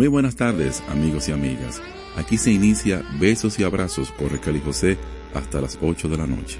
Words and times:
Muy 0.00 0.08
buenas 0.08 0.34
tardes, 0.34 0.82
amigos 0.88 1.28
y 1.28 1.32
amigas. 1.32 1.82
Aquí 2.16 2.38
se 2.38 2.50
inicia 2.50 3.02
Besos 3.20 3.58
y 3.58 3.64
Abrazos 3.64 4.10
por 4.12 4.32
Raquel 4.32 4.56
y 4.56 4.60
José 4.60 4.96
hasta 5.34 5.60
las 5.60 5.78
8 5.78 6.08
de 6.08 6.16
la 6.16 6.26
noche. 6.26 6.56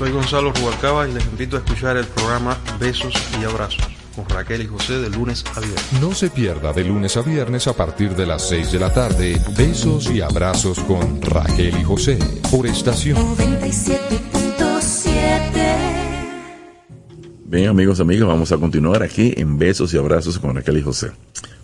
Soy 0.00 0.12
Gonzalo 0.12 0.50
Rubalcaba 0.54 1.06
y 1.06 1.12
les 1.12 1.26
invito 1.26 1.58
a 1.58 1.58
escuchar 1.58 1.98
el 1.98 2.06
programa 2.06 2.56
Besos 2.80 3.12
y 3.38 3.44
Abrazos 3.44 3.86
con 4.16 4.26
Raquel 4.30 4.62
y 4.62 4.66
José 4.66 4.98
de 4.98 5.10
lunes 5.10 5.44
a 5.54 5.60
viernes. 5.60 5.92
No 6.00 6.14
se 6.14 6.30
pierda 6.30 6.72
de 6.72 6.84
lunes 6.84 7.18
a 7.18 7.20
viernes 7.20 7.66
a 7.66 7.74
partir 7.74 8.16
de 8.16 8.24
las 8.24 8.48
6 8.48 8.72
de 8.72 8.78
la 8.78 8.94
tarde 8.94 9.38
Besos 9.58 10.10
y 10.10 10.22
Abrazos 10.22 10.80
con 10.80 11.20
Raquel 11.20 11.76
y 11.78 11.84
José 11.84 12.18
por 12.50 12.66
estación 12.66 13.18
97.7. 13.36 15.10
Bien, 17.44 17.68
amigos, 17.68 18.00
amigas, 18.00 18.26
vamos 18.26 18.52
a 18.52 18.56
continuar 18.56 19.02
aquí 19.02 19.34
en 19.36 19.58
Besos 19.58 19.92
y 19.92 19.98
Abrazos 19.98 20.38
con 20.38 20.56
Raquel 20.56 20.78
y 20.78 20.82
José. 20.82 21.10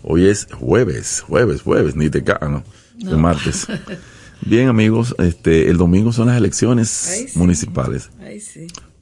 Hoy 0.03 0.27
es 0.27 0.47
jueves, 0.53 1.23
jueves, 1.27 1.63
jueves, 1.63 1.97
ni 1.97 2.11
te 2.11 2.23
cagas, 2.23 2.51
¿no? 2.51 2.63
De 2.99 3.17
martes. 3.17 3.67
Bien, 4.43 4.69
amigos, 4.69 5.15
este, 5.19 5.71
el 5.71 5.77
domingo 5.77 6.13
son 6.13 6.29
las 6.29 6.37
elecciones 6.37 7.09
Ay, 7.09 7.29
sí. 7.29 7.39
municipales. 7.39 8.11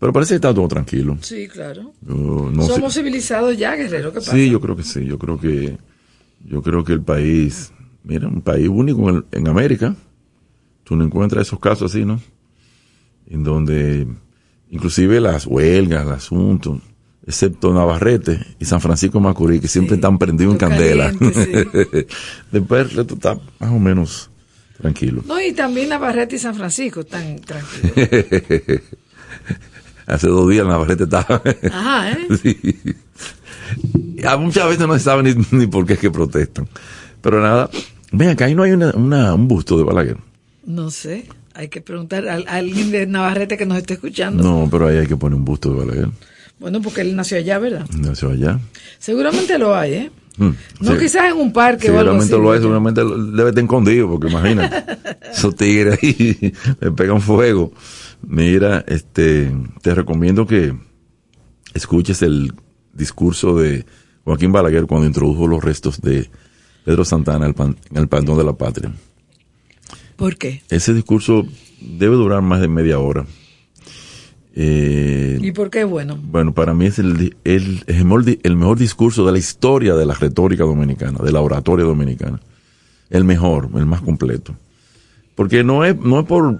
Pero 0.04 0.12
parece 0.12 0.32
que 0.32 0.36
está 0.36 0.52
todo 0.52 0.68
tranquilo. 0.68 1.16
Sí, 1.22 1.48
claro. 1.48 1.94
Yo 2.02 2.50
no 2.52 2.62
sé- 2.66 2.74
Somos 2.74 2.92
civilizados 2.92 3.56
ya, 3.56 3.74
guerrero. 3.74 4.10
¿Qué 4.12 4.16
pasa? 4.18 4.32
Sí, 4.32 4.50
yo 4.50 4.60
creo 4.60 4.76
que 4.76 4.82
sí. 4.82 5.02
Yo 5.06 5.18
creo 5.18 5.40
que, 5.40 5.78
yo 6.44 6.60
creo 6.60 6.84
que 6.84 6.92
el 6.92 7.00
país, 7.00 7.72
mira, 8.02 8.28
un 8.28 8.42
país 8.42 8.68
único 8.68 9.08
en, 9.08 9.24
en 9.32 9.48
América. 9.48 9.96
Tú 10.82 10.94
no 10.94 11.04
encuentras 11.06 11.46
esos 11.46 11.58
casos 11.58 11.90
así, 11.90 12.04
¿no? 12.04 12.20
En 13.30 13.44
donde, 13.44 14.06
inclusive 14.68 15.22
las 15.22 15.46
huelgas, 15.46 16.04
el 16.06 16.12
asunto, 16.12 16.82
excepto 17.26 17.72
Navarrete 17.72 18.38
y 18.60 18.66
San 18.66 18.82
Francisco 18.82 19.20
Macorís, 19.20 19.62
que 19.62 19.68
siempre 19.68 19.94
Sí, 19.94 20.00
están 20.00 20.18
prendidos 20.18 20.52
en 20.52 20.58
candela. 20.58 21.14
caliente, 21.14 22.06
Después 22.52 22.90
el 22.90 22.96
resto 22.98 23.14
está 23.14 23.38
más 23.58 23.70
o 23.70 23.78
menos 23.78 24.30
tranquilo. 24.76 25.22
No, 25.26 25.40
y 25.40 25.54
también 25.54 25.88
Navarrete 25.88 26.36
y 26.36 26.38
San 26.38 26.54
Francisco 26.54 27.00
están 27.00 27.38
tranquilos. 27.40 27.94
Hace 30.06 30.28
dos 30.28 30.48
días 30.50 30.66
Navarrete 30.66 31.04
estaba. 31.04 31.42
Ajá, 31.72 32.12
¿eh? 32.12 32.18
Sí. 32.42 32.56
Ya 34.16 34.36
muchas 34.36 34.68
veces 34.68 34.86
no 34.86 34.94
se 34.94 35.00
sabe 35.00 35.22
ni, 35.22 35.34
ni 35.52 35.66
por 35.66 35.86
qué 35.86 35.94
es 35.94 35.98
que 35.98 36.10
protestan. 36.10 36.68
Pero 37.20 37.40
nada, 37.40 37.70
ven 38.12 38.28
acá, 38.30 38.44
ahí 38.46 38.54
no 38.54 38.62
hay 38.62 38.72
una, 38.72 38.90
una- 38.94 39.34
un 39.34 39.48
busto 39.48 39.76
de 39.78 39.84
Balaguer. 39.84 40.18
No 40.66 40.90
sé. 40.90 41.26
Hay 41.54 41.68
que 41.68 41.80
preguntar 41.80 42.28
a, 42.28 42.34
a 42.34 42.56
alguien 42.56 42.90
de 42.90 43.06
Navarrete 43.06 43.56
que 43.56 43.64
nos 43.66 43.78
esté 43.78 43.94
escuchando. 43.94 44.42
No, 44.42 44.68
pero 44.70 44.88
ahí 44.88 44.98
hay 44.98 45.06
que 45.06 45.16
poner 45.16 45.36
un 45.38 45.44
busto 45.44 45.72
de 45.72 45.78
Balaguer. 45.84 46.08
Bueno, 46.58 46.80
porque 46.82 47.00
él 47.02 47.14
nació 47.16 47.38
allá, 47.38 47.58
¿verdad? 47.58 47.86
Nació 47.96 48.30
allá. 48.30 48.58
Seguramente 48.98 49.58
lo 49.58 49.74
hay, 49.74 49.92
¿eh? 49.94 50.10
Mm, 50.36 50.50
No 50.80 50.92
sí. 50.92 50.98
quizás 50.98 51.30
en 51.32 51.36
un 51.38 51.52
parque 51.52 51.90
o 51.90 51.98
algo 51.98 52.12
así. 52.16 52.28
Seguramente 52.28 52.36
lo 52.38 52.52
hay, 52.52 52.60
seguramente 53.04 53.32
debe 53.36 53.48
estar 53.50 53.64
escondido, 53.64 54.08
porque 54.10 54.28
imagínate, 54.28 54.84
esos 55.32 55.54
tigres 55.54 55.98
ahí 56.02 56.52
me 56.80 56.90
pegan 56.92 57.20
fuego. 57.20 57.72
Mira, 58.26 58.84
este, 58.86 59.52
te 59.82 59.94
recomiendo 59.94 60.46
que 60.46 60.76
escuches 61.74 62.22
el 62.22 62.52
discurso 62.92 63.56
de 63.56 63.84
Joaquín 64.24 64.52
Balaguer 64.52 64.86
cuando 64.86 65.06
introdujo 65.06 65.46
los 65.46 65.62
restos 65.62 66.00
de 66.00 66.30
Pedro 66.84 67.04
Santana 67.04 67.46
en 67.46 67.76
el 67.94 68.08
Pantón 68.08 68.38
de 68.38 68.44
la 68.44 68.52
Patria. 68.52 68.92
¿Por 70.16 70.36
qué? 70.36 70.62
Ese 70.68 70.94
discurso 70.94 71.46
debe 71.80 72.16
durar 72.16 72.42
más 72.42 72.60
de 72.60 72.68
media 72.68 72.98
hora. 72.98 73.26
Eh, 74.56 75.40
¿Y 75.42 75.50
por 75.50 75.68
qué 75.68 75.82
bueno? 75.82 76.16
bueno, 76.16 76.54
para 76.54 76.74
mí 76.74 76.86
es 76.86 77.00
el, 77.00 77.36
el, 77.42 77.84
el 77.86 78.56
mejor 78.56 78.78
discurso 78.78 79.26
de 79.26 79.32
la 79.32 79.38
historia 79.38 79.94
de 79.94 80.06
la 80.06 80.14
retórica 80.14 80.62
dominicana, 80.62 81.18
de 81.18 81.32
la 81.32 81.40
oratoria 81.40 81.84
dominicana. 81.84 82.40
El 83.10 83.24
mejor, 83.24 83.70
el 83.74 83.86
más 83.86 84.00
completo. 84.00 84.54
Porque 85.34 85.64
no 85.64 85.84
es, 85.84 85.96
no 85.96 86.20
es 86.20 86.26
por, 86.26 86.58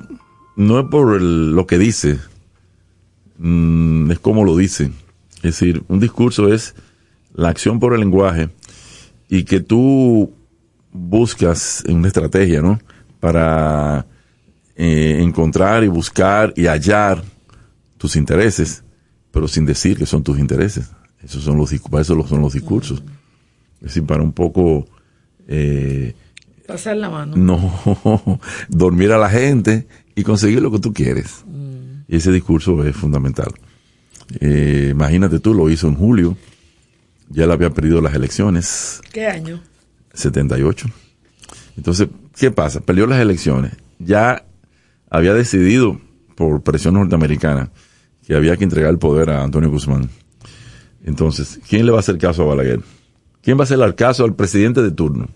no 0.57 0.79
es 0.81 0.87
por 0.87 1.17
el- 1.17 1.53
lo 1.53 1.67
que 1.67 1.79
dice, 1.79 2.19
mm, 3.39 4.11
es 4.11 4.19
como 4.19 4.45
lo 4.45 4.57
dice. 4.57 4.91
Es 5.37 5.43
decir, 5.59 5.83
un 5.89 6.01
discurso 6.01 6.53
es 6.53 6.75
la 7.35 7.49
acción 7.49 7.81
por 7.81 7.95
el 7.95 8.01
lenguaje 8.01 8.49
y 9.29 9.45
que 9.45 9.61
tú 9.61 10.33
buscas 10.93 11.83
una 11.89 12.07
estrategia, 12.09 12.63
¿no? 12.63 12.79
Para 13.21 14.07
eh, 14.77 15.19
encontrar 15.23 15.85
y 15.85 15.89
buscar 15.89 16.53
y 16.57 16.67
hallar 16.67 17.23
tus 17.97 18.17
intereses, 18.17 18.83
pero 19.31 19.47
sin 19.49 19.67
decir 19.67 19.97
que 19.97 20.05
son 20.07 20.23
tus 20.25 20.39
intereses. 20.39 20.91
Esos 21.23 21.45
son 21.45 21.57
los, 21.57 21.73
para 21.91 22.03
eso 22.03 22.27
son 22.27 22.43
los 22.43 22.53
discursos. 22.55 23.03
Es 23.81 23.89
decir, 23.89 24.05
para 24.05 24.23
un 24.23 24.33
poco 24.33 24.87
eh, 25.47 26.15
Pasar 26.67 26.97
la 26.97 27.09
mano. 27.11 27.37
no 27.37 28.41
dormir 28.69 29.13
a 29.13 29.19
la 29.19 29.29
gente 29.31 29.87
y 30.15 30.23
conseguir 30.23 30.63
lo 30.63 30.71
que 30.71 30.79
tú 30.79 30.93
quieres. 30.93 31.45
Y 32.09 32.17
ese 32.17 32.33
discurso 32.33 32.85
es 32.85 32.95
fundamental. 32.95 33.53
Eh, 34.41 34.89
imagínate 34.93 35.41
tú, 35.41 35.55
lo 35.55 35.71
hizo 35.71 35.89
en 35.89 35.97
julio, 35.97 36.37
ya 37.29 37.45
él 37.45 37.51
había 37.51 37.71
perdido 37.71 38.01
las 38.01 38.15
elecciones, 38.15 39.01
¿Qué 39.13 39.27
año? 39.27 39.61
78. 40.13 40.89
Entonces, 41.77 42.09
¿qué 42.37 42.51
pasa? 42.51 42.81
Perdió 42.81 43.07
las 43.07 43.21
elecciones. 43.21 43.73
Ya 43.99 44.45
había 45.11 45.35
decidido, 45.35 46.01
por 46.35 46.63
presión 46.63 46.95
norteamericana, 46.95 47.71
que 48.27 48.35
había 48.35 48.57
que 48.57 48.65
entregar 48.65 48.91
el 48.91 48.99
poder 48.99 49.31
a 49.31 49.43
Antonio 49.43 49.71
Guzmán. 49.71 50.09
Entonces, 51.05 51.61
¿quién 51.69 51.85
le 51.85 51.93
va 51.93 51.99
a 51.99 52.01
hacer 52.01 52.19
caso 52.19 52.43
a 52.43 52.47
Balaguer? 52.47 52.81
¿Quién 53.43 53.59
va 53.59 53.63
a 53.63 53.65
hacer 53.65 53.95
caso 53.95 54.25
al 54.25 54.35
presidente 54.35 54.83
de 54.83 54.91
turno? 54.91 55.29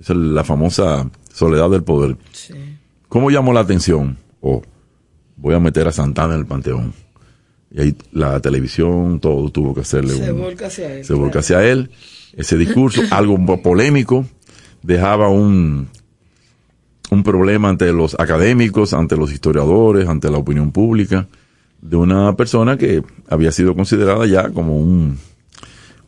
Esa 0.00 0.12
es 0.12 0.18
la 0.18 0.44
famosa 0.44 1.10
soledad 1.32 1.68
del 1.70 1.82
poder. 1.82 2.16
Sí. 2.32 2.54
¿Cómo 3.08 3.30
llamó 3.30 3.52
la 3.52 3.60
atención? 3.60 4.18
Oh, 4.40 4.62
voy 5.36 5.54
a 5.54 5.60
meter 5.60 5.88
a 5.88 5.92
Santana 5.92 6.34
en 6.34 6.40
el 6.40 6.46
panteón. 6.46 6.92
Y 7.70 7.80
ahí 7.80 7.96
la 8.12 8.40
televisión, 8.40 9.20
todo 9.20 9.50
tuvo 9.50 9.74
que 9.74 9.80
hacerle 9.82 10.14
Se 10.14 10.32
un, 10.32 10.40
volca 10.40 10.66
hacia 10.66 10.94
él. 10.94 11.04
se 11.04 11.12
volca 11.14 11.32
claro. 11.32 11.40
hacia 11.40 11.64
él. 11.64 11.90
Ese 12.34 12.56
discurso, 12.56 13.02
algo 13.10 13.38
polémico, 13.62 14.26
dejaba 14.82 15.28
un, 15.28 15.88
un 17.10 17.22
problema 17.22 17.68
ante 17.68 17.92
los 17.92 18.14
académicos, 18.18 18.92
ante 18.94 19.16
los 19.16 19.32
historiadores, 19.32 20.08
ante 20.08 20.30
la 20.30 20.38
opinión 20.38 20.72
pública, 20.72 21.26
de 21.80 21.96
una 21.96 22.34
persona 22.36 22.76
que 22.76 23.02
había 23.28 23.52
sido 23.52 23.74
considerada 23.74 24.26
ya 24.26 24.50
como 24.50 24.76
un, 24.78 25.18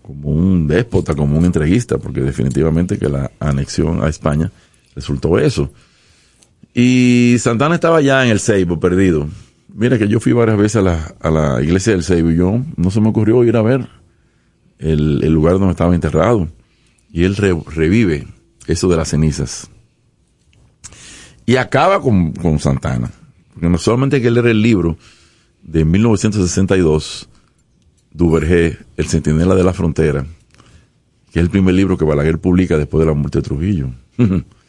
como 0.03 0.29
un 0.31 0.67
déspota, 0.67 1.15
como 1.15 1.39
un 1.39 1.45
entreguista, 1.45 1.99
porque 1.99 2.21
definitivamente 2.21 2.99
que 2.99 3.09
la 3.09 3.31
anexión 3.39 4.03
a 4.03 4.09
España 4.09 4.51
resultó 4.95 5.39
eso. 5.39 5.71
Y 6.75 7.37
Santana 7.39 7.75
estaba 7.75 8.01
ya 8.01 8.25
en 8.25 8.31
el 8.31 8.41
Seibo, 8.41 8.79
perdido. 8.81 9.29
Mira 9.75 9.99
que 9.99 10.09
yo 10.09 10.21
fui 10.21 10.33
varias 10.33 10.57
veces 10.59 10.77
a 10.77 10.83
la, 10.83 11.15
a 11.21 11.31
la 11.31 11.63
iglesia 11.63 11.93
del 11.93 12.03
Seibo 12.05 12.31
y 12.31 12.37
yo 12.37 12.61
no 12.77 12.91
se 12.91 13.01
me 13.01 13.09
ocurrió 13.09 13.43
ir 13.45 13.57
a 13.57 13.63
ver 13.63 13.89
el, 14.79 15.21
el 15.23 15.33
lugar 15.33 15.55
donde 15.55 15.71
estaba 15.73 15.95
enterrado. 15.95 16.49
Y 17.13 17.25
él 17.25 17.37
re- 17.37 17.61
revive 17.75 18.27
eso 18.67 18.89
de 18.89 18.97
las 18.97 19.09
cenizas. 19.09 19.69
Y 21.47 21.57
acaba 21.57 22.01
con, 22.01 22.33
con 22.33 22.59
Santana. 22.61 23.11
Porque 23.53 23.69
no 23.69 23.79
solamente 23.79 24.17
hay 24.17 24.23
que 24.23 24.31
leer 24.31 24.47
el 24.47 24.63
libro 24.63 24.97
de 25.63 25.85
1962, 25.85 27.29
Duvergé, 28.13 28.79
El 28.97 29.07
Centinela 29.09 29.55
de 29.55 29.65
la 29.65 29.73
Frontera, 29.73 30.25
que 31.33 31.39
es 31.41 31.43
el 31.45 31.51
primer 31.51 31.75
libro 31.75 31.99
que 31.99 32.05
Balaguer 32.05 32.39
publica 32.39 32.79
después 32.79 33.01
de 33.01 33.07
la 33.07 33.15
muerte 33.15 33.39
de 33.39 33.43
Trujillo. 33.43 33.89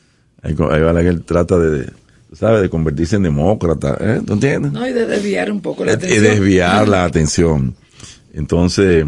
ahí, 0.41 0.55
ahí 0.71 0.81
Balaguer 0.81 1.19
trata 1.21 1.57
de, 1.57 1.89
¿sabes?, 2.33 2.61
de 2.61 2.69
convertirse 2.69 3.15
en 3.17 3.23
demócrata, 3.23 3.97
¿eh? 3.99 4.21
¿Tú 4.25 4.33
entiendes? 4.33 4.71
No, 4.71 4.87
y 4.87 4.93
de 4.93 5.05
desviar 5.05 5.51
un 5.51 5.61
poco 5.61 5.85
la 5.85 5.91
Eh, 5.91 5.95
atención. 5.95 6.23
desviar 6.23 6.87
la 6.87 7.05
atención. 7.05 7.75
Entonces, 8.33 9.05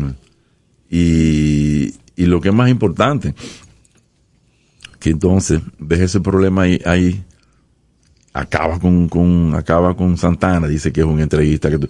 y, 0.89 1.93
y 2.15 2.26
lo 2.26 2.41
que 2.41 2.50
es 2.50 2.56
más 2.56 2.69
importante, 2.69 3.34
que 5.00 5.10
entonces 5.10 5.62
deja 5.80 6.04
ese 6.06 6.22
problema 6.22 6.63
ahí, 6.63 6.80
ahí 6.86 7.24
acaba 8.34 8.80
con, 8.80 9.10
con, 9.10 9.54
acaba 9.56 9.96
con 9.96 10.17
Santana, 10.17 10.67
dice 10.67 10.91
que 10.91 11.02
es 11.02 11.08
un 11.08 11.19
entrevista, 11.19 11.69
que 11.69 11.78
tú- 11.80 11.88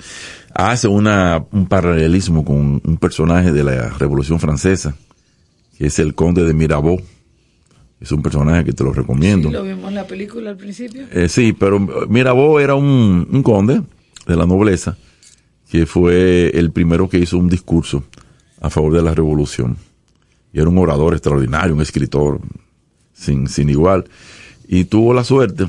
hace 0.54 0.88
una, 0.88 1.44
un 1.52 1.68
paralelismo 1.68 2.44
con 2.44 2.82
un 2.84 2.98
personaje 2.98 3.52
de 3.52 3.64
la 3.64 3.90
Revolución 3.90 4.40
Francesa, 4.40 4.96
que 5.78 5.88
es 5.88 6.00
el 6.00 6.16
conde 6.16 6.44
de 6.44 6.54
Mirabeau. 6.54 7.00
Es 8.04 8.12
un 8.12 8.22
personaje 8.22 8.66
que 8.66 8.74
te 8.74 8.84
lo 8.84 8.92
recomiendo. 8.92 9.48
Sí, 9.48 9.54
lo 9.54 9.64
vimos 9.64 9.88
en 9.88 9.96
la 9.96 10.06
película 10.06 10.50
al 10.50 10.58
principio. 10.58 11.06
Eh, 11.10 11.30
sí, 11.30 11.54
pero 11.54 11.80
Mirabeau 11.80 12.60
era 12.60 12.76
un, 12.76 13.26
un 13.32 13.44
conde 13.44 13.82
de 14.28 14.36
la 14.36 14.46
nobleza 14.46 14.98
que 15.70 15.86
fue 15.86 16.50
el 16.50 16.72
primero 16.72 17.08
que 17.08 17.18
hizo 17.18 17.38
un 17.38 17.48
discurso 17.48 18.04
a 18.60 18.70
favor 18.70 18.92
de 18.94 19.02
la 19.02 19.16
revolución. 19.16 19.78
Y 20.52 20.60
era 20.60 20.68
un 20.68 20.78
orador 20.78 21.14
extraordinario, 21.14 21.74
un 21.74 21.82
escritor 21.82 22.42
sin, 23.14 23.48
sin 23.48 23.70
igual. 23.70 24.04
Y 24.68 24.84
tuvo 24.84 25.14
la 25.14 25.24
suerte, 25.24 25.68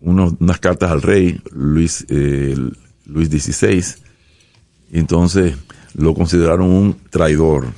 unos- 0.00 0.34
unas 0.38 0.58
cartas 0.58 0.90
al 0.90 1.00
rey 1.02 1.40
Luis, 1.52 2.04
eh, 2.08 2.56
Luis 3.06 3.28
XVI, 3.28 3.84
entonces 4.92 5.54
lo 5.94 6.14
consideraron 6.14 6.68
un 6.70 6.96
traidor. 7.10 7.68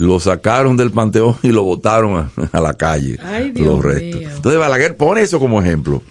Lo 0.00 0.18
sacaron 0.18 0.78
del 0.78 0.92
panteón 0.92 1.36
y 1.42 1.48
lo 1.48 1.62
botaron 1.62 2.16
a, 2.16 2.30
a 2.56 2.60
la 2.62 2.72
calle. 2.72 3.18
Ay, 3.22 3.50
Dios 3.50 3.66
los 3.66 3.84
restos. 3.84 4.22
Entonces 4.22 4.58
Balaguer 4.58 4.96
pone 4.96 5.20
eso 5.20 5.38
como 5.38 5.60
ejemplo. 5.60 6.02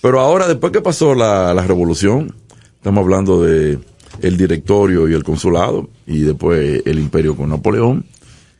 Pero 0.00 0.18
ahora, 0.18 0.48
después 0.48 0.72
que 0.72 0.80
pasó 0.80 1.14
la, 1.14 1.52
la 1.52 1.62
revolución, 1.66 2.34
estamos 2.76 3.02
hablando 3.02 3.42
de 3.42 3.78
el 4.22 4.36
directorio 4.38 5.08
y 5.10 5.12
el 5.12 5.24
consulado, 5.24 5.90
y 6.06 6.20
después 6.20 6.82
el 6.86 6.98
imperio 6.98 7.36
con 7.36 7.50
Napoleón, 7.50 8.06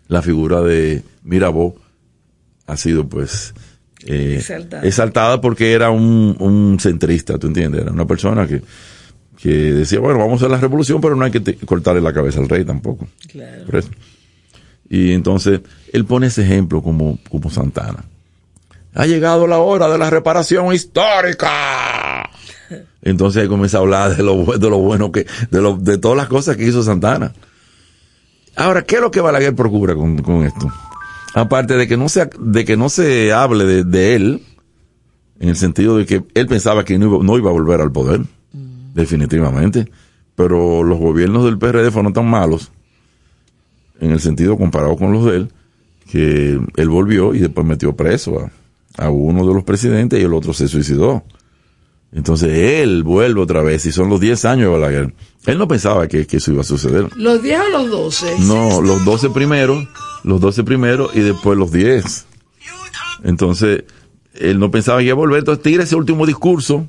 la 0.09 0.21
figura 0.21 0.61
de 0.61 1.03
Mirabeau 1.25 1.75
ha 2.67 2.77
sido 2.77 3.09
pues 3.09 3.55
eh, 4.05 4.37
Exaltada. 4.39 4.83
exaltada 4.87 5.41
porque 5.41 5.73
era 5.73 5.91
un, 5.91 6.37
un 6.39 6.79
centrista, 6.79 7.39
¿tú 7.39 7.47
entiendes? 7.47 7.83
Era 7.83 7.91
una 7.93 8.07
persona 8.07 8.47
que, 8.47 8.61
que 9.37 9.49
decía, 9.51 9.99
bueno, 9.99 10.19
vamos 10.19 10.35
a 10.35 10.37
hacer 10.45 10.51
la 10.51 10.59
revolución, 10.61 11.01
pero 11.01 11.17
no 11.17 11.25
hay 11.25 11.31
que 11.31 11.57
cortarle 11.65 12.03
la 12.03 12.13
cabeza 12.13 12.39
al 12.41 12.51
rey 12.51 12.65
tampoco. 12.67 13.09
Claro. 13.31 13.65
Por 13.65 13.77
eso. 13.77 13.89
Y 14.93 15.15
entonces, 15.15 15.63
él 15.91 16.05
pone 16.05 16.27
ese 16.27 16.43
ejemplo 16.43 16.83
como, 16.83 17.19
como 17.31 17.49
Santana. 17.49 18.05
Ha 18.93 19.07
llegado 19.07 19.47
la 19.47 19.57
hora 19.57 19.89
de 19.89 19.97
la 19.97 20.11
reparación 20.11 20.71
histórica. 20.75 22.29
Entonces 23.03 23.41
ahí 23.41 23.49
comienza 23.49 23.79
a 23.79 23.81
hablar 23.81 24.15
de 24.15 24.23
lo, 24.23 24.45
de 24.45 24.69
lo 24.69 24.77
bueno 24.81 25.11
que, 25.11 25.27
de, 25.51 25.63
lo, 25.63 25.79
de 25.79 25.97
todas 25.97 26.19
las 26.19 26.29
cosas 26.29 26.59
que 26.59 26.67
hizo 26.67 26.83
Santana. 26.83 27.33
Ahora, 28.55 28.83
¿qué 28.83 28.97
es 28.97 29.01
lo 29.01 29.11
que 29.11 29.23
Balaguer 29.23 29.57
procura 29.57 29.95
con, 29.95 30.19
con 30.19 30.45
esto? 30.45 30.71
Aparte 31.33 31.75
de 31.79 31.89
que 31.89 31.97
no 31.97 32.11
se, 32.11 32.29
de 32.39 32.67
que 32.67 32.77
no 32.77 32.91
se 32.91 33.33
hable 33.33 33.65
de, 33.65 33.85
de 33.85 34.15
él, 34.15 34.43
en 35.41 35.49
el 35.49 35.57
sentido 35.57 35.97
de 35.97 36.05
que 36.05 36.23
él 36.35 36.47
pensaba 36.49 36.85
que 36.85 36.99
no 36.99 37.07
iba, 37.07 37.25
no 37.25 37.39
iba 37.39 37.49
a 37.49 37.55
volver 37.55 37.81
al 37.81 37.93
poder, 37.93 38.21
definitivamente. 38.93 39.91
Pero 40.35 40.83
los 40.83 40.99
gobiernos 40.99 41.47
del 41.47 41.57
PRD 41.57 41.91
fueron 41.91 42.13
tan 42.13 42.29
malos, 42.29 42.71
en 44.03 44.11
el 44.11 44.21
sentido 44.21 44.59
comparado 44.59 44.97
con 44.97 45.13
los 45.13 45.25
de 45.25 45.37
él, 45.37 45.49
que 46.11 46.61
él 46.77 46.89
volvió 46.89 47.35
y 47.35 47.39
después 47.39 47.65
metió 47.65 47.95
preso 47.95 48.41
a, 48.41 49.05
a 49.05 49.11
uno 49.11 49.47
de 49.47 49.55
los 49.55 49.65
presidentes 49.65 50.21
y 50.21 50.25
el 50.25 50.35
otro 50.35 50.53
se 50.53 50.67
suicidó. 50.69 51.25
Entonces 52.13 52.51
él 52.83 53.05
vuelve 53.05 53.41
otra 53.41 53.63
vez 53.63 53.87
y 53.87 53.93
son 53.93 54.11
los 54.11 54.21
10 54.21 54.45
años 54.45 54.67
de 54.67 54.79
Balaguer. 54.79 55.15
Él 55.47 55.57
no 55.57 55.69
pensaba 55.69 56.09
que, 56.09 56.27
que 56.27 56.39
eso 56.39 56.53
iba 56.53 56.61
a 56.61 56.65
suceder. 56.65 57.09
¿Los 57.17 57.43
10 57.43 57.61
o 57.61 57.69
los 57.71 57.91
12? 57.91 58.41
No, 58.41 58.83
los 58.83 59.05
12 59.05 59.31
primeros, 59.31 59.89
los 60.25 60.41
12 60.41 60.65
primeros 60.65 61.15
y 61.15 61.21
después 61.21 61.57
los 61.57 61.71
10. 61.73 62.27
Entonces, 63.25 63.85
él 64.35 64.59
no 64.59 64.71
pensaba 64.71 64.99
que 64.99 65.07
iba 65.07 65.13
a 65.13 65.17
volver. 65.17 65.39
Entonces, 65.39 65.63
tira 65.63 65.85
ese 65.85 65.95
último 65.97 66.27
discurso, 66.27 66.87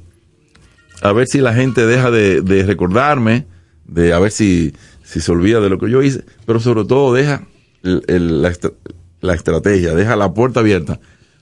a 1.01 1.13
ver 1.13 1.27
si 1.27 1.39
la 1.39 1.53
gente 1.53 1.85
deja 1.85 2.09
de, 2.11 2.41
de 2.41 2.63
recordarme, 2.63 3.45
de 3.85 4.13
a 4.13 4.19
ver 4.19 4.31
si, 4.31 4.73
si 5.13 5.19
se 5.21 5.31
olvida 5.31 5.59
de 5.61 5.69
lo 5.69 5.77
que 5.79 5.89
yo 5.89 6.01
hice, 6.01 6.23
pero 6.45 6.59
sobre 6.59 6.85
todo 6.85 7.13
deja 7.13 7.43
el- 7.83 8.03
el- 8.07 8.41
la, 8.41 8.51
la 9.21 9.33
estrategia, 9.33 9.93
deja 9.93 10.15
la 10.15 10.33
puerta 10.33 10.59
abierta 10.61 10.99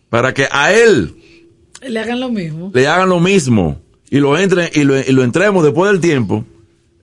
para 0.10 0.34
que 0.34 0.48
a 0.52 0.74
él 0.74 1.16
Le 1.88 2.00
hagan 2.00 2.20
lo 2.20 2.30
mismo. 2.30 2.72
le 2.74 2.88
hagan 2.88 3.10
lo 3.10 3.20
mismo 3.20 3.80
y 4.10 4.20
lo 4.20 4.38
entren 4.38 4.70
y 4.74 4.84
lo, 4.84 5.00
y 5.00 5.12
lo 5.12 5.24
entremos 5.24 5.64
después 5.64 5.92
del 5.92 6.02
tiempo 6.02 6.44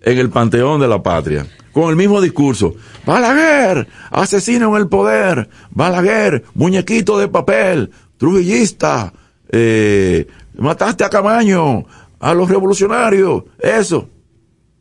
en 0.02 0.18
el 0.18 0.28
panteón 0.30 0.80
de 0.80 0.88
la 0.88 1.02
patria 1.02 1.46
con 1.72 1.90
el 1.90 1.96
mismo 1.96 2.20
discurso. 2.20 2.74
Balaguer 3.06 3.86
asesino 4.10 4.74
en 4.76 4.82
el 4.82 4.88
poder. 4.88 5.48
Balaguer 5.70 6.42
muñequito 6.54 7.18
de 7.18 7.28
papel 7.28 7.90
trujillista 8.16 9.12
eh, 9.50 10.26
mataste 10.56 11.04
a 11.04 11.08
Camaño 11.10 11.84
a 12.20 12.34
los 12.34 12.48
revolucionarios. 12.50 13.44
Eso 13.58 14.08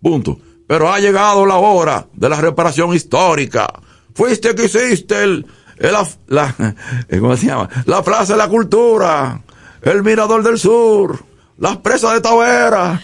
punto 0.02 0.40
pero 0.68 0.92
ha 0.92 1.00
llegado 1.00 1.46
la 1.46 1.56
hora 1.56 2.06
de 2.14 2.30
la 2.30 2.40
reparación 2.40 2.94
histórica 2.94 3.68
fuiste 4.14 4.54
que 4.54 4.66
hiciste 4.66 5.24
el, 5.24 5.46
el 5.78 5.94
la, 6.28 6.56
¿cómo 7.20 7.36
se 7.38 7.48
llama? 7.48 7.70
la 7.86 8.04
plaza 8.04 8.34
de 8.34 8.40
la 8.40 8.48
cultura 8.48 9.42
el 9.82 10.04
Mirador 10.04 10.44
del 10.44 10.58
Sur, 10.58 11.20
las 11.60 11.78
presas 11.78 12.14
de 12.14 12.22
Tavera. 12.22 13.02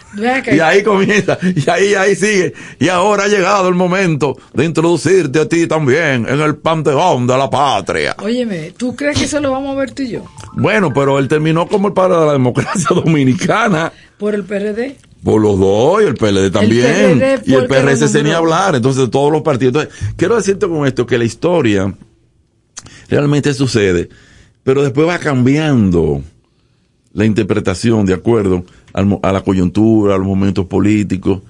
Y 0.52 0.60
ahí 0.60 0.84
comienza, 0.84 1.38
y 1.56 1.70
ahí, 1.70 1.94
ahí 1.94 2.16
sigue. 2.16 2.54
Y 2.80 2.90
ahora 2.90 3.26
ha 3.26 3.28
llegado 3.28 3.70
el 3.70 3.76
momento 3.76 4.38
de 4.54 4.66
introducirte 4.66 5.40
a 5.40 5.48
ti 5.48 5.68
también 5.68 6.26
en 6.28 6.42
el 6.42 6.56
panteón 6.58 7.28
de 7.28 7.38
la 7.38 7.50
patria. 7.50 8.16
Óyeme, 8.22 8.74
¿tú 8.78 8.96
crees 8.96 9.18
que 9.18 9.26
eso 9.26 9.40
lo 9.40 9.52
vamos 9.52 9.76
a 9.76 9.80
ver 9.80 9.92
tú 9.92 10.04
y 10.04 10.12
yo? 10.12 10.26
Bueno, 10.54 10.94
pero 10.94 11.20
él 11.20 11.28
terminó 11.28 11.68
como 11.68 11.88
el 11.88 11.94
padre 11.94 12.20
de 12.20 12.26
la 12.26 12.34
democracia 12.34 12.88
dominicana. 12.96 13.92
¿Por 14.18 14.36
el 14.36 14.44
PRD? 14.44 14.98
Por 15.24 15.42
los 15.42 15.58
dos, 15.58 16.02
y 16.04 16.06
el 16.06 16.16
PLD 16.16 16.52
también. 16.52 17.20
PRD 17.20 17.42
y 17.46 17.54
el 17.54 17.68
porque 17.68 17.82
lo 17.82 17.88
PRS 17.88 18.12
tenía 18.12 18.34
nombró. 18.34 18.54
hablar, 18.56 18.76
entonces 18.76 19.04
de 19.04 19.10
todos 19.10 19.32
los 19.32 19.42
partidos. 19.42 19.84
Entonces, 19.84 20.14
quiero 20.18 20.36
decirte 20.36 20.68
con 20.68 20.86
esto 20.86 21.06
que 21.06 21.18
la 21.18 21.24
historia 21.24 21.94
realmente 23.10 23.54
sucede, 23.54 24.10
pero 24.64 24.84
después 24.84 25.08
va 25.08 25.20
cambiando 25.20 26.22
la 27.14 27.26
interpretación 27.26 28.06
de 28.06 28.14
acuerdo 28.14 28.66
a 28.94 29.32
la 29.32 29.42
coyuntura, 29.42 30.16
a 30.16 30.18
los 30.18 30.28
momentos 30.28 30.66
políticos. 30.66 31.42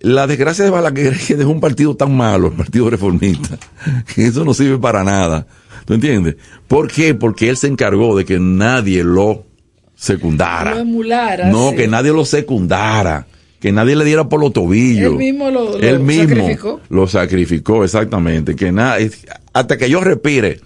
La 0.00 0.26
desgracia 0.26 0.64
de 0.64 0.70
Balaguer 0.70 1.12
es 1.14 1.26
que 1.26 1.36
dejó 1.36 1.50
un 1.50 1.60
partido 1.60 1.96
tan 1.96 2.14
malo, 2.16 2.48
el 2.48 2.54
Partido 2.54 2.90
Reformista, 2.90 3.58
que 4.14 4.26
eso 4.26 4.44
no 4.44 4.52
sirve 4.52 4.78
para 4.78 5.02
nada. 5.02 5.46
¿Tú 5.86 5.94
entiendes? 5.94 6.36
¿Por 6.66 6.90
qué? 6.90 7.14
Porque 7.14 7.48
él 7.48 7.56
se 7.56 7.68
encargó 7.68 8.16
de 8.16 8.24
que 8.24 8.38
nadie 8.38 9.04
lo 9.04 9.44
secundara. 9.94 10.74
Lo 10.74 10.80
emulara, 10.80 11.50
No, 11.50 11.70
sí. 11.70 11.76
que 11.76 11.88
nadie 11.88 12.12
lo 12.12 12.24
secundara. 12.24 13.26
Que 13.60 13.72
nadie 13.72 13.96
le 13.96 14.04
diera 14.04 14.28
por 14.28 14.40
los 14.40 14.52
tobillos. 14.52 15.12
Él 15.12 15.18
mismo 15.18 15.50
lo- 15.50 15.78
lo 15.78 15.78
Él 15.78 16.00
mismo 16.00 16.28
sacrificó. 16.28 16.80
Lo 16.90 17.06
sacrificó, 17.08 17.82
exactamente. 17.84 18.54
Que 18.54 18.72
hasta 19.52 19.78
que 19.78 19.88
yo 19.88 20.00
respire. 20.02 20.60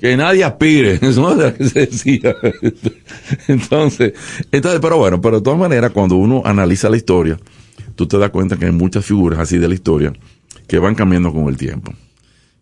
Que 0.00 0.16
nadie 0.16 0.44
aspire. 0.44 0.94
Eso 1.02 1.30
es 1.32 1.38
lo 1.38 1.54
que 1.54 1.64
se 1.68 1.80
decía. 1.86 2.36
Entonces, 3.48 4.12
entonces, 4.52 4.80
pero 4.80 4.98
bueno, 4.98 5.20
pero 5.20 5.38
de 5.38 5.42
todas 5.44 5.58
maneras, 5.58 5.90
cuando 5.92 6.16
uno 6.16 6.42
analiza 6.44 6.88
la 6.88 6.96
historia, 6.96 7.38
tú 7.94 8.06
te 8.06 8.18
das 8.18 8.30
cuenta 8.30 8.56
que 8.56 8.66
hay 8.66 8.72
muchas 8.72 9.04
figuras 9.04 9.38
así 9.40 9.58
de 9.58 9.68
la 9.68 9.74
historia 9.74 10.12
que 10.66 10.78
van 10.78 10.94
cambiando 10.94 11.32
con 11.32 11.48
el 11.48 11.56
tiempo. 11.56 11.92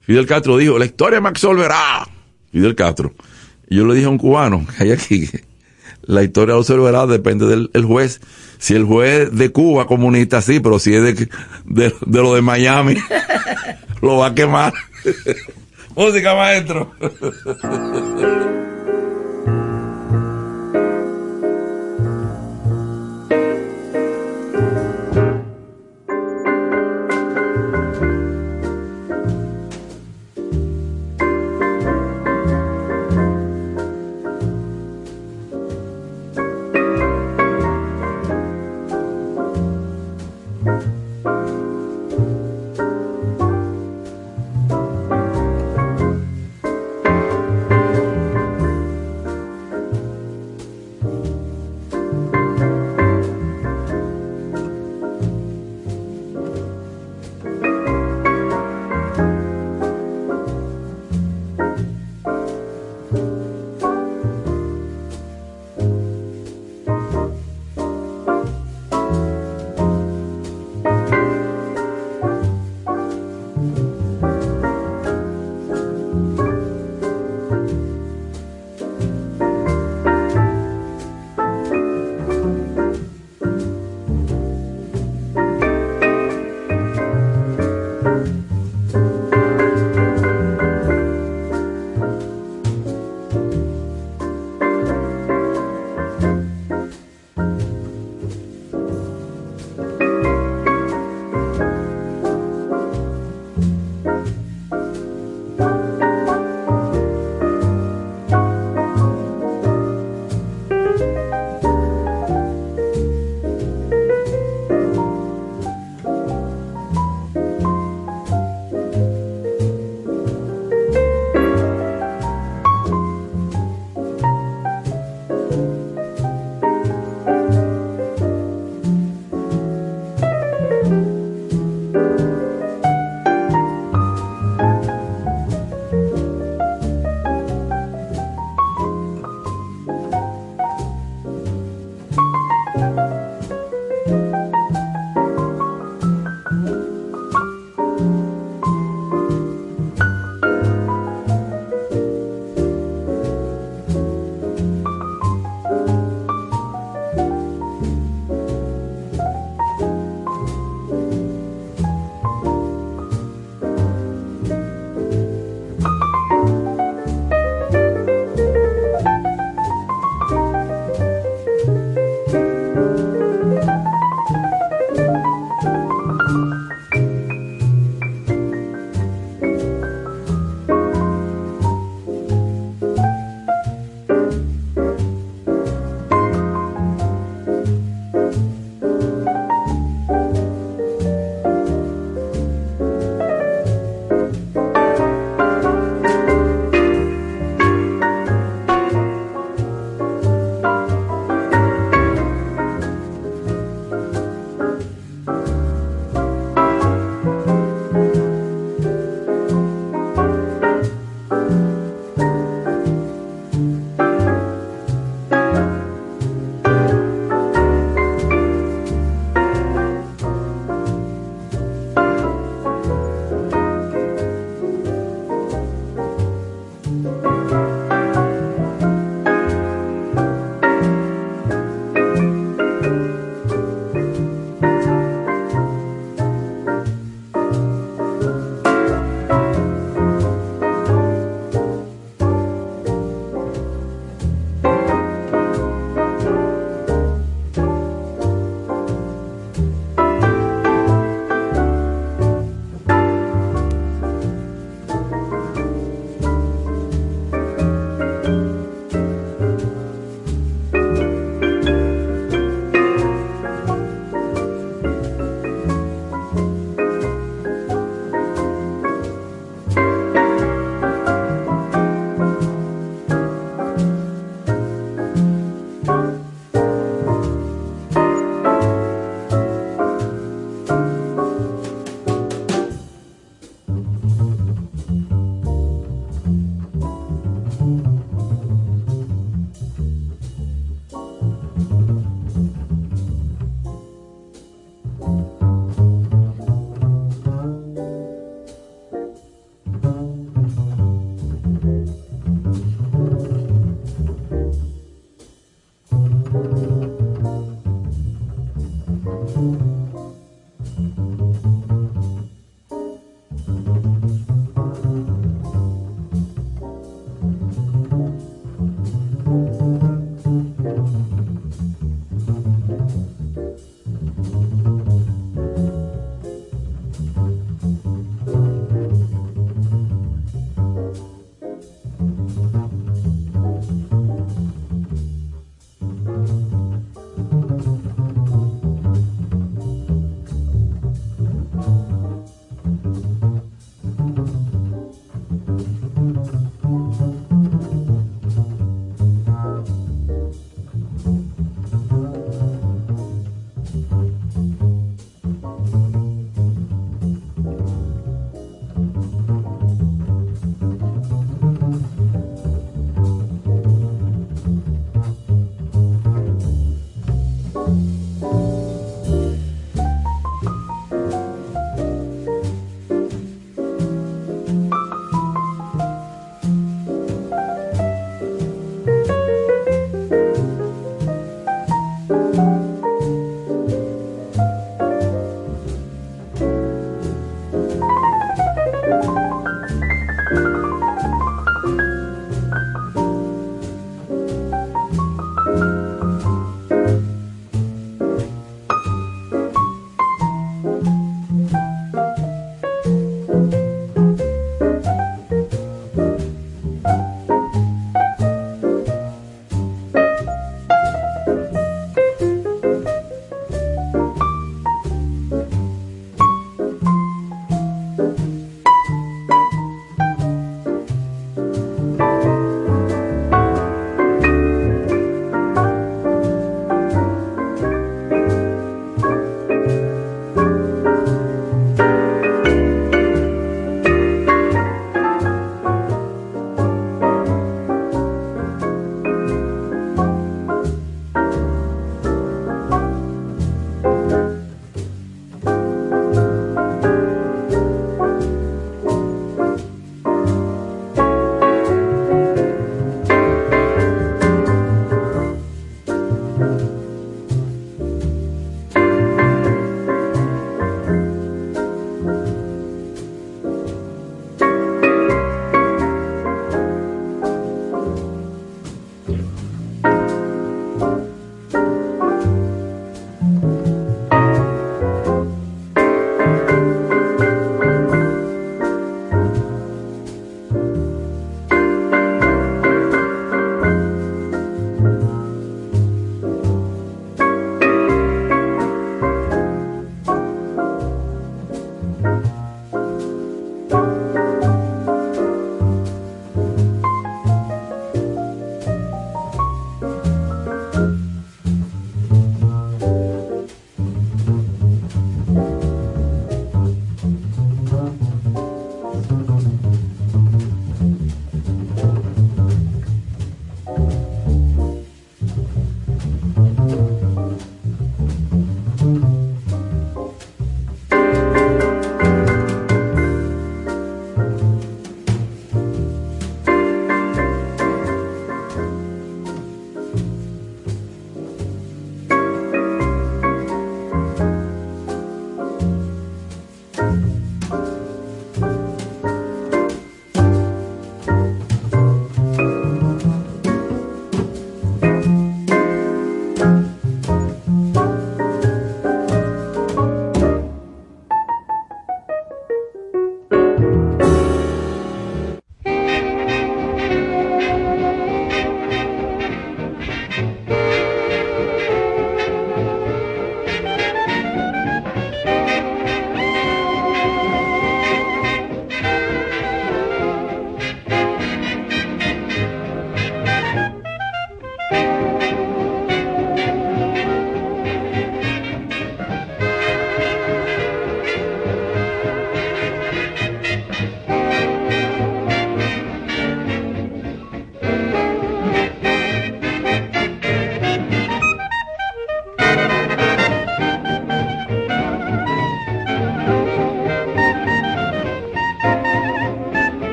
Fidel 0.00 0.26
Castro 0.26 0.56
dijo, 0.56 0.78
la 0.78 0.84
historia 0.86 1.20
me 1.20 1.28
absolverá. 1.28 2.06
Fidel 2.50 2.74
Castro. 2.74 3.14
Y 3.68 3.76
yo 3.76 3.86
le 3.86 3.94
dije 3.94 4.06
a 4.06 4.10
un 4.10 4.18
cubano 4.18 4.66
que 4.76 4.82
hay 4.84 4.90
aquí, 4.92 5.26
que 5.28 5.42
la 6.02 6.22
historia 6.22 6.54
lo 6.54 7.06
depende 7.06 7.46
del 7.46 7.70
el 7.74 7.84
juez. 7.84 8.20
Si 8.58 8.74
el 8.74 8.84
juez 8.84 9.32
de 9.32 9.50
Cuba 9.50 9.86
comunista, 9.86 10.40
sí, 10.40 10.60
pero 10.60 10.78
si 10.78 10.94
es 10.94 11.02
de, 11.02 11.28
de, 11.64 11.94
de 12.06 12.22
lo 12.22 12.34
de 12.34 12.42
Miami, 12.42 12.96
lo 14.02 14.18
va 14.18 14.28
a 14.28 14.34
quemar. 14.34 14.72
Música, 15.96 16.34
maestro. 16.34 16.92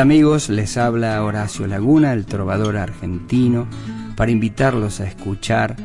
Amigos, 0.00 0.48
les 0.48 0.78
habla 0.78 1.22
Horacio 1.22 1.66
Laguna, 1.66 2.14
el 2.14 2.24
trovador 2.24 2.78
argentino, 2.78 3.66
para 4.16 4.30
invitarlos 4.30 4.98
a 4.98 5.06
escuchar 5.06 5.76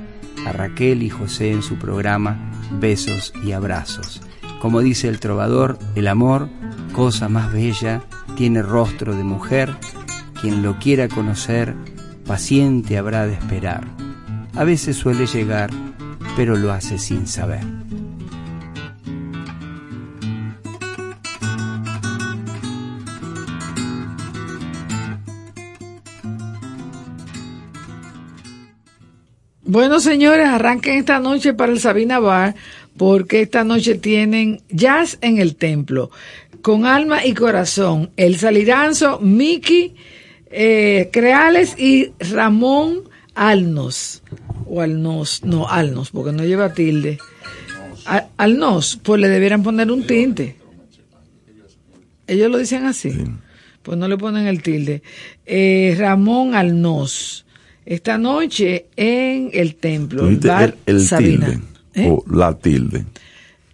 a 0.48 0.54
Raquel 0.54 1.04
y 1.04 1.10
José 1.10 1.52
en 1.52 1.62
su 1.62 1.76
programa 1.76 2.50
Besos 2.80 3.34
y 3.44 3.52
Abrazos. 3.52 4.22
Como 4.62 4.80
dice 4.80 5.10
el 5.10 5.20
trovador, 5.20 5.78
el 5.96 6.08
amor, 6.08 6.48
cosa 6.94 7.28
más 7.28 7.52
bella, 7.52 8.04
tiene 8.38 8.62
rostro 8.62 9.18
de 9.18 9.26
mujer, 9.26 9.76
quien 10.40 10.64
lo 10.64 10.80
quiera 10.80 11.10
conocer, 11.10 11.76
paciente 12.26 12.98
habrá 12.98 13.28
de 13.28 13.34
esperar. 13.34 13.86
A 14.56 14.64
veces 14.64 14.96
suele 14.96 15.28
llegar, 15.28 15.72
pero 16.38 16.56
lo 16.56 16.72
hace 16.72 17.00
sin 17.00 17.28
saber. 17.28 17.75
Bueno, 29.76 30.00
señores, 30.00 30.48
arranquen 30.48 31.00
esta 31.00 31.20
noche 31.20 31.54
para 31.54 31.74
el 31.74 31.82
Sabina 31.82 32.20
Bar, 32.20 32.56
porque 32.96 33.42
esta 33.42 33.66
noche 33.66 33.96
tienen 33.96 34.62
jazz 34.70 35.18
en 35.20 35.38
el 35.38 35.58
templo, 35.58 36.12
con 36.62 36.86
alma 36.86 37.26
y 37.26 37.34
corazón. 37.34 38.10
El 38.16 38.38
Saliranzo, 38.38 39.20
Miki 39.20 39.94
eh, 40.50 41.10
Creales 41.12 41.78
y 41.78 42.14
Ramón 42.20 43.02
Alnos. 43.34 44.24
O 44.66 44.80
Alnos, 44.80 45.44
no, 45.44 45.68
Alnos, 45.68 46.10
porque 46.12 46.32
no 46.32 46.46
lleva 46.46 46.74
tilde. 46.74 47.18
Alnos, 48.38 48.98
pues 49.04 49.20
le 49.20 49.28
debieran 49.28 49.62
poner 49.62 49.92
un 49.92 50.08
tinte. 50.08 50.56
Ellos 52.28 52.50
lo 52.50 52.60
dicen 52.60 52.86
así. 52.86 53.12
Pues 53.84 53.98
no 53.98 54.08
le 54.08 54.18
ponen 54.18 54.48
el 54.48 54.64
tilde. 54.64 55.04
Eh, 55.46 55.98
Ramón 56.00 56.56
Alnos. 56.56 57.45
Esta 57.86 58.18
noche 58.18 58.88
en 58.96 59.50
el 59.54 59.76
templo. 59.76 60.28
Bar 60.42 60.76
el, 60.86 60.96
el 60.98 61.02
Sabina. 61.06 61.46
tilde 61.48 61.62
¿Eh? 61.94 62.08
o 62.10 62.24
la 62.34 62.58
tilde. 62.58 63.06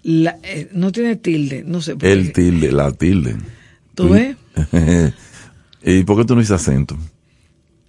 La- 0.03 0.37
eh, 0.43 0.67
no 0.73 0.91
tiene 0.91 1.15
tilde, 1.15 1.63
no 1.65 1.81
sé 1.81 1.95
por 1.95 2.09
El 2.09 2.27
qué. 2.27 2.33
tilde, 2.33 2.71
la 2.71 2.91
tilde. 2.91 3.35
¿Tú 3.95 4.09
ves? 4.09 4.35
¿Y 5.83 6.03
por 6.03 6.17
qué 6.17 6.25
tú 6.25 6.35
no 6.35 6.41
dices 6.41 6.55
acento? 6.55 6.97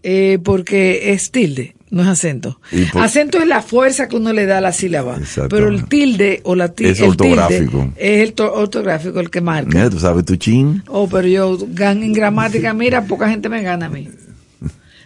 Eh, 0.04 0.38
porque 0.42 1.12
es 1.12 1.30
tilde, 1.30 1.76
no 1.90 2.02
es 2.02 2.08
acento. 2.08 2.60
Por- 2.92 3.02
Acento 3.02 3.38
es 3.38 3.46
la 3.46 3.62
fuerza 3.62 4.08
que 4.08 4.16
uno 4.16 4.32
le 4.32 4.46
da 4.46 4.58
a 4.58 4.60
la 4.60 4.72
sílaba. 4.72 5.18
Pero 5.48 5.68
el 5.68 5.84
tilde 5.86 6.40
o 6.44 6.54
la 6.56 6.72
tilde 6.72 6.92
Es 6.92 7.00
ortográfico. 7.00 7.92
es 7.96 8.20
el 8.28 8.32
to- 8.34 8.52
ortográfico 8.52 9.20
el 9.20 9.30
que 9.30 9.40
marca. 9.40 9.68
Mira, 9.70 9.90
tú 9.90 9.98
sabes 10.00 10.24
tu 10.24 10.34
chin. 10.36 10.82
Oh, 10.88 11.08
pero 11.08 11.28
yo 11.28 11.56
gan 11.70 12.02
en 12.02 12.12
gramática, 12.12 12.74
mira, 12.74 13.04
poca 13.06 13.28
gente 13.30 13.48
me 13.48 13.62
gana 13.62 13.86
a 13.86 13.90
mí. 13.90 14.08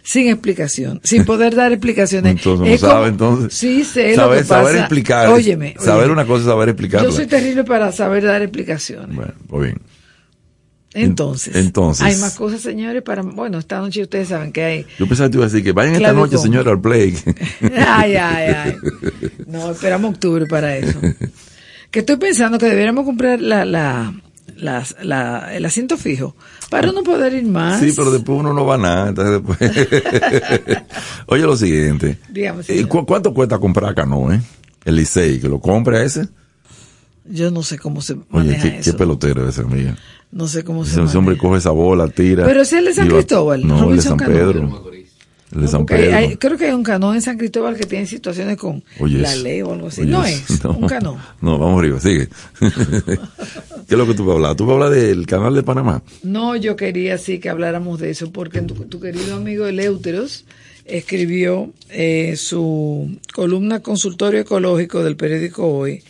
Sin 0.07 0.29
explicación, 0.29 1.01
sin 1.03 1.25
poder 1.25 1.53
dar 1.53 1.73
explicaciones. 1.73 2.31
Entonces, 2.37 2.59
¿no 2.65 2.77
como- 2.87 2.93
sabe 2.93 3.09
entonces? 3.09 3.53
Sí, 3.53 3.83
sé 3.83 4.11
lo 4.11 4.23
saber, 4.23 4.37
que 4.39 4.45
pasa. 4.45 4.63
saber 4.63 4.75
explicar. 4.77 5.27
Óyeme, 5.27 5.75
Saber 5.77 6.11
una 6.11 6.25
cosa 6.25 6.43
es 6.43 6.47
saber 6.47 6.69
explicarla. 6.69 7.09
Yo 7.09 7.13
soy 7.13 7.27
terrible 7.27 7.65
para 7.65 7.91
saber 7.91 8.23
dar 8.23 8.41
explicaciones. 8.41 9.13
Bueno, 9.13 9.33
pues 9.49 9.63
bien. 9.63 9.81
Entonces, 10.93 11.57
entonces. 11.57 12.05
hay 12.05 12.15
más 12.21 12.35
cosas, 12.35 12.61
señores, 12.61 13.03
para... 13.03 13.21
Bueno, 13.21 13.57
esta 13.59 13.79
noche 13.79 14.01
ustedes 14.01 14.29
saben 14.29 14.53
que 14.53 14.63
hay... 14.63 14.85
Yo 14.97 15.07
pensaba 15.07 15.27
que 15.27 15.31
te 15.33 15.37
iba 15.39 15.45
a 15.45 15.49
decir 15.49 15.63
que 15.65 15.73
vayan 15.73 15.95
esta 15.95 16.13
noche, 16.13 16.35
¿cómo? 16.37 16.43
señor, 16.43 16.69
al 16.69 16.79
play. 16.79 17.13
Ay, 17.75 18.15
ay, 18.15 18.53
ay. 18.55 18.75
No, 19.45 19.71
esperamos 19.71 20.11
octubre 20.11 20.45
para 20.45 20.77
eso. 20.77 20.97
Que 21.91 21.99
estoy 21.99 22.15
pensando 22.15 22.57
que 22.57 22.67
deberíamos 22.67 23.03
comprar 23.03 23.41
la, 23.41 23.65
la, 23.65 24.13
las- 24.55 24.95
la- 25.03 25.53
el 25.55 25.65
asiento 25.65 25.97
fijo 25.97 26.35
para 26.69 26.91
no 26.91 27.03
poder 27.03 27.33
ir 27.33 27.43
más. 27.45 27.79
Sí, 27.79 27.93
pero 27.95 28.11
después 28.11 28.39
uno 28.39 28.53
no 28.53 28.65
va 28.65 28.75
a 28.75 28.77
nada. 28.77 29.09
Entonces 29.09 29.41
después... 29.43 30.77
Oye, 31.27 31.43
lo 31.43 31.55
siguiente. 31.57 32.17
Dígame, 32.29 32.61
Eh, 32.61 32.63
señor. 32.63 32.87
¿cu- 32.87 33.05
¿Cuánto 33.05 33.33
cuesta 33.33 33.59
comprar 33.59 33.93
canoe? 33.95 34.35
eh? 34.35 34.41
El 34.85 34.95
Licey, 34.95 35.39
que 35.39 35.49
lo 35.49 35.59
compre 35.59 35.97
a 35.99 36.03
ese. 36.03 36.27
Yo 37.25 37.51
no 37.51 37.61
sé 37.61 37.77
cómo 37.77 38.01
se 38.01 38.13
Oye, 38.13 38.23
maneja 38.31 38.63
qué, 38.63 38.71
qué 38.75 38.89
eso. 38.89 38.97
pelotero 38.97 39.47
ese, 39.49 39.61
amiga. 39.61 39.97
No 40.31 40.47
sé 40.47 40.63
cómo 40.63 40.85
se 40.85 41.01
Ese, 41.03 41.17
hombre 41.17 41.37
coge 41.37 41.57
esa 41.57 41.71
bola, 41.71 42.07
tira. 42.07 42.45
Pero 42.45 42.61
ese 42.61 42.75
es 42.75 42.79
el 42.79 42.85
de 42.85 42.93
San 42.93 43.07
Cristóbal, 43.09 43.65
No, 43.67 43.89
el 43.89 43.97
de 43.97 44.01
San 44.01 44.17
Cano. 44.17 44.31
Pedro. 44.33 44.83
Hay- 46.13 46.35
creo 46.37 46.57
que 46.57 46.65
hay 46.65 46.73
un 46.73 46.83
canoa 46.83 47.15
en 47.15 47.21
San 47.21 47.37
Cristóbal 47.37 47.75
que 47.77 47.85
tiene 47.85 48.05
situaciones 48.05 48.57
con 48.57 48.83
la 49.21 49.35
ley 49.43 49.61
o 49.61 49.71
algo 49.73 49.87
así. 49.87 50.01
no 50.01 50.25
es- 50.25 50.49
es 50.49 50.65
un 50.65 50.87
canoa. 50.87 51.35
No, 51.41 51.57
vamos 51.57 51.79
arriba, 51.79 51.99
sigue. 51.99 52.27
¿Qué 52.59 53.95
es 53.95 53.97
lo 53.97 54.05
que 54.05 54.13
tú 54.13 54.25
vas 54.25 54.33
a 54.33 54.35
hablar? 54.35 54.55
¿Tú 54.55 54.65
vas 54.65 54.73
a 54.73 54.85
hablar 54.85 54.89
del 54.99 55.25
canal 55.25 55.55
de 55.55 55.63
Panamá? 55.63 56.03
No, 56.23 56.55
yo 56.55 56.75
quería 56.75 57.17
sí 57.17 57.39
que 57.39 57.49
habláramos 57.49 57.99
de 57.99 58.09
eso, 58.09 58.31
porque 58.31 58.61
tu, 58.61 58.73
tu 58.85 58.99
querido 58.99 59.35
amigo 59.35 59.65
Eleuteros 59.65 60.45
escribió 60.85 61.71
eh, 61.89 62.35
su 62.37 63.17
columna 63.33 63.81
Consultorio 63.81 64.41
Ecológico 64.41 65.03
del 65.03 65.15
periódico 65.15 65.65
Hoy. 65.67 66.03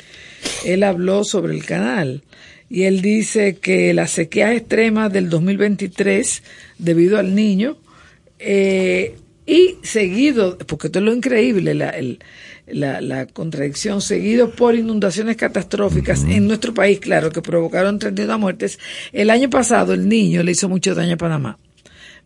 Él 0.65 0.83
habló 0.83 1.23
sobre 1.23 1.53
el 1.55 1.65
canal 1.65 2.23
y 2.69 2.83
él 2.83 3.01
dice 3.01 3.55
que 3.57 3.93
las 3.93 4.11
sequías 4.11 4.51
extremas 4.55 5.11
del 5.13 5.29
2023, 5.29 6.43
debido 6.79 7.17
al 7.17 7.33
niño, 7.35 7.77
eh, 8.39 9.15
y 9.47 9.77
seguido, 9.81 10.57
porque 10.67 10.87
esto 10.87 10.99
es 10.99 11.05
lo 11.05 11.13
increíble, 11.15 11.73
la, 11.73 11.89
el- 11.89 12.19
la, 12.67 12.99
la 12.99 13.25
contradicción, 13.27 14.01
seguido 14.01 14.51
por 14.51 14.75
inundaciones 14.75 15.37
catastróficas 15.37 16.25
en 16.25 16.47
nuestro 16.47 16.73
país, 16.73 16.99
claro, 16.99 17.29
que 17.31 17.41
provocaron 17.41 17.97
31 17.97 18.37
muertes. 18.37 18.77
El 19.13 19.29
año 19.29 19.49
pasado 19.49 19.93
el 19.93 20.09
niño 20.09 20.43
le 20.43 20.51
hizo 20.51 20.67
mucho 20.67 20.93
daño 20.93 21.13
a 21.13 21.17
Panamá, 21.17 21.57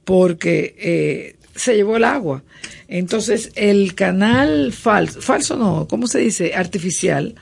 porque 0.03 0.75
eh, 0.79 1.35
se 1.55 1.75
llevó 1.75 1.97
el 1.97 2.03
agua. 2.05 2.43
Entonces, 2.87 3.51
el 3.55 3.93
canal 3.95 4.73
falso, 4.73 5.21
falso 5.21 5.55
no, 5.57 5.87
¿cómo 5.87 6.07
se 6.07 6.19
dice? 6.19 6.55
Artificial, 6.55 7.35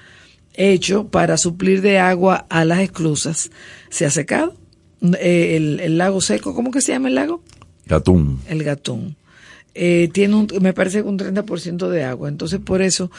hecho 0.53 1.07
para 1.07 1.37
suplir 1.37 1.81
de 1.81 1.99
agua 1.99 2.45
a 2.49 2.65
las 2.65 2.79
esclusas, 2.81 3.49
se 3.89 4.05
ha 4.05 4.09
secado. 4.09 4.55
Eh, 5.21 5.55
el, 5.55 5.79
el 5.79 5.97
lago 5.97 6.19
seco, 6.19 6.53
¿cómo 6.53 6.71
que 6.71 6.81
se 6.81 6.91
llama 6.91 7.07
el 7.07 7.15
lago? 7.15 7.41
Gatún. 7.85 8.41
el 8.49 8.63
gatún. 8.63 9.15
Eh, 9.75 10.09
tiene 10.13 10.35
un, 10.35 10.47
me 10.61 10.73
parece 10.73 11.01
que 11.01 11.07
un 11.07 11.17
30% 11.17 11.87
de 11.89 12.03
agua. 12.03 12.27
Entonces, 12.29 12.59
por 12.59 12.81
eso 12.81 13.09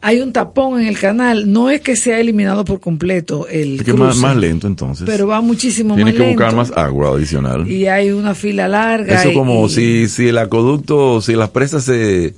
hay 0.00 0.20
un 0.20 0.32
tapón 0.32 0.80
en 0.80 0.88
el 0.88 0.98
canal. 0.98 1.50
No 1.52 1.70
es 1.70 1.80
que 1.80 1.94
sea 1.96 2.18
eliminado 2.20 2.64
por 2.64 2.80
completo 2.80 3.46
el 3.48 3.78
Es 3.78 3.84
que 3.84 3.92
más, 3.92 4.10
cruce, 4.14 4.20
más 4.26 4.36
lento 4.36 4.66
entonces. 4.66 5.04
pero 5.06 5.26
va 5.28 5.40
muchísimo 5.40 5.94
Tiene 5.94 6.10
más 6.12 6.20
que 6.20 6.28
buscar 6.28 6.54
más 6.56 6.72
agua 6.72 7.10
adicional. 7.10 7.68
Y 7.70 7.86
hay 7.86 8.10
una 8.10 8.34
fila 8.34 8.66
larga. 8.68 9.14
Eso 9.20 9.30
y- 9.30 9.34
como 9.34 9.66
y- 9.66 9.70
si, 9.70 10.08
si 10.08 10.28
el 10.28 10.38
acueducto, 10.38 11.20
si 11.20 11.34
las 11.34 11.50
presas 11.50 11.84
se 11.84 12.34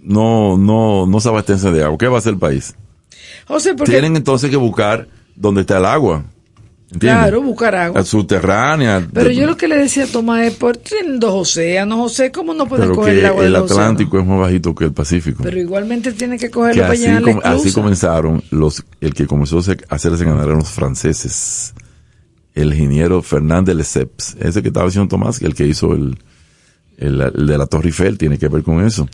no, 0.00 0.58
no, 0.58 1.06
no 1.06 1.20
se 1.20 1.28
abastecen 1.30 1.72
de 1.72 1.82
agua, 1.82 1.96
¿qué 1.98 2.08
va 2.08 2.16
a 2.16 2.18
hacer 2.18 2.34
el 2.34 2.38
país? 2.38 2.74
José, 3.46 3.74
porque, 3.74 3.92
Tienen 3.92 4.16
entonces 4.16 4.50
que 4.50 4.56
buscar 4.56 5.08
dónde 5.34 5.62
está 5.62 5.78
el 5.78 5.86
agua. 5.86 6.24
¿Entiendes? 6.94 7.20
claro, 7.22 7.42
buscar 7.42 7.74
agua. 7.74 8.04
Subterránea. 8.04 9.06
Pero 9.12 9.28
de- 9.28 9.36
yo 9.36 9.46
lo 9.46 9.56
que 9.56 9.68
le 9.68 9.76
decía 9.76 10.04
a 10.04 10.06
Tomás 10.06 10.42
es, 10.46 10.54
por 10.54 10.76
tienen 10.76 11.18
dos 11.20 11.34
océanos, 11.34 11.98
José, 11.98 12.30
¿cómo 12.32 12.54
no 12.54 12.66
pueden 12.66 12.86
pero 12.86 12.94
coger 12.96 13.14
que 13.14 13.20
el 13.20 13.26
agua 13.26 13.44
el 13.46 13.52
del 13.52 13.62
océano? 13.62 13.82
Atlántico 13.82 14.18
es 14.20 14.26
más 14.26 14.38
bajito 14.40 14.74
que 14.74 14.84
el 14.84 14.92
Pacífico. 14.92 15.42
Pero 15.42 15.58
igualmente 15.60 16.12
tiene 16.12 16.38
que 16.38 16.46
que 16.46 16.50
cogerlo 16.50 16.82
para 16.82 16.92
así, 16.94 17.68
la 17.68 17.74
comenzaron 17.74 18.42
los, 18.50 18.84
el 19.00 19.12
que 19.14 19.26
comenzó 19.26 19.56
a 19.56 19.60
hacer- 19.60 19.84
a 19.88 19.94
hacer 19.96 20.12
ese 20.12 20.24
canal 20.24 20.44
eran 20.44 20.58
los 20.58 20.70
franceses. 20.70 21.74
El 22.54 22.72
ingeniero 22.72 23.20
Fernández 23.22 23.74
Lesseps, 23.74 24.36
ese 24.38 24.62
que 24.62 24.68
estaba 24.68 24.86
diciendo 24.86 25.08
Tomás, 25.08 25.38
que 25.40 25.46
el 25.46 25.54
que 25.54 25.66
hizo 25.66 25.92
el, 25.94 26.16
el, 26.98 27.20
el 27.20 27.46
de 27.46 27.58
la 27.58 27.66
Torre 27.66 27.86
Eiffel 27.86 28.16
tiene 28.16 28.38
que 28.38 28.46
ver 28.48 28.62
con 28.62 28.84
eso. 28.86 29.08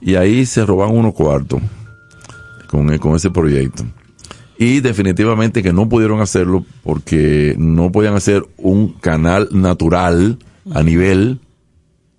Y 0.00 0.16
ahí 0.16 0.44
se 0.46 0.66
roban 0.66 0.90
unos 0.90 1.14
cuartos 1.14 1.60
con, 2.66 2.98
con 2.98 3.14
ese 3.14 3.30
proyecto. 3.30 3.84
Y 4.60 4.80
definitivamente 4.80 5.62
que 5.62 5.72
no 5.72 5.88
pudieron 5.88 6.20
hacerlo 6.20 6.66
porque 6.84 7.54
no 7.58 7.90
podían 7.90 8.14
hacer 8.14 8.44
un 8.58 8.92
canal 8.92 9.48
natural 9.52 10.38
a 10.72 10.82
nivel 10.82 11.40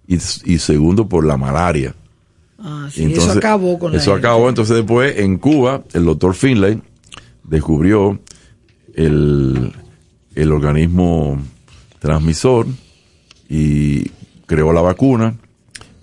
y, 0.07 0.15
y 0.15 0.57
segundo 0.57 1.07
por 1.07 1.23
la 1.23 1.37
malaria. 1.37 1.93
Ah, 2.57 2.89
sí, 2.91 3.03
Entonces, 3.03 3.29
eso 3.29 3.37
acabó 3.39 3.77
con 3.77 3.93
Eso 3.95 4.13
acabó. 4.15 4.49
Entonces, 4.49 4.75
después, 4.75 5.19
en 5.19 5.37
Cuba, 5.37 5.83
el 5.93 6.03
doctor 6.05 6.33
Finlay 6.33 6.81
descubrió 7.43 8.19
el, 8.95 9.71
el 10.33 10.51
organismo 10.51 11.39
transmisor 11.99 12.65
y 13.49 14.09
creó 14.47 14.73
la 14.73 14.81
vacuna. 14.81 15.35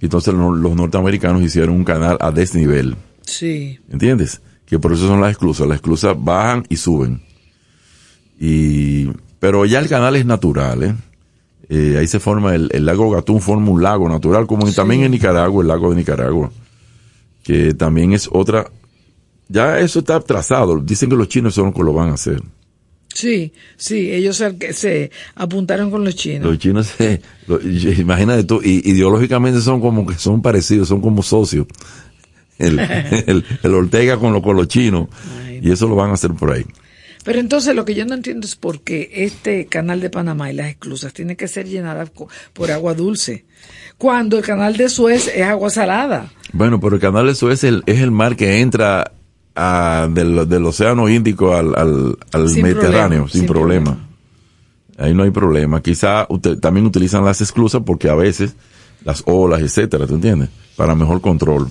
Y 0.01 0.05
entonces 0.07 0.33
lo- 0.35 0.55
los 0.55 0.77
norteamericanos 0.77 1.43
hicieron 1.43 1.75
un 1.75 1.85
canal 1.85 2.17
a 2.21 2.31
desnivel. 2.31 2.95
Sí. 3.23 3.81
¿Entiendes? 3.91 4.41
Que 4.69 4.79
por 4.79 4.93
eso 4.93 5.07
son 5.07 5.21
las 5.21 5.31
esclusas. 5.33 5.67
Las 5.67 5.77
esclusas 5.77 6.15
bajan 6.19 6.65
y 6.69 6.77
suben. 6.77 7.23
Y, 8.39 9.09
pero 9.41 9.65
ya 9.67 9.79
el 9.81 9.89
canal 9.89 10.15
es 10.17 10.27
natural, 10.27 10.83
¿eh? 10.83 10.95
Eh, 11.71 11.97
ahí 11.99 12.07
se 12.07 12.19
forma 12.21 12.55
el, 12.55 12.71
el 12.73 12.87
lago 12.87 13.11
Gatún, 13.11 13.41
forma 13.43 13.71
un 13.71 13.83
lago 13.83 14.09
natural, 14.09 14.47
como 14.47 14.71
también 14.73 15.03
en 15.03 15.11
Nicaragua, 15.11 15.61
el 15.63 15.69
lago 15.69 15.91
de 15.91 15.97
Nicaragua, 15.97 16.51
que 17.43 17.75
también 17.75 18.13
es 18.13 18.29
otra. 18.33 18.71
Ya 19.49 19.79
eso 19.79 19.99
está 19.99 20.21
trazado. 20.21 20.79
Dicen 20.81 21.11
que 21.11 21.17
los 21.17 21.29
chinos 21.29 21.55
son 21.55 21.67
los 21.67 21.75
que 21.75 21.83
lo 21.83 21.93
van 21.93 22.11
a 22.11 22.15
hacer. 22.15 22.41
Sí, 23.13 23.53
sí, 23.77 24.11
ellos 24.13 24.37
se, 24.37 24.73
se 24.73 25.11
apuntaron 25.35 25.91
con 25.91 26.05
los 26.05 26.15
chinos. 26.15 26.49
Los 26.49 26.59
chinos, 26.59 26.87
se, 26.87 27.21
lo- 27.47 27.61
imagínate 27.61 28.45
tú, 28.45 28.61
y, 28.63 28.89
ideológicamente 28.91 29.61
son 29.61 29.81
como 29.81 30.07
que 30.07 30.15
son 30.15 30.41
parecidos, 30.41 30.89
son 30.89 31.01
como 31.01 31.23
socios. 31.23 31.67
El, 32.59 32.79
el, 33.27 33.45
el 33.63 33.75
Ortega 33.75 34.17
con, 34.19 34.33
lo, 34.33 34.43
con 34.43 34.57
los 34.57 34.69
chinos. 34.69 35.09
Ay, 35.47 35.61
Y 35.63 35.71
eso 35.73 35.89
lo 35.89 35.95
van 35.97 36.11
a 36.11 36.15
hacer 36.15 36.33
por 36.33 36.53
ahí. 36.53 36.65
Pero 37.25 37.41
entonces 37.41 37.75
lo 37.75 37.85
que 37.85 37.95
yo 37.95 38.07
no 38.07 38.15
entiendo 38.15 38.47
es 38.47 38.57
por 38.57 38.81
qué 38.81 39.11
este 39.13 39.67
canal 39.67 40.01
de 40.01 40.09
Panamá 40.09 40.51
y 40.51 40.55
las 40.55 40.69
esclusas 40.69 41.13
tienen 41.13 41.37
que 41.37 41.47
ser 41.49 41.67
llenadas 41.69 42.11
por 42.53 42.71
agua 42.71 42.95
dulce, 42.95 43.45
cuando 43.99 44.39
el 44.39 44.45
canal 44.45 44.77
de 44.77 44.89
Suez 44.89 45.29
es 45.35 45.43
agua 45.45 45.69
salada. 45.69 46.33
Bueno, 46.53 46.81
pero 46.81 46.95
el 46.95 47.01
canal 47.03 47.27
de 47.27 47.35
Suez 47.35 47.59
es 47.63 47.65
el, 47.65 47.83
es 47.87 48.01
el 48.01 48.13
mar 48.13 48.35
que 48.37 48.61
entra 48.61 49.13
a- 49.55 50.09
del, 50.11 50.49
del 50.49 50.65
Océano 50.65 51.09
Índico 51.09 51.55
al, 51.55 51.75
al, 51.77 52.17
al 52.33 52.49
Sin 52.49 52.63
Mediterráneo 52.63 53.25
problema, 53.25 53.29
sin, 53.29 53.41
sin 53.41 53.47
problema. 53.47 54.09
Ahí 54.97 55.13
no 55.13 55.25
hay 55.25 55.31
problema. 55.31 55.83
Quizá 55.83 56.27
ut- 56.29 56.61
también 56.61 56.87
utilizan 56.87 57.25
las 57.25 57.41
esclusas 57.41 57.83
porque 57.85 58.09
a 58.09 58.15
veces 58.15 58.55
las 59.05 59.23
olas, 59.27 59.61
etcétera, 59.61 60.07
¿te 60.07 60.15
entiendes? 60.15 60.49
Para 60.77 60.95
mejor 60.95 61.21
control. 61.21 61.69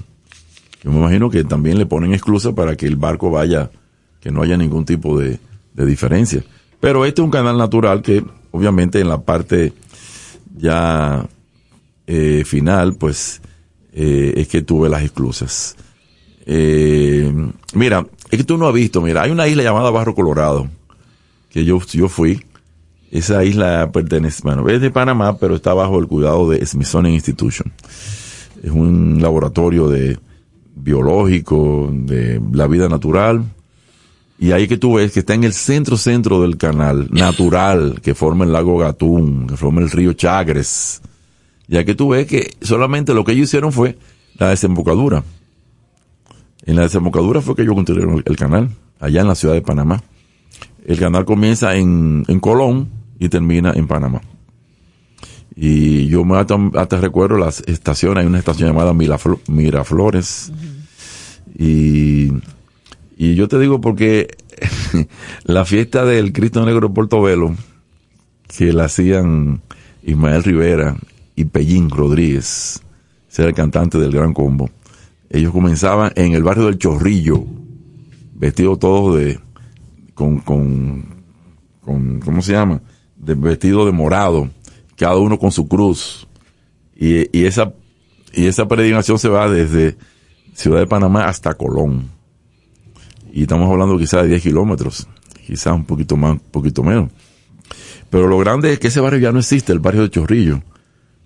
Yo 0.84 0.92
me 0.92 0.98
imagino 0.98 1.30
que 1.30 1.44
también 1.44 1.78
le 1.78 1.86
ponen 1.86 2.14
esclusas 2.14 2.54
para 2.54 2.76
que 2.76 2.86
el 2.86 2.96
barco 2.96 3.30
vaya, 3.30 3.72
que 4.20 4.32
no 4.32 4.42
haya 4.42 4.58
ningún 4.58 4.86
tipo 4.86 5.20
de, 5.20 5.40
de 5.74 5.86
diferencia. 5.86 6.44
Pero 6.80 7.06
este 7.06 7.22
es 7.22 7.26
un 7.26 7.32
canal 7.32 7.58
natural 7.58 8.02
que 8.02 8.24
obviamente 8.52 9.00
en 9.00 9.10
la 9.10 9.22
parte 9.22 9.74
ya 10.58 11.28
eh, 12.06 12.44
final, 12.46 12.96
pues 12.96 13.42
eh, 13.94 14.34
es 14.38 14.48
que 14.48 14.62
tuve 14.62 14.90
las 14.90 15.04
esclusas. 15.04 15.76
Eh, 16.46 17.32
mira, 17.74 18.06
es 18.32 18.38
que 18.38 18.44
tú 18.44 18.58
no 18.58 18.68
has 18.68 18.74
visto, 18.74 19.02
mira, 19.02 19.24
hay 19.24 19.32
una 19.32 19.48
isla 19.48 19.64
llamada 19.64 19.92
Barro 19.92 20.16
Colorado, 20.16 20.68
que 21.50 21.66
yo, 21.66 21.80
yo 21.92 22.08
fui. 22.08 22.44
Esa 23.10 23.44
isla 23.46 23.90
pertenece, 23.92 24.42
bueno, 24.44 24.68
es 24.68 24.82
de 24.82 24.92
Panamá, 24.92 25.38
pero 25.38 25.56
está 25.56 25.74
bajo 25.74 25.98
el 26.00 26.08
cuidado 26.08 26.50
de 26.50 26.66
Smithsonian 26.66 27.14
Institution. 27.14 27.72
Es 28.62 28.72
un 28.72 29.22
laboratorio 29.22 29.88
de 29.88 30.20
biológico, 30.78 31.90
de 31.92 32.42
la 32.52 32.68
vida 32.68 32.90
natural. 32.90 33.44
Y 34.40 34.52
ahí 34.52 34.68
que 34.68 34.78
tú 34.78 34.96
ves 34.96 35.12
que 35.12 35.20
está 35.20 35.34
en 35.34 35.44
el 35.44 35.54
centro 35.54 35.98
centro 35.98 36.42
del 36.42 36.58
canal 36.58 37.08
natural 37.12 38.00
que 38.04 38.14
forma 38.14 38.46
el 38.46 38.54
lago 38.54 38.78
Gatún, 38.78 39.48
que 39.48 39.58
forma 39.58 39.82
el 39.82 39.90
río 39.90 40.14
Chagres. 40.14 41.02
Ya 41.68 41.84
que 41.84 41.96
tú 41.96 42.10
ves 42.10 42.28
que 42.28 42.52
solamente 42.62 43.14
lo 43.14 43.24
que 43.24 43.34
ellos 43.34 43.50
hicieron 43.50 43.72
fue 43.72 43.98
la 44.38 44.50
desembocadura. 44.50 45.24
En 46.66 46.76
la 46.76 46.84
desembocadura 46.84 47.42
fue 47.42 47.56
que 47.56 47.64
ellos 47.64 47.76
construyeron 47.76 48.24
el 48.26 48.36
canal, 48.36 48.70
allá 49.00 49.22
en 49.22 49.28
la 49.28 49.36
ciudad 49.36 49.54
de 49.54 49.62
Panamá. 49.62 50.04
El 50.86 51.00
canal 51.00 51.26
comienza 51.26 51.76
en, 51.76 52.24
en 52.28 52.40
Colón 52.40 52.90
y 53.20 53.30
termina 53.30 53.74
en 53.74 53.88
Panamá. 53.88 54.22
Y 55.60 56.06
yo 56.08 56.24
me 56.24 56.38
hasta, 56.38 56.56
hasta 56.76 57.02
recuerdo 57.02 57.38
las 57.40 57.62
estaciones, 57.62 58.22
hay 58.22 58.28
una 58.28 58.38
estación 58.38 58.70
llamada 58.70 58.94
Miraflo- 58.94 59.40
Miraflores. 59.48 60.52
Y, 61.58 62.32
y 63.18 63.34
yo 63.36 63.48
te 63.48 63.58
digo 63.60 63.82
porque 63.82 64.28
la 65.46 65.66
fiesta 65.66 66.06
del 66.06 66.32
Cristo 66.32 66.64
Negro 66.64 66.90
de 66.90 66.94
Portobelo, 66.94 67.56
que 68.56 68.72
la 68.72 68.86
hacían 68.86 69.62
Ismael 70.04 70.44
Rivera 70.44 70.96
y 71.36 71.46
Pellín 71.46 71.90
Rodríguez, 71.90 72.82
ese 73.30 73.42
era 73.42 73.50
el 73.50 73.56
cantante 73.56 73.98
del 73.98 74.12
Gran 74.12 74.34
Combo. 74.34 74.70
Ellos 75.30 75.52
comenzaban 75.52 76.12
en 76.16 76.34
el 76.34 76.44
barrio 76.44 76.66
del 76.66 76.78
Chorrillo, 76.78 77.44
vestidos 78.36 78.78
todos 78.80 79.18
de, 79.18 79.40
con, 80.14 80.38
con, 80.40 81.04
con, 81.82 82.20
¿cómo 82.20 82.42
se 82.44 82.54
llama? 82.54 82.80
De 83.18 83.34
vestido 83.34 83.86
de 83.88 83.92
morado, 83.92 84.50
cada 84.98 85.16
uno 85.18 85.40
con 85.40 85.52
su 85.52 85.68
cruz. 85.68 86.28
Y, 86.96 87.38
y 87.38 87.46
esa, 87.46 87.74
y 88.34 88.48
esa 88.48 88.68
peregrinación 88.68 89.20
se 89.20 89.30
va 89.30 89.50
desde 89.50 89.96
Ciudad 90.54 90.80
de 90.80 90.88
Panamá 90.88 91.26
hasta 91.28 91.54
Colón. 91.54 92.10
Y 93.32 93.44
estamos 93.44 93.70
hablando 93.72 93.98
quizás 93.98 94.24
de 94.24 94.30
10 94.30 94.42
kilómetros, 94.42 95.08
quizás 95.46 95.74
un 95.76 95.86
poquito 95.86 96.18
más, 96.18 96.32
un 96.34 96.40
poquito 96.40 96.82
menos. 96.84 97.12
Pero 98.10 98.28
lo 98.28 98.38
grande 98.40 98.74
es 98.74 98.80
que 98.80 98.88
ese 98.88 99.00
barrio 99.00 99.20
ya 99.20 99.32
no 99.32 99.40
existe, 99.40 99.72
el 99.72 99.80
barrio 99.80 100.02
de 100.02 100.10
Chorrillo. 100.10 100.62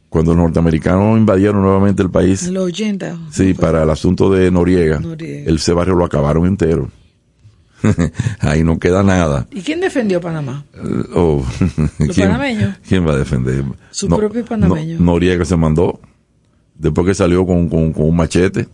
Cuando 0.09 0.33
los 0.33 0.43
norteamericanos 0.43 1.17
invadieron 1.17 1.61
nuevamente 1.61 2.03
el 2.03 2.09
país, 2.09 2.43
En 2.43 2.55
los 2.55 2.65
80. 2.65 3.17
Sí, 3.31 3.53
para 3.53 3.83
el 3.83 3.89
asunto 3.89 4.29
de 4.29 4.51
Noriega, 4.51 4.99
Noriega. 4.99 5.49
el 5.49 5.55
ese 5.55 5.71
barrio 5.71 5.95
lo 5.95 6.03
acabaron 6.03 6.45
entero. 6.45 6.89
Ahí 8.39 8.63
no 8.63 8.79
queda 8.79 9.03
nada. 9.03 9.47
¿Y 9.51 9.61
quién 9.61 9.79
defendió 9.81 10.19
Panamá? 10.21 10.65
Eh, 10.73 11.03
oh, 11.15 11.43
Los 11.99 12.17
panameños. 12.17 12.75
¿Quién 12.87 13.07
va 13.07 13.13
a 13.13 13.17
defender? 13.17 13.63
Su 13.91 14.07
propio 14.07 14.45
panameño. 14.45 14.97
no- 14.99 15.05
Noriega 15.13 15.45
se 15.45 15.55
mandó, 15.57 15.99
después 16.75 17.07
que 17.07 17.13
salió 17.13 17.45
con, 17.45 17.69
con, 17.69 17.91
con 17.93 18.05
un 18.05 18.15
machete, 18.15 18.67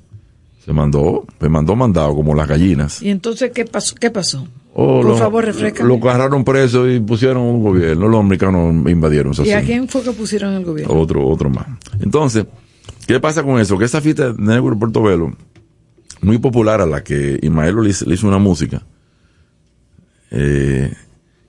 se 0.65 0.73
mandó, 0.73 1.25
se 1.39 1.47
mandó 1.49 1.75
mandado 1.75 2.13
como 2.15 2.35
las 2.35 2.47
gallinas. 2.47 3.01
¿Y 3.01 3.09
entonces 3.09 3.51
qué 3.53 3.65
pasó? 3.65 3.95
¿Qué 3.95 4.11
pasó? 4.11 4.47
Oh, 4.79 5.01
Por 5.01 5.05
lo- 5.05 5.17
favor, 5.17 5.43
refresca. 5.45 5.83
Lo 5.83 5.95
agarraron 5.95 6.43
preso 6.43 6.87
y 6.89 6.99
pusieron 6.99 7.37
un 7.41 7.63
gobierno. 7.63 8.07
Los 8.07 8.19
americanos 8.19 8.73
invadieron. 8.89 9.33
¿Y 9.43 9.51
a 9.51 9.61
quién 9.63 9.87
fue 9.87 10.03
que 10.03 10.11
pusieron 10.11 10.53
el 10.53 10.63
gobierno? 10.65 10.93
Otro, 10.93 11.25
otro 11.27 11.49
más. 11.49 11.65
Entonces, 11.99 12.45
¿qué 13.07 13.19
pasa 13.19 13.41
con 13.43 13.59
eso? 13.59 13.77
Que 13.77 13.85
esa 13.85 14.01
fiesta 14.01 14.33
de 14.33 14.41
Negro 14.43 14.77
Portobelo, 14.77 15.33
muy 16.21 16.37
popular 16.37 16.81
a 16.81 16.85
la 16.85 17.03
que 17.03 17.39
Ismael 17.41 17.75
le 17.81 18.13
hizo 18.13 18.27
una 18.27 18.37
música, 18.37 18.83
eh, 20.31 20.93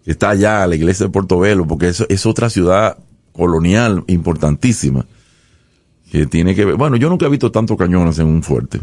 está 0.05 0.31
allá, 0.31 0.67
la 0.67 0.77
iglesia 0.77 1.07
de 1.07 1.13
Portobelo, 1.13 1.67
porque 1.67 1.89
es 1.89 2.27
otra 2.27 2.51
ciudad 2.51 2.99
colonial 3.39 4.03
importantísima, 4.09 5.07
que 6.11 6.27
tiene 6.27 6.55
que 6.55 6.65
ver, 6.65 6.75
bueno, 6.75 6.97
yo 6.97 7.09
nunca 7.09 7.27
he 7.27 7.29
visto 7.29 7.53
tantos 7.53 7.77
cañones 7.77 8.19
en 8.19 8.27
un 8.27 8.43
fuerte, 8.43 8.81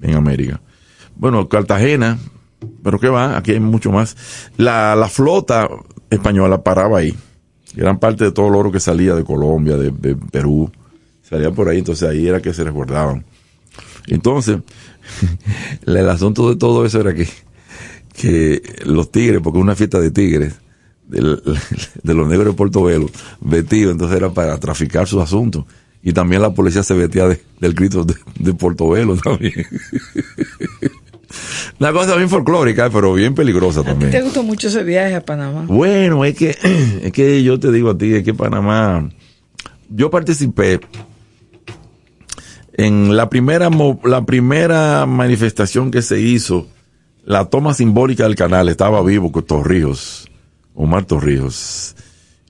en 0.00 0.14
América. 0.14 0.60
Bueno, 1.16 1.48
Cartagena, 1.48 2.18
pero 2.84 3.00
qué 3.00 3.08
va, 3.08 3.36
aquí 3.36 3.50
hay 3.50 3.60
mucho 3.60 3.90
más. 3.90 4.16
La, 4.56 4.94
la 4.94 5.08
flota 5.08 5.68
española 6.08 6.62
paraba 6.62 6.98
ahí. 6.98 7.14
Gran 7.74 7.98
parte 7.98 8.24
de 8.24 8.32
todo 8.32 8.46
el 8.46 8.54
oro 8.54 8.70
que 8.70 8.78
salía 8.78 9.16
de 9.16 9.24
Colombia, 9.24 9.76
de, 9.76 9.90
de 9.90 10.14
Perú, 10.14 10.70
salía 11.22 11.50
por 11.50 11.68
ahí, 11.68 11.78
entonces 11.78 12.08
ahí 12.08 12.28
era 12.28 12.40
que 12.40 12.54
se 12.54 12.62
resguardaban. 12.62 13.24
Entonces, 14.06 14.60
el, 15.86 15.96
el 15.96 16.08
asunto 16.08 16.48
de 16.48 16.56
todo 16.56 16.86
eso 16.86 17.00
era 17.00 17.12
que, 17.12 17.26
que 18.14 18.62
los 18.84 19.10
tigres, 19.12 19.40
porque 19.42 19.58
es 19.58 19.62
una 19.62 19.74
fiesta 19.74 20.00
de 20.00 20.10
tigres, 20.10 20.54
de 21.08 21.20
los 22.14 22.26
negros 22.28 22.46
de 22.46 22.52
Portobelo, 22.54 23.10
vestidos, 23.40 23.92
entonces 23.92 24.16
era 24.16 24.30
para 24.30 24.58
traficar 24.58 25.06
sus 25.06 25.22
asuntos. 25.22 25.64
Y 26.02 26.12
también 26.12 26.42
la 26.42 26.52
policía 26.52 26.82
se 26.82 26.94
vestía 26.94 27.26
de- 27.28 27.40
del 27.60 27.74
Cristo 27.74 28.04
de, 28.04 28.14
de 28.38 28.52
Portobelo 28.54 29.16
también. 29.16 29.54
Una 31.80 31.92
cosa 31.92 32.14
bien 32.16 32.28
folclórica, 32.28 32.88
pero 32.90 33.12
bien 33.14 33.34
peligrosa 33.34 33.80
¿A 33.80 33.82
ti 33.82 33.88
también. 33.90 34.10
te 34.12 34.22
gustó 34.22 34.42
mucho 34.42 34.68
ese 34.68 34.84
viaje 34.84 35.14
a 35.16 35.24
Panamá? 35.24 35.64
Bueno, 35.66 36.24
es 36.24 36.36
que, 36.36 36.50
es 37.02 37.12
que 37.12 37.42
yo 37.42 37.58
te 37.58 37.72
digo 37.72 37.90
a 37.90 37.98
ti, 37.98 38.14
es 38.14 38.22
que 38.22 38.34
Panamá, 38.34 39.10
yo 39.90 40.10
participé 40.10 40.80
en 42.74 43.16
la 43.16 43.28
primera, 43.30 43.70
la 44.04 44.24
primera 44.24 45.06
manifestación 45.06 45.90
que 45.90 46.02
se 46.02 46.20
hizo, 46.20 46.68
la 47.24 47.46
toma 47.46 47.74
simbólica 47.74 48.24
del 48.24 48.34
canal, 48.36 48.68
estaba 48.68 49.02
vivo 49.02 49.32
con 49.32 49.44
Torrijos, 49.44 50.30
Omar 50.74 51.04
Torrijos. 51.04 51.96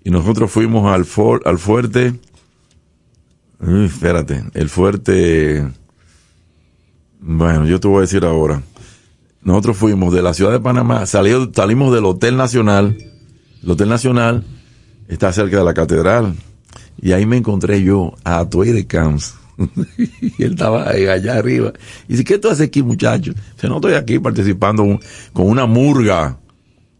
Y 0.03 0.11
nosotros 0.11 0.51
fuimos 0.51 0.87
al, 0.93 1.07
al 1.45 1.59
fuerte, 1.59 2.15
espérate, 3.87 4.45
el 4.55 4.69
fuerte, 4.69 5.67
bueno, 7.21 7.67
yo 7.67 7.81
te 7.81 7.89
voy 7.89 7.99
a 7.99 8.01
decir 8.03 8.25
ahora. 8.25 8.63
Nosotros 9.43 9.77
fuimos 9.77 10.13
de 10.13 10.23
la 10.23 10.35
ciudad 10.35 10.53
de 10.53 10.61
Panamá, 10.61 11.07
salió- 11.07 11.51
salimos 11.55 11.93
del 11.95 12.05
Hotel 12.07 12.37
Nacional. 12.37 12.97
El 13.63 13.71
Hotel 13.71 13.89
Nacional 13.89 14.45
está 15.09 15.33
cerca 15.33 15.59
de 15.59 15.65
la 15.65 15.75
catedral. 15.75 16.35
Y 17.01 17.13
ahí 17.13 17.27
me 17.27 17.37
encontré 17.37 17.83
yo 17.83 18.15
a 18.25 18.39
Atuey 18.39 18.73
de 18.73 18.87
Camps. 18.87 19.35
y 20.21 20.43
él 20.43 20.53
estaba 20.53 20.89
allá 20.89 21.37
arriba. 21.37 21.73
Y 22.09 22.13
dice, 22.13 22.25
¿qué 22.25 22.39
tú 22.39 22.49
haces 22.49 22.67
aquí, 22.69 22.83
muchacho? 22.83 23.33
Dice, 23.55 23.69
no 23.69 23.77
estoy 23.77 23.95
aquí 23.95 24.19
participando 24.19 24.83
un- 24.83 25.01
con 25.33 25.47
una 25.49 25.67
murga. 25.67 26.39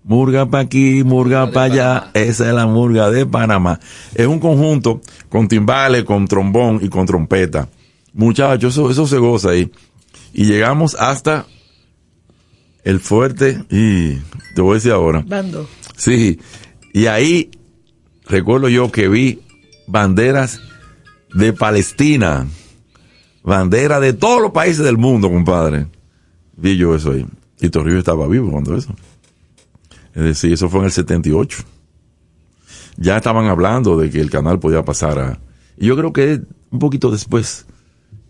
Murga 0.05 0.45
para 0.51 0.65
aquí, 0.65 1.03
murga 1.03 1.51
para 1.51 1.73
allá. 1.73 2.11
Esa 2.15 2.49
es 2.49 2.55
la 2.55 2.67
murga 2.67 3.11
de 3.11 3.25
Panamá. 3.25 3.81
Es 4.15 4.27
un 4.27 4.39
conjunto 4.39 5.01
con 5.31 5.49
timbales, 5.49 6.05
con 6.05 6.27
trombón 6.29 6.79
y 6.83 6.89
con 6.89 7.07
trompeta. 7.07 7.69
Muchachos, 8.13 8.75
eso, 8.75 8.91
eso 8.91 9.07
se 9.07 9.17
goza 9.19 9.51
ahí. 9.51 9.71
Y 10.35 10.45
llegamos 10.45 10.95
hasta 10.95 11.47
el 12.85 13.01
fuerte 13.01 13.65
y 13.71 14.17
te 14.55 14.61
voy 14.61 14.73
a 14.73 14.75
decir 14.75 14.93
ahora. 14.93 15.25
Bando. 15.27 15.67
Sí, 15.97 16.39
y 16.93 17.07
ahí 17.07 17.51
recuerdo 18.27 18.69
yo 18.69 18.93
que 18.93 19.09
vi 19.09 19.41
banderas 19.87 20.61
de 21.35 21.53
Palestina, 21.53 22.47
bandera 23.43 24.01
de 24.01 24.13
todos 24.13 24.41
los 24.41 24.53
países 24.53 24.85
del 24.85 24.97
mundo, 24.97 25.31
compadre. 25.31 25.87
Vi 26.57 26.77
yo 26.77 26.95
eso 26.95 27.13
ahí. 27.13 27.27
Y 27.61 27.69
Torrijos 27.69 27.99
estaba 27.99 28.27
vivo 28.29 28.51
cuando 28.51 28.77
eso. 28.77 28.95
Es 30.15 30.23
decir, 30.23 30.53
eso 30.53 30.69
fue 30.69 30.81
en 30.81 30.87
el 30.87 30.93
78. 30.93 31.59
Ya 32.97 33.17
estaban 33.17 33.47
hablando 33.47 33.97
de 33.97 34.11
que 34.11 34.21
el 34.21 34.31
canal 34.31 34.61
podía 34.61 34.85
pasar 34.85 35.19
a... 35.19 35.39
Y 35.77 35.87
yo 35.87 35.97
creo 35.97 36.13
que 36.13 36.41
un 36.71 36.79
poquito 36.79 37.11
después 37.11 37.67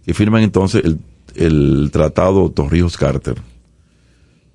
que 0.05 0.15
firman 0.15 0.43
entonces 0.43 0.83
el, 0.85 0.99
el 1.35 1.91
tratado 1.93 2.51
Torrijos-Carter, 2.51 3.37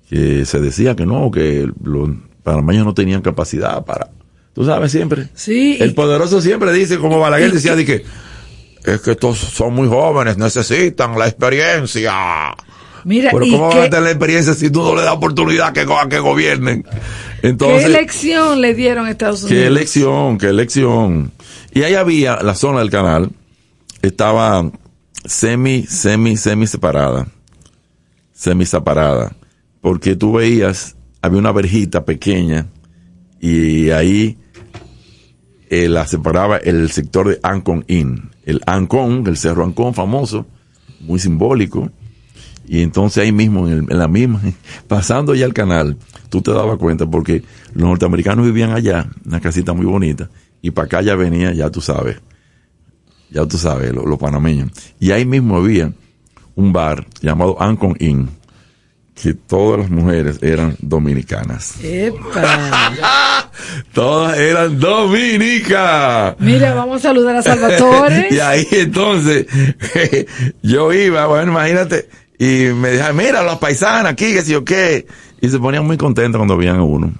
que 0.08 0.44
se 0.44 0.60
decía 0.60 0.96
que 0.96 1.06
no, 1.06 1.30
que 1.30 1.70
los 1.84 2.10
panameños 2.42 2.84
no 2.84 2.94
tenían 2.94 3.22
capacidad 3.22 3.84
para... 3.84 4.10
Tú 4.52 4.64
sabes 4.64 4.90
siempre. 4.90 5.28
Sí, 5.34 5.76
El 5.78 5.94
poderoso 5.94 6.40
siempre 6.40 6.72
dice, 6.72 6.98
como 6.98 7.20
Balaguer 7.20 7.52
decía, 7.52 7.76
de 7.76 7.84
que 7.84 8.04
es 8.84 9.00
que 9.00 9.12
estos 9.12 9.38
son 9.38 9.74
muy 9.74 9.88
jóvenes, 9.88 10.38
necesitan 10.38 11.18
la 11.18 11.26
experiencia. 11.28 12.12
Mira, 13.04 13.30
Pero 13.32 13.46
¿y 13.46 13.50
¿cómo 13.50 13.68
van 13.68 13.78
a 13.78 13.82
qué, 13.82 13.88
tener 13.88 14.02
la 14.04 14.10
experiencia 14.10 14.54
si 14.54 14.70
tú 14.70 14.82
no 14.82 14.94
le 14.94 15.02
das 15.02 15.14
oportunidad 15.14 15.72
que, 15.72 15.80
a 15.80 16.08
que 16.08 16.18
gobiernen? 16.18 16.82
qué 16.82 17.48
Entonces, 17.48 17.86
elección 17.86 18.60
le 18.60 18.74
dieron 18.74 19.06
a 19.06 19.10
Estados 19.10 19.42
Unidos? 19.44 19.58
qué 19.58 19.66
elección, 19.66 20.38
qué 20.38 20.46
elección. 20.48 21.32
Y 21.72 21.82
ahí 21.82 21.94
había 21.94 22.42
la 22.42 22.54
zona 22.54 22.80
del 22.80 22.90
canal, 22.90 23.30
estaba 24.02 24.70
semi, 25.24 25.86
semi, 25.86 26.36
semi 26.36 26.66
separada. 26.66 27.26
Semi 28.34 28.66
separada. 28.66 29.32
Porque 29.80 30.16
tú 30.16 30.34
veías, 30.34 30.96
había 31.22 31.38
una 31.38 31.52
verjita 31.52 32.04
pequeña 32.04 32.66
y 33.40 33.90
ahí 33.90 34.36
eh, 35.70 35.88
la 35.88 36.06
separaba 36.06 36.58
el 36.58 36.90
sector 36.90 37.28
de 37.28 37.40
Ancon 37.42 37.84
Inn. 37.88 38.30
El 38.44 38.60
Ancon, 38.66 39.24
el 39.26 39.36
cerro 39.38 39.64
Ancon 39.64 39.94
famoso, 39.94 40.46
muy 41.00 41.18
simbólico. 41.18 41.90
Y 42.68 42.82
entonces 42.82 43.22
ahí 43.24 43.32
mismo, 43.32 43.66
en, 43.66 43.72
el- 43.72 43.86
en 43.90 43.98
la 43.98 44.06
misma, 44.08 44.40
pasando 44.88 45.34
ya 45.34 45.46
el 45.46 45.54
canal, 45.54 45.96
tú 46.28 46.42
te 46.42 46.52
dabas 46.52 46.76
cuenta 46.78 47.06
porque 47.06 47.42
los 47.72 47.88
norteamericanos 47.88 48.44
vivían 48.44 48.70
allá, 48.72 49.08
una 49.24 49.40
casita 49.40 49.72
muy 49.72 49.86
bonita, 49.86 50.28
y 50.62 50.70
para 50.72 50.86
acá 50.86 51.02
ya 51.02 51.14
venía, 51.16 51.52
ya 51.52 51.70
tú 51.70 51.80
sabes, 51.80 52.20
ya 53.30 53.46
tú 53.46 53.56
sabes, 53.58 53.92
lo- 53.94 54.06
los, 54.06 54.18
panameños. 54.18 54.70
Y 55.00 55.10
ahí 55.12 55.24
mismo 55.24 55.56
había 55.56 55.92
un 56.54 56.72
bar 56.72 57.06
llamado 57.22 57.60
Ancon 57.62 57.96
Inn, 57.98 58.28
que 59.14 59.34
todas 59.34 59.80
las 59.80 59.90
mujeres 59.90 60.38
eran 60.42 60.76
dominicanas. 60.80 61.74
Epa. 61.82 63.50
Todas 63.92 64.38
eran 64.38 64.78
dominicas. 64.78 66.36
Mira, 66.38 66.74
vamos 66.74 66.98
a 66.98 67.08
saludar 67.08 67.36
a 67.36 67.42
Salvatore. 67.42 68.28
y 68.30 68.38
ahí 68.38 68.66
entonces 68.70 69.46
yo 70.62 70.92
iba, 70.92 71.26
bueno, 71.26 71.52
imagínate, 71.52 72.08
y 72.38 72.72
me 72.72 72.90
decían, 72.90 73.16
mira, 73.16 73.42
los 73.42 73.58
paisanos 73.58 74.12
aquí, 74.12 74.32
que 74.32 74.42
si 74.42 74.52
yo 74.52 74.64
qué. 74.64 75.06
Y 75.42 75.48
se 75.48 75.58
ponían 75.58 75.86
muy 75.86 75.96
contentos 75.96 76.38
cuando 76.38 76.56
veían 76.56 76.76
a 76.76 76.82
uno. 76.82 77.12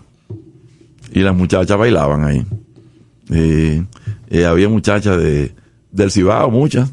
Y 1.13 1.21
las 1.21 1.35
muchachas 1.35 1.77
bailaban 1.77 2.25
ahí. 2.25 2.47
Y, 3.29 3.83
y 4.35 4.43
había 4.43 4.69
muchachas 4.69 5.19
de, 5.19 5.53
del 5.91 6.11
Cibao, 6.11 6.51
muchas. 6.51 6.89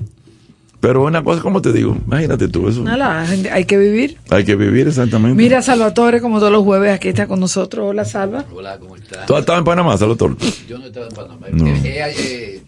Pero 0.80 1.04
una 1.04 1.24
cosa, 1.24 1.42
como 1.42 1.60
te 1.62 1.74
digo, 1.74 1.98
imagínate 2.06 2.48
tú, 2.50 2.68
eso 2.70 2.84
Nada, 2.84 3.26
gente, 3.26 3.50
hay 3.50 3.66
que 3.66 3.78
vivir. 3.78 4.18
hay 4.30 4.46
que 4.46 4.56
vivir 4.56 4.88
exactamente. 4.88 5.36
Mira, 5.36 5.62
Salvatore, 5.64 6.22
como 6.22 6.38
todos 6.40 6.52
los 6.52 6.64
jueves, 6.64 6.94
aquí 6.94 7.08
está 7.10 7.26
con 7.28 7.40
nosotros. 7.40 7.88
Hola, 7.90 8.06
Salva. 8.06 8.46
Hola, 8.54 8.78
¿cómo 8.78 8.96
estás? 8.96 9.26
¿Tú 9.26 9.34
has 9.36 9.40
estado 9.42 9.58
en 9.58 9.66
Panamá, 9.66 9.98
Salvatore? 9.98 10.36
Yo 10.70 10.78
no 10.78 10.84
he 10.86 10.88
estado 10.88 11.08
en 11.10 11.16
Panamá. 11.16 11.48
No. 11.52 11.68
Eh, 11.68 11.82
eh, 11.84 12.14
eh, 12.20 12.64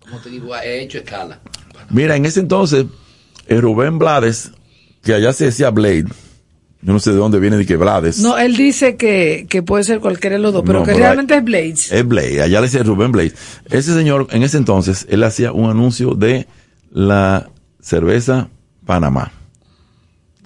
¿Cómo 0.00 0.18
te 0.18 0.30
digo? 0.30 0.56
He 0.56 0.82
hecho 0.82 0.98
escala. 0.98 1.38
Mira, 1.90 2.16
en 2.16 2.26
ese 2.26 2.40
entonces, 2.40 2.86
eh, 3.46 3.60
Rubén 3.60 3.98
Blades, 4.00 4.50
que 5.04 5.14
allá 5.14 5.32
se 5.32 5.44
decía 5.44 5.70
Blade, 5.70 6.06
yo 6.82 6.92
no 6.92 6.98
sé 6.98 7.10
de 7.12 7.16
dónde 7.16 7.38
viene 7.38 7.56
de 7.56 7.64
que 7.64 7.76
Blades. 7.76 8.18
No, 8.18 8.36
él 8.38 8.56
dice 8.56 8.96
que, 8.96 9.46
que 9.48 9.62
puede 9.62 9.84
ser 9.84 10.00
cualquiera 10.00 10.34
de 10.34 10.42
los 10.42 10.52
dos, 10.52 10.62
pero 10.66 10.80
No, 10.80 10.84
que 10.84 10.92
pero 10.92 11.04
realmente 11.04 11.34
hay- 11.34 11.38
es 11.38 11.44
Blades. 11.44 11.92
Es 11.92 12.06
Blade, 12.08 12.42
allá 12.42 12.60
le 12.60 12.66
decía 12.66 12.82
Rubén 12.82 13.12
Blade. 13.12 13.32
Ese 13.70 13.94
señor, 13.94 14.26
en 14.32 14.42
ese 14.42 14.56
entonces, 14.56 15.06
él 15.08 15.22
hacía 15.22 15.52
un 15.52 15.70
anuncio 15.70 16.14
de 16.14 16.48
la 16.96 17.50
cerveza 17.78 18.48
Panamá. 18.86 19.30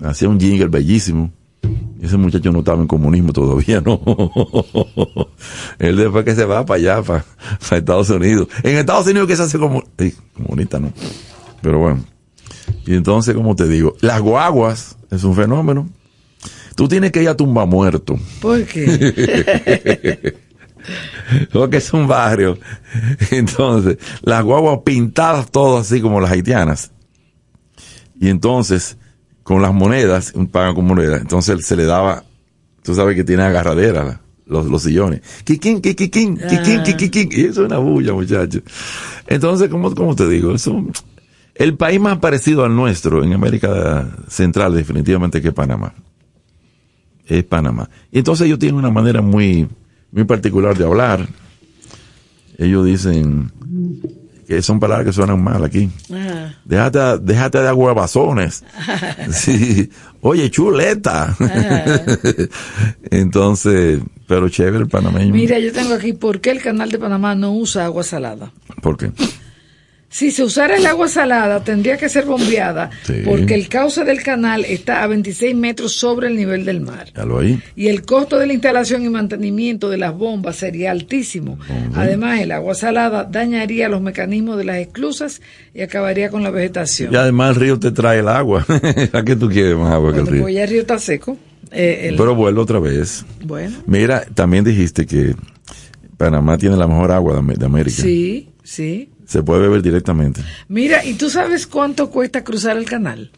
Hacía 0.03 0.29
un 0.29 0.41
jingle 0.41 0.67
bellísimo. 0.67 1.31
Ese 2.03 2.17
muchacho 2.17 2.51
no 2.51 2.59
estaba 2.59 2.81
en 2.81 2.89
comunismo 2.89 3.33
todavía, 3.33 3.81
¿no? 3.81 4.01
Él 5.79 5.97
después 5.97 6.25
que 6.25 6.35
se 6.35 6.45
va 6.45 6.67
para 6.67 6.81
allá, 6.81 7.03
para, 7.03 7.25
para 7.61 7.77
Estados 7.79 8.11
Unidos. 8.11 8.49
En 8.65 8.79
Estados 8.79 9.07
Unidos 9.07 9.29
que 9.29 9.37
se 9.37 9.43
hace 9.45 9.59
como, 9.61 9.85
comunista, 10.35 10.81
¿no? 10.81 10.93
Pero 11.63 11.79
bueno. 11.79 12.05
Y 12.85 12.95
entonces, 12.95 13.33
como 13.37 13.55
te 13.55 13.69
digo, 13.69 13.95
las 14.01 14.21
guaguas 14.21 14.97
es 15.13 15.23
un 15.23 15.37
fenómeno. 15.37 15.89
Tú 16.75 16.89
tienes 16.89 17.13
que 17.13 17.23
ir 17.23 17.29
a 17.29 17.37
tumba 17.37 17.65
muerto. 17.65 18.19
¿Por 18.41 18.65
qué? 18.65 20.35
Porque 21.53 21.79
es 21.79 21.93
un 21.93 22.07
barrio. 22.09 22.59
Entonces, 23.31 23.99
las 24.23 24.43
guaguas 24.43 24.81
pintadas 24.85 25.51
todas 25.51 25.87
así 25.91 26.01
como 26.01 26.21
las 26.21 26.31
haitianas. 26.31 26.93
Y 28.21 28.29
entonces, 28.29 28.97
con 29.43 29.63
las 29.63 29.73
monedas, 29.73 30.33
un 30.35 30.47
pagan 30.49 30.75
con 30.75 30.87
monedas, 30.87 31.21
entonces 31.21 31.65
se 31.67 31.77
le 31.77 31.85
daba, 31.85 32.25
tú 32.83 32.95
sabes 32.95 33.17
que 33.17 33.25
tiene 33.25 33.43
agarradera 33.43 34.05
la- 34.05 34.21
los, 34.47 34.67
los 34.67 34.83
sillones. 34.83 35.21
Kikín, 35.45 35.81
kikín, 35.81 36.09
kikín, 36.09 36.41
Ah. 36.81 36.83
kikín. 36.83 37.29
Y 37.33 37.41
eso 37.47 37.63
es 37.63 37.67
una 37.69 37.79
bulla, 37.79 38.13
muchachos. 38.13 38.63
Entonces, 39.27 39.69
como, 39.69 39.95
como 39.95 40.15
te 40.17 40.29
digo, 40.29 40.55
eso, 40.55 40.85
el 41.55 41.77
país 41.77 42.01
más 42.01 42.19
parecido 42.19 42.65
al 42.65 42.75
nuestro 42.75 43.23
en 43.23 43.33
América 43.33 44.09
Central 44.29 44.75
definitivamente 44.75 45.41
que 45.41 45.49
es 45.49 45.55
Panamá. 45.55 45.95
Es 47.27 47.45
Panamá. 47.45 47.89
Y 48.11 48.19
entonces 48.19 48.47
ellos 48.47 48.59
tienen 48.59 48.77
una 48.77 48.91
manera 48.91 49.23
muy, 49.23 49.69
muy 50.13 50.25
particular 50.25 50.77
de 50.77 50.85
hablar. 50.85 51.27
Ellos 52.59 52.85
dicen 52.85 53.51
que 54.47 54.61
son 54.63 54.81
palabras 54.81 55.07
que 55.07 55.13
suenan 55.13 55.43
mal 55.43 55.65
aquí. 55.65 55.89
Ajá. 56.13 56.55
Déjate, 56.65 57.19
déjate 57.23 57.59
de 57.59 57.69
aguabazones. 57.69 58.65
Sí. 59.33 59.89
Oye, 60.23 60.51
chuleta. 60.51 61.37
Entonces, 63.11 64.01
pero 64.27 64.49
chévere 64.49 64.79
el 64.79 64.89
panameño. 64.89 65.33
Mira, 65.33 65.59
yo 65.59 65.73
tengo 65.73 65.95
aquí, 65.95 66.13
¿por 66.13 66.41
qué 66.41 66.51
el 66.51 66.61
canal 66.61 66.91
de 66.91 66.99
Panamá 66.99 67.35
no 67.35 67.53
usa 67.53 67.85
agua 67.85 68.03
salada? 68.03 68.53
¿Por 68.83 68.97
qué? 68.97 69.13
Si 70.13 70.33
se 70.33 70.43
usara 70.43 70.77
el 70.77 70.85
agua 70.87 71.07
salada, 71.09 71.63
tendría 71.63 71.97
que 71.97 72.09
ser 72.09 72.25
bombeada, 72.27 72.91
Sí. 73.05 73.23
porque 73.25 73.55
el 73.55 73.69
cauce 73.69 74.05
del 74.05 74.25
canal 74.25 74.65
está 74.65 75.05
a 75.05 75.07
26 75.07 75.55
metros 75.55 75.93
sobre 75.95 76.27
el 76.27 76.35
nivel 76.37 76.65
del 76.65 76.81
mar. 76.81 77.07
Ahí. 77.15 77.63
Y 77.77 77.87
el 77.87 78.03
costo 78.03 78.37
de 78.37 78.49
la 78.49 78.53
instalación 78.53 79.05
y 79.05 79.09
mantenimiento 79.09 79.89
de 79.89 79.99
las 79.99 80.13
bombas 80.13 80.57
sería 80.57 80.91
altísimo. 80.91 81.61
Además, 81.95 82.41
el 82.41 82.51
agua 82.51 82.75
salada 82.75 83.23
dañaría 83.23 83.89
los 83.89 84.03
mecanismos 84.03 84.59
de 84.59 84.65
las 84.65 84.79
esclusas 84.79 85.41
y 85.75 85.83
acabaría 85.83 86.29
con 86.29 86.43
la 86.43 86.51
vegetación. 86.51 87.13
Y 87.15 87.17
además 87.17 87.51
el 87.51 87.63
río 87.63 87.79
te 87.79 87.93
trae 87.93 88.19
el 88.19 88.29
agua. 88.29 88.67
¿A 89.13 89.23
qué 89.23 89.37
tú 89.37 89.49
quieres 89.49 89.77
más 89.77 89.93
agua 89.93 90.13
que 90.13 90.21
el 90.21 90.27
río? 90.27 90.43
pues 90.43 90.55
ya 90.57 90.65
el 90.65 90.71
río 90.71 90.81
está 90.81 90.99
seco. 90.99 91.37
Eh, 91.71 92.09
el- 92.09 92.17
Pero 92.17 92.35
vuelve 92.35 92.61
otra 92.61 92.81
vez. 92.81 93.25
bueno, 93.45 93.77
Mira, 93.87 94.25
también 94.35 94.65
dijiste 94.65 95.07
que 95.07 95.37
Panamá 96.17 96.59
tiene 96.59 96.77
la 96.77 96.89
mejor 96.89 97.13
agua 97.13 97.41
de 97.57 97.65
América. 97.65 98.03
sí, 98.03 98.49
sí. 98.65 99.09
Se 99.31 99.45
puede 99.45 99.61
beber 99.61 99.81
directamente. 99.81 100.43
Mira, 100.67 101.05
¿y 101.05 101.15
tú 101.15 101.31
sabes 101.31 101.69
cuánto 101.69 102.11
cuesta 102.11 102.43
cruzar 102.43 102.77
el 102.77 102.85
canal? 102.85 103.31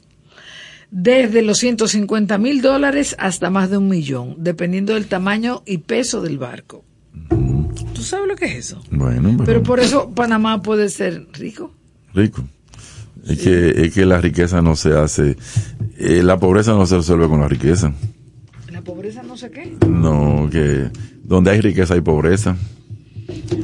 Desde 0.91 1.43
los 1.43 1.59
150 1.59 2.39
mil 2.39 2.63
dólares 2.63 3.15
hasta 3.19 3.51
más 3.51 3.69
de 3.69 3.77
un 3.77 3.89
millón, 3.89 4.37
dependiendo 4.39 4.95
del 4.95 5.05
tamaño 5.05 5.63
y 5.67 5.79
peso 5.79 6.23
del 6.23 6.39
barco. 6.39 6.83
¿Tú 7.95 8.03
sabes 8.03 8.27
lo 8.27 8.37
que 8.37 8.47
es 8.47 8.55
eso? 8.69 8.83
Bueno, 8.91 9.33
pero, 9.33 9.45
Pero 9.45 9.63
por 9.63 9.81
eso 9.81 10.11
Panamá 10.15 10.63
puede 10.63 10.89
ser 10.89 11.27
rico. 11.35 11.75
rico. 12.15 12.43
Es, 13.29 13.39
que, 13.41 13.69
es 13.85 13.93
que 13.93 14.07
la 14.07 14.19
riqueza 14.19 14.63
no 14.63 14.75
se 14.77 14.95
hace, 14.97 15.37
eh, 15.99 16.23
la 16.23 16.39
pobreza 16.39 16.73
no 16.73 16.87
se 16.87 16.97
resuelve 16.97 17.29
con 17.29 17.41
la 17.41 17.49
riqueza. 17.49 17.93
La 18.71 18.81
pobreza 18.81 19.23
no 19.23 19.37
sé 19.37 19.51
qué. 19.51 19.77
No, 19.87 20.49
que 20.51 20.89
donde 21.23 21.51
hay 21.51 21.61
riqueza 21.61 21.93
hay 21.93 22.01
pobreza. 22.01 22.57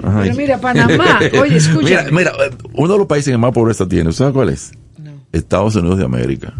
Ajá. 0.02 0.20
Pero 0.22 0.34
mira, 0.36 0.60
Panamá, 0.60 1.20
oye, 1.40 1.56
escúchame. 1.56 2.10
Mira, 2.10 2.32
mira, 2.38 2.50
uno 2.74 2.92
de 2.92 2.98
los 2.98 3.06
países 3.06 3.32
que 3.32 3.38
más 3.38 3.52
pobreza 3.52 3.86
tiene, 3.88 4.12
¿sabes 4.12 4.32
cuál 4.34 4.48
es? 4.50 4.72
No. 4.98 5.12
Estados 5.32 5.74
Unidos 5.76 5.98
de 5.98 6.04
América. 6.04 6.54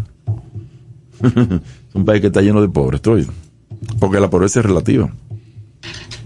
es 1.23 1.95
un 1.95 2.05
país 2.05 2.21
que 2.21 2.27
está 2.27 2.41
lleno 2.41 2.61
de 2.61 2.69
pobres, 2.69 2.99
estoy. 2.99 3.27
Porque 3.99 4.19
la 4.19 4.29
pobreza 4.29 4.59
es 4.59 4.65
relativa. 4.65 5.09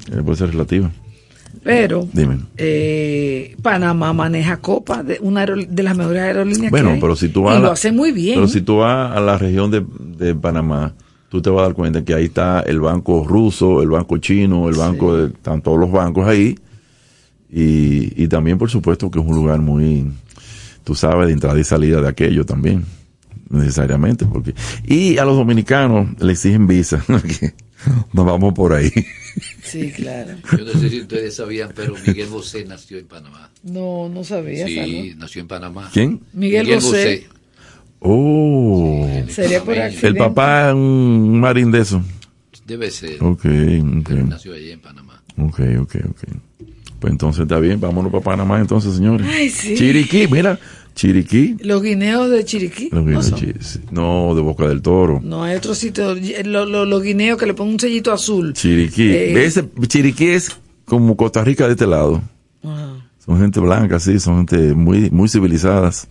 La 0.10 0.22
pobreza 0.22 0.46
es 0.46 0.52
relativa. 0.52 0.92
Pero 1.64 2.08
Dime. 2.12 2.40
eh, 2.58 3.56
Panamá 3.62 4.12
maneja 4.12 4.58
Copa, 4.58 5.02
de, 5.02 5.18
una 5.22 5.46
de 5.46 5.84
las 5.84 5.96
mejores 5.96 6.22
aerolíneas 6.22 6.72
Bueno, 6.72 6.90
que 6.90 6.94
hay. 6.96 7.00
pero 7.02 7.16
si 7.16 7.30
tú 7.30 7.44
vas 7.44 7.58
y 7.58 7.62
lo 7.62 7.72
hace 7.72 7.92
muy 7.92 8.12
bien. 8.12 8.36
Pero 8.36 8.48
si 8.50 8.62
tú 8.62 8.78
vas 8.78 9.16
a 9.16 9.22
la 9.22 9.38
región 9.38 9.72
de, 9.72 9.86
de 10.18 10.36
Panamá, 10.36 10.94
tú 11.30 11.42
te 11.42 11.50
vas 11.50 11.62
a 11.62 11.64
dar 11.68 11.74
cuenta 11.74 12.04
que 12.04 12.14
ahí 12.14 12.26
está 12.26 12.60
el 12.62 12.82
banco 12.82 13.24
ruso, 13.26 13.82
el 13.82 13.90
banco 13.90 14.18
chino, 14.18 14.68
el 14.68 14.76
banco 14.76 15.16
de 15.16 15.28
están 15.28 15.62
todos 15.62 15.80
los 15.80 15.90
bancos 15.92 16.28
ahí. 16.28 16.56
Y, 17.56 18.24
y 18.24 18.28
también, 18.28 18.58
por 18.58 18.70
supuesto, 18.72 19.12
que 19.12 19.20
es 19.20 19.26
un 19.26 19.36
lugar 19.36 19.60
muy, 19.60 20.12
tú 20.84 20.96
sabes, 20.96 21.28
de 21.28 21.34
entrada 21.34 21.60
y 21.60 21.64
salida 21.64 22.02
de 22.02 22.08
aquello 22.08 22.46
también, 22.46 22.84
necesariamente. 23.50 24.26
porque 24.26 24.56
Y 24.86 25.18
a 25.20 25.26
los 25.26 25.38
dominicanos 25.38 26.20
le 26.20 26.32
exigen 26.34 26.66
visa. 26.66 27.04
Nos 28.14 28.26
vamos 28.26 28.54
por 28.54 28.74
ahí. 28.74 28.90
Sí, 29.62 29.92
claro. 29.92 30.32
Yo 30.58 30.64
no 30.66 30.80
sé 30.80 30.90
si 30.90 31.02
ustedes 31.02 31.36
sabían, 31.36 31.72
pero 31.76 31.94
Miguel 32.08 32.30
Bosé 32.30 32.64
nació 32.66 32.98
en 32.98 33.08
Panamá. 33.08 33.52
No, 33.64 34.08
no 34.10 34.24
sabía, 34.24 34.66
Sí, 34.66 35.14
nació 35.18 35.42
en 35.42 35.48
Panamá. 35.48 35.90
¿Quién? 35.92 36.22
Miguel 36.34 36.66
Bosé. 36.76 37.28
Oh. 38.00 39.08
Sería 39.30 39.64
por 39.64 39.78
accidente. 39.78 40.08
El 40.08 40.16
papá 40.16 40.70
es 40.70 40.76
un 40.76 41.40
marín 41.40 41.72
de 41.72 41.82
eso. 41.82 42.02
Debe 42.66 42.90
ser. 42.90 43.22
Ok, 43.24 43.42
Pero 43.44 44.00
ok. 44.00 44.10
nació 44.30 44.54
allí 44.54 44.72
en 44.72 44.80
Panamá. 44.80 45.22
Ok, 45.38 45.60
ok, 45.82 45.96
ok. 46.10 46.24
Pues 47.04 47.12
entonces 47.12 47.42
está 47.42 47.60
bien, 47.60 47.82
vámonos 47.82 48.14
para 48.14 48.24
Panamá 48.24 48.62
entonces, 48.62 48.96
señores. 48.96 49.28
Ay, 49.30 49.50
sí. 49.50 49.76
Chiriquí, 49.76 50.26
mira, 50.32 50.58
Chiriquí. 50.96 51.58
Los 51.60 51.82
guineos 51.82 52.30
de 52.30 52.46
Chiriquí. 52.46 52.88
Los 52.94 53.04
no, 53.04 53.36
guineos 53.36 54.36
de 54.38 54.42
Boca 54.42 54.70
del 54.70 54.82
Toro. 54.82 55.20
No, 55.22 55.44
hay 55.44 55.58
otro 55.58 55.76
sitio. 55.76 56.16
Los 56.46 56.70
lo, 56.70 56.86
los 56.86 57.04
guineos 57.04 57.38
que 57.38 57.46
le 57.46 57.56
ponen 57.56 57.74
un 57.74 57.80
sellito 57.82 58.14
azul. 58.14 58.54
Chiriquí. 58.54 59.04
Eh, 59.12 59.46
Ese, 59.46 59.68
Chiriquí 59.86 60.28
es 60.28 60.58
como 60.86 61.18
Costa 61.18 61.44
Rica 61.44 61.66
de 61.66 61.74
este 61.74 61.88
lado. 61.88 62.22
Ajá. 62.64 63.06
Son 63.26 63.38
gente 63.38 63.60
blanca, 63.60 64.00
sí, 64.00 64.18
son 64.18 64.38
gente 64.38 64.74
muy, 64.74 65.10
muy 65.10 65.28
civilizadas. 65.28 66.08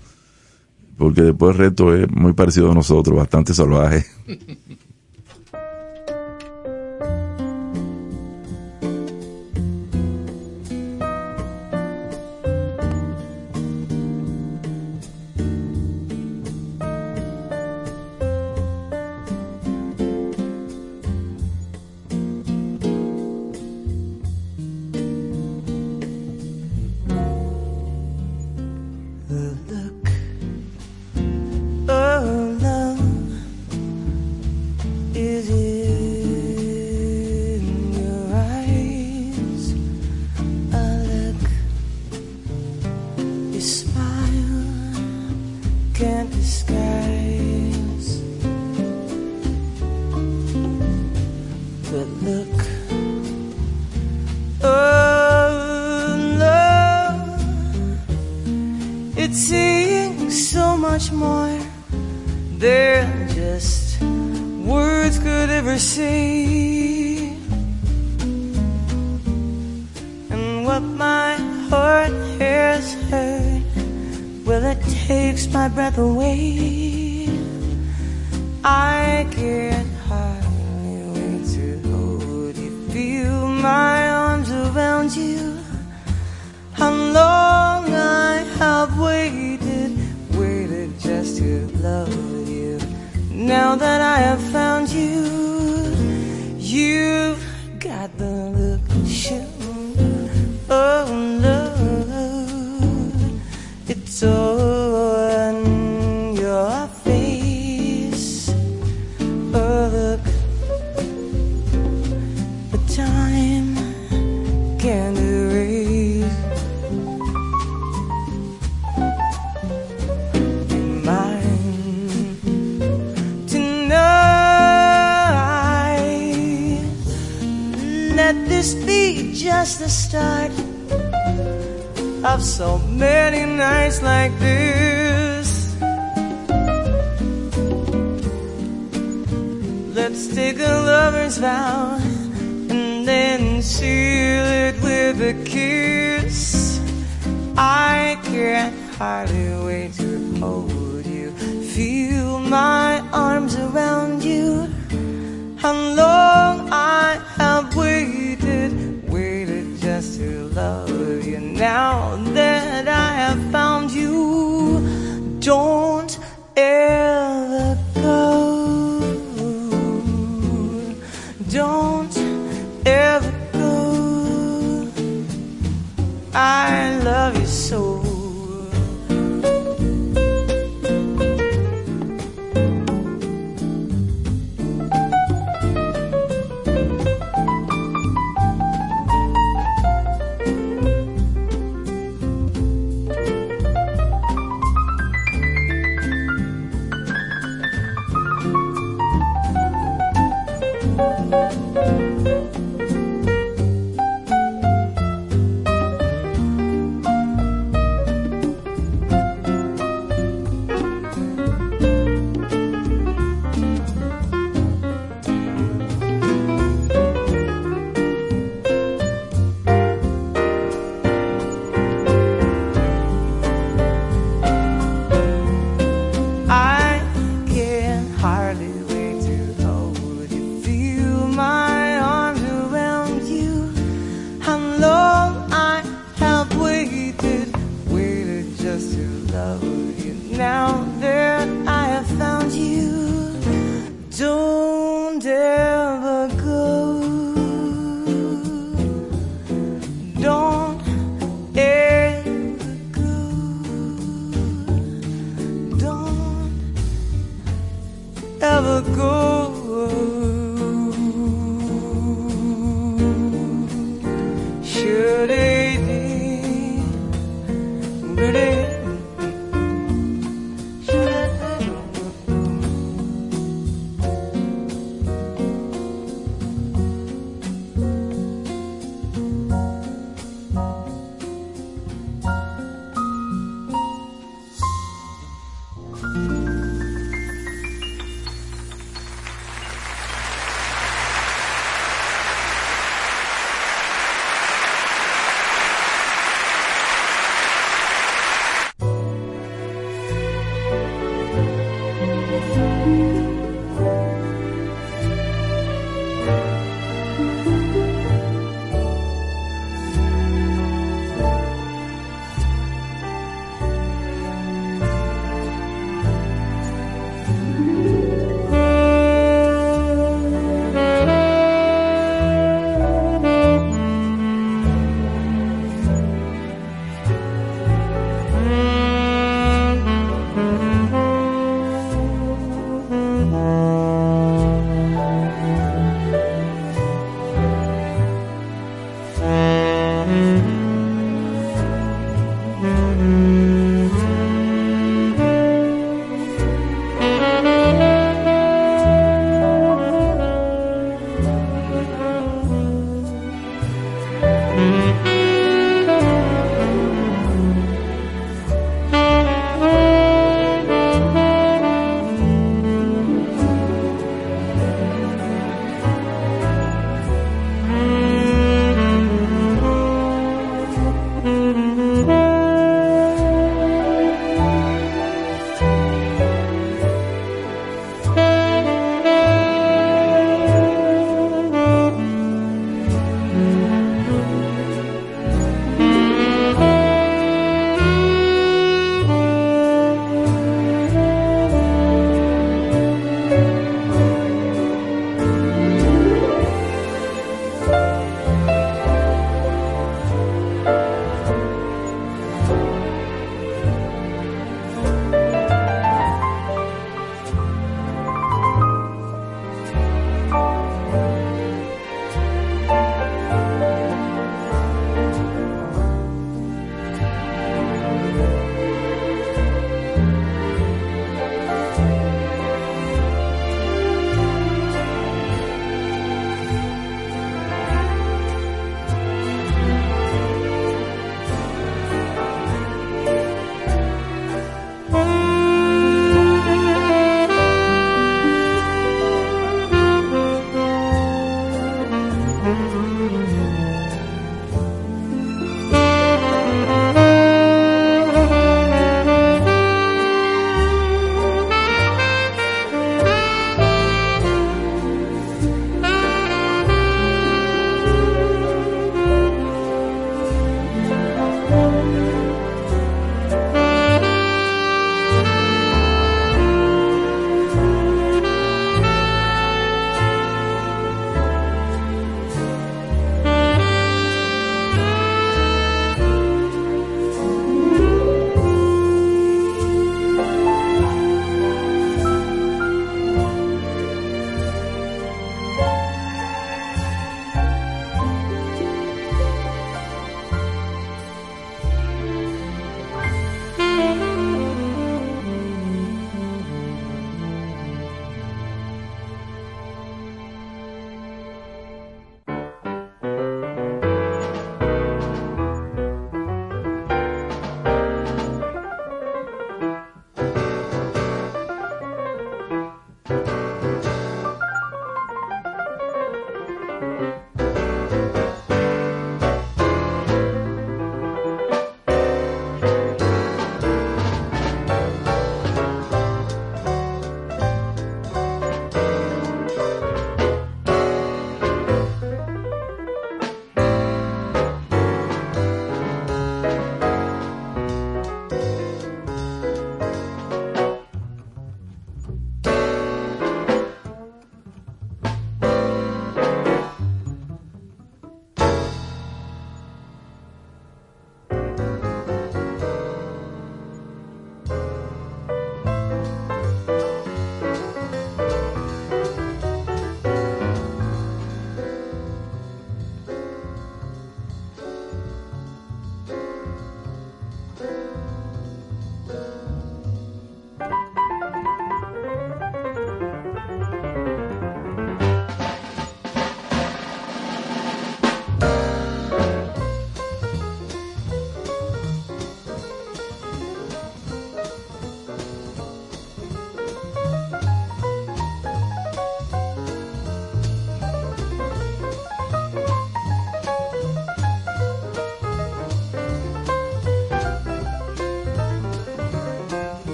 Porque 0.99 1.22
después 1.22 1.53
el 1.53 1.59
resto 1.59 1.97
es 1.97 2.11
muy 2.11 2.34
parecido 2.34 2.70
a 2.70 2.74
nosotros, 2.74 3.16
bastante 3.16 3.55
salvaje. 3.55 4.05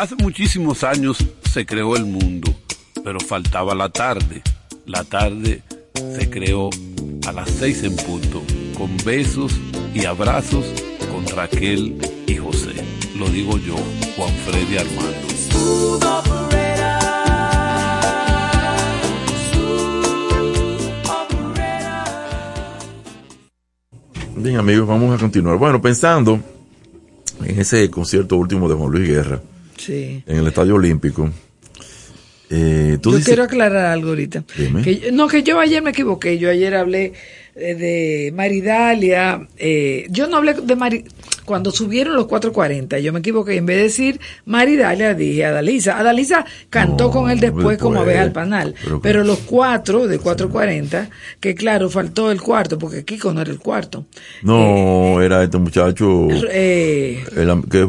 Hace 0.00 0.16
muchísimos 0.16 0.82
años 0.82 1.18
se 1.52 1.66
creó 1.66 1.94
el 1.94 2.06
mundo, 2.06 2.50
pero 3.04 3.20
faltaba 3.20 3.74
la 3.74 3.90
tarde. 3.90 4.40
La 4.86 5.04
tarde 5.04 5.62
se 5.94 6.30
creó 6.30 6.70
a 7.26 7.32
las 7.32 7.50
seis 7.50 7.82
en 7.82 7.94
punto, 7.96 8.42
con 8.78 8.96
besos 9.04 9.52
y 9.92 10.06
abrazos 10.06 10.64
con 11.12 11.26
Raquel 11.36 11.98
y 12.26 12.34
José. 12.34 12.82
Lo 13.18 13.28
digo 13.28 13.58
yo, 13.58 13.76
Juan 14.16 14.32
Freddy 14.46 14.78
Armando. 14.78 15.18
Bien, 24.36 24.56
amigos, 24.56 24.88
vamos 24.88 25.14
a 25.14 25.18
continuar. 25.20 25.58
Bueno, 25.58 25.82
pensando 25.82 26.40
en 27.44 27.60
ese 27.60 27.90
concierto 27.90 28.38
último 28.38 28.66
de 28.66 28.74
Juan 28.76 28.92
Luis 28.92 29.06
Guerra 29.06 29.42
Sí. 29.90 30.22
en 30.26 30.36
el 30.38 30.46
Estadio 30.46 30.74
Olímpico, 30.76 31.30
eh, 32.52 32.98
tú 33.00 33.10
Yo 33.10 33.16
dices, 33.18 33.26
quiero 33.28 33.44
aclarar 33.44 33.86
algo 33.86 34.08
ahorita. 34.10 34.44
Dime. 34.56 34.82
Que- 34.82 35.10
no, 35.12 35.28
que 35.28 35.42
yo 35.44 35.58
ayer 35.60 35.82
me 35.82 35.90
equivoqué. 35.90 36.36
Yo 36.38 36.50
ayer 36.50 36.74
hablé 36.74 37.12
eh, 37.54 37.74
de 37.74 38.32
Maridalia. 38.34 39.46
eh, 39.56 40.06
yo 40.10 40.26
no 40.26 40.36
hablé 40.38 40.54
de 40.54 40.76
Mari. 40.76 41.04
Cuando 41.44 41.70
subieron 41.72 42.14
los 42.14 42.26
440, 42.26 42.98
yo 43.00 43.12
me 43.12 43.18
equivoqué. 43.20 43.56
En 43.56 43.66
vez 43.66 43.76
de 43.78 43.82
decir 43.84 44.20
Maridalia, 44.46 45.14
dije 45.14 45.44
Adalisa. 45.44 45.98
Adalisa 45.98 46.44
cantó 46.70 47.04
No, 47.06 47.10
con 47.10 47.30
él 47.30 47.40
después, 47.40 47.76
como 47.78 47.94
después. 47.96 48.14
ves 48.14 48.18
al 48.22 48.32
panal. 48.32 48.74
Pero 49.02 49.24
los 49.24 49.38
cuatro 49.40 50.06
de 50.06 50.18
440, 50.18 51.10
que 51.40 51.54
claro, 51.56 51.88
faltó 51.90 52.30
el 52.30 52.40
cuarto, 52.40 52.78
porque 52.78 53.04
Kiko 53.04 53.32
no 53.32 53.42
era 53.42 53.50
el 53.50 53.58
cuarto. 53.58 54.06
no, 54.42 55.20
era 55.20 55.42
este 55.42 55.58
muchacho, 55.58 56.28
Eh, 56.52 57.24
el 57.36 57.62
que, 57.68 57.86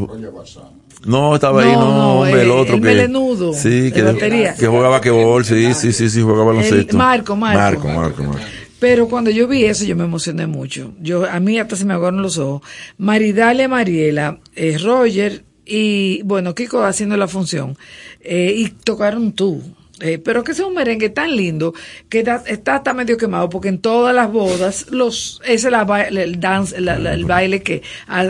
no, 1.05 1.35
estaba 1.35 1.63
ahí, 1.63 1.71
No, 1.73 1.79
no, 1.79 2.13
hombre, 2.21 2.41
el 2.41 2.47
eh, 2.47 2.51
otro 2.51 2.75
el 2.75 2.81
que, 2.81 2.87
melenudo, 2.87 3.53
sí, 3.53 3.81
de 3.81 3.91
que, 3.91 4.01
batería. 4.01 4.55
que 4.55 4.67
juega 4.67 4.89
basquetbol, 4.89 5.45
sí, 5.45 5.73
sí, 5.73 5.91
sí, 5.91 6.09
sí, 6.09 6.21
juega 6.21 6.43
baloncesto. 6.43 6.97
Marco, 6.97 7.35
Marco. 7.35 7.59
Marco, 7.59 7.87
Marco, 7.87 8.23
Marco. 8.23 8.45
Pero 8.79 9.07
cuando 9.07 9.29
yo 9.29 9.47
vi 9.47 9.65
eso, 9.65 9.85
yo 9.85 9.95
me 9.95 10.05
emocioné 10.05 10.47
mucho. 10.47 10.93
Yo, 10.99 11.29
a 11.29 11.39
mí 11.39 11.59
hasta 11.59 11.75
se 11.75 11.85
me 11.85 11.93
aguaron 11.93 12.23
los 12.23 12.39
ojos. 12.39 12.63
Maridalia, 12.97 13.67
Mariela, 13.67 14.39
eh, 14.55 14.77
Roger 14.79 15.43
y, 15.65 16.23
bueno, 16.23 16.55
Kiko 16.55 16.83
haciendo 16.83 17.15
la 17.15 17.27
función. 17.27 17.77
Eh, 18.21 18.53
y 18.57 18.69
tocaron 18.69 19.33
tú. 19.33 19.61
Eh, 20.01 20.17
pero 20.17 20.43
que 20.43 20.51
es 20.53 20.59
un 20.59 20.73
merengue 20.73 21.09
tan 21.09 21.35
lindo 21.35 21.73
que 22.09 22.19
está 22.47 22.75
hasta 22.75 22.93
medio 22.93 23.17
quemado 23.17 23.49
porque 23.49 23.69
en 23.69 23.79
todas 23.79 24.15
las 24.15 24.31
bodas 24.31 24.87
los 24.89 25.39
ese 25.45 25.67
es 25.67 25.71
la 25.71 25.83
el 26.09 26.39
dance 26.39 26.75
el 26.75 27.25
baile 27.25 27.61
que 27.61 27.83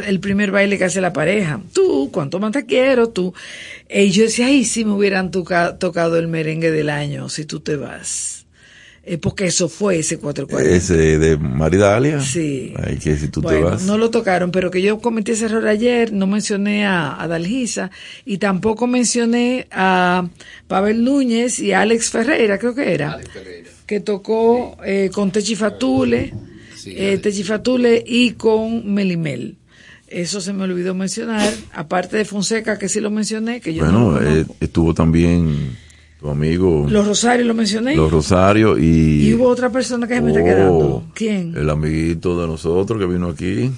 el 0.05 0.19
primer 0.19 0.51
baile 0.51 0.77
que 0.77 0.83
hace 0.85 0.99
la 1.01 1.13
pareja. 1.13 1.61
Tú 1.73 2.09
cuánto 2.11 2.39
más 2.39 2.51
te 2.51 2.65
quiero 2.65 3.09
tú. 3.09 3.33
Y 3.89 4.09
yo 4.11 4.23
decía 4.23 4.47
ay 4.47 4.65
si 4.65 4.83
me 4.85 4.91
hubieran 4.91 5.31
toca- 5.31 5.77
tocado 5.77 6.17
el 6.17 6.27
merengue 6.27 6.71
del 6.71 6.89
año 6.89 7.29
si 7.29 7.45
tú 7.45 7.61
te 7.61 7.77
vas 7.77 8.40
Eh, 9.03 9.17
porque 9.17 9.47
eso 9.47 9.67
fue 9.67 9.97
ese 9.97 10.19
440 10.19 10.75
Ese 10.75 11.17
de 11.17 11.35
Maridalia. 11.35 12.21
Sí. 12.21 12.73
Ay, 12.77 12.97
que 12.97 13.17
si 13.17 13.29
tú 13.29 13.41
te 13.41 13.47
bueno, 13.47 13.65
vas. 13.71 13.83
no 13.83 13.97
lo 13.97 14.11
tocaron, 14.11 14.51
pero 14.51 14.69
que 14.69 14.81
yo 14.83 14.99
cometí 14.99 15.31
ese 15.31 15.45
error 15.45 15.67
ayer, 15.67 16.13
no 16.13 16.27
mencioné 16.27 16.85
a, 16.85 17.19
a 17.19 17.27
Dalgisa 17.27 17.89
y 18.25 18.37
tampoco 18.37 18.85
mencioné 18.85 19.67
a 19.71 20.27
Pavel 20.67 21.03
Núñez 21.03 21.57
y 21.59 21.71
a 21.71 21.81
Alex 21.81 22.11
Ferreira, 22.11 22.59
creo 22.59 22.75
que 22.75 22.93
era, 22.93 23.19
que 23.87 23.99
tocó 24.01 24.77
eh, 24.85 25.09
con 25.11 25.31
Techi 25.31 25.55
Fatule, 25.55 26.33
Sí, 26.75 26.93
eh, 26.95 27.17
Techi 27.19 27.43
Fatule 27.43 28.03
y 28.05 28.31
con 28.31 28.91
Melimel. 28.93 29.57
Eso 30.07 30.41
se 30.41 30.51
me 30.51 30.63
olvidó 30.63 30.93
mencionar, 30.93 31.51
aparte 31.73 32.17
de 32.17 32.25
Fonseca, 32.25 32.77
que 32.77 32.89
sí 32.89 32.99
lo 32.99 33.09
mencioné, 33.11 33.61
que 33.61 33.73
yo 33.73 33.85
no 33.85 34.11
Bueno, 34.11 34.19
lo 34.19 34.41
eh, 34.41 34.45
estuvo 34.59 34.93
también 34.93 35.77
tu 36.21 36.29
amigo 36.29 36.85
Los 36.89 37.07
Rosarios 37.07 37.47
lo 37.47 37.53
mencioné. 37.55 37.95
Los 37.95 38.11
Rosario 38.11 38.77
y... 38.77 39.27
y 39.27 39.33
hubo 39.33 39.47
otra 39.49 39.69
persona 39.71 40.07
que 40.07 40.13
se 40.15 40.21
me 40.21 40.29
está 40.29 40.41
Oh, 40.41 40.45
quedando. 40.45 41.03
¿Quién? 41.15 41.53
El 41.57 41.69
amiguito 41.69 42.39
de 42.39 42.47
nosotros 42.47 42.99
que 42.99 43.05
vino 43.07 43.27
aquí, 43.27 43.71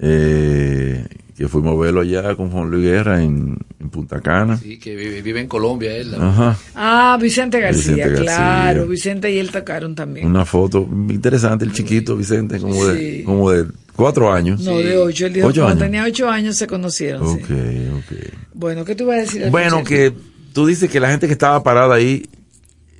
eh, 0.00 1.04
que 1.36 1.48
fuimos 1.48 1.76
a 1.76 1.80
verlo 1.80 2.00
allá 2.02 2.34
con 2.34 2.50
Juan 2.50 2.70
Luis 2.70 2.84
Guerra 2.84 3.22
en, 3.22 3.56
en 3.80 3.90
Punta 3.90 4.20
Cana. 4.20 4.56
Sí, 4.58 4.78
que 4.78 4.94
vive, 4.94 5.22
vive 5.22 5.40
en 5.40 5.48
Colombia 5.48 5.96
él. 5.96 6.14
Ajá. 6.14 6.56
Ah, 6.74 7.18
Vicente 7.20 7.60
García, 7.60 7.94
Vicente 7.94 8.10
García. 8.10 8.24
claro, 8.24 8.86
Vicente 8.86 9.32
y 9.32 9.38
él 9.38 9.50
tocaron 9.50 9.94
también. 9.94 10.26
Una 10.26 10.44
foto 10.44 10.86
interesante, 11.08 11.64
el 11.64 11.72
chiquito 11.72 12.16
Vicente, 12.16 12.58
como 12.60 12.86
de, 12.86 13.16
Sí. 13.18 13.22
como 13.24 13.50
de 13.50 13.66
cuatro 13.96 14.32
años. 14.32 14.60
No, 14.60 14.78
de 14.78 14.96
ocho. 14.98 15.26
Él 15.26 15.32
dijo 15.32 15.46
¿Ocho 15.48 15.62
cuando 15.62 15.82
años? 15.84 15.90
tenía 15.90 16.04
ocho 16.04 16.28
años 16.30 16.56
se 16.56 16.66
conocieron. 16.66 17.26
sí. 17.38 17.42
Ok, 17.42 17.50
ok. 17.98 18.18
Bueno, 18.54 18.84
¿qué 18.84 18.94
tú 18.94 19.04
ibas 19.04 19.16
a 19.16 19.20
decir? 19.22 19.50
Bueno, 19.50 19.82
que 19.82 20.12
tú 20.52 20.66
dices 20.66 20.90
que 20.90 21.00
la 21.00 21.10
gente 21.10 21.26
que 21.26 21.32
estaba 21.32 21.62
parada 21.62 21.94
ahí, 21.94 22.28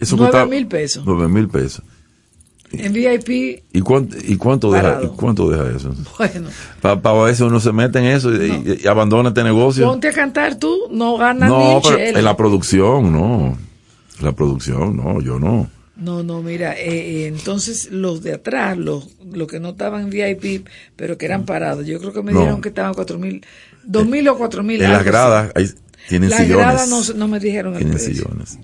eso 0.01 0.17
Nueve 0.17 0.33
costaba- 0.33 0.51
mil 0.51 0.67
pesos. 0.67 1.05
Nueve 1.07 1.29
mil 1.29 1.49
pesos. 1.49 1.83
En 2.73 2.93
VIP, 2.93 3.65
¿Y 3.73 3.81
cuánto, 3.81 4.17
y 4.23 4.37
cuánto, 4.37 4.71
deja, 4.71 5.01
y 5.03 5.09
cuánto 5.09 5.51
deja 5.51 5.77
eso? 5.77 5.93
bueno, 6.19 6.49
Para 6.81 7.29
eso 7.29 7.47
uno 7.47 7.59
se 7.59 7.73
mete 7.73 7.99
en 7.99 8.05
eso 8.05 8.31
y, 8.33 8.87
abandona 8.87 9.31
este 9.31 9.43
negocio. 9.43 9.87
ponte 9.89 10.07
a 10.09 10.13
cantar 10.13 10.55
tú, 10.57 10.77
no 10.93 11.17
ganas 11.17 11.51
ni 11.51 11.57
No, 11.57 11.77
un 11.79 11.83
pero 11.83 11.99
en 11.99 12.25
la 12.25 12.37
producción, 12.37 13.13
no. 13.13 13.59
La 14.23 14.31
producción, 14.33 14.97
no, 14.97 15.21
yo 15.21 15.41
no. 15.41 15.69
No, 15.97 16.23
no, 16.23 16.43
mira, 16.43 16.75
eh, 16.79 17.25
eh, 17.25 17.27
entonces 17.27 17.91
los 17.91 18.23
de 18.23 18.35
atrás, 18.35 18.79
los, 18.79 19.09
los 19.33 19.49
que 19.49 19.59
no 19.59 19.71
estaban 19.71 20.03
en 20.05 20.11
VIP, 20.11 20.67
pero 20.95 21.19
que 21.19 21.27
eran 21.27 21.45
parados, 21.45 21.85
yo 21.87 21.99
creo 21.99 22.13
que 22.13 22.23
me 22.23 22.33
No. 22.33 22.39
dijeron 22.39 22.61
que 22.63 22.69
estaban 22.71 22.95
cuatro 22.95 23.19
mil, 23.19 23.45
dos 23.85 24.07
mil 24.07 24.27
o 24.29 24.37
cuatro 24.39 24.63
mil. 24.63 24.81
En 24.83 24.93
las 24.93 25.05
gradas 25.05 25.53
ahí 25.55 25.69
tienen 26.09 26.31
Las 26.31 26.41
sillones. 26.41 26.65
gradas 26.65 26.89
no, 26.89 27.15
no 27.15 27.29
me 27.29 27.39
dijeron 27.41 27.73
el 27.75 27.79
tienen 27.81 27.95
precio. 27.97 28.15
sillones. 28.25 28.59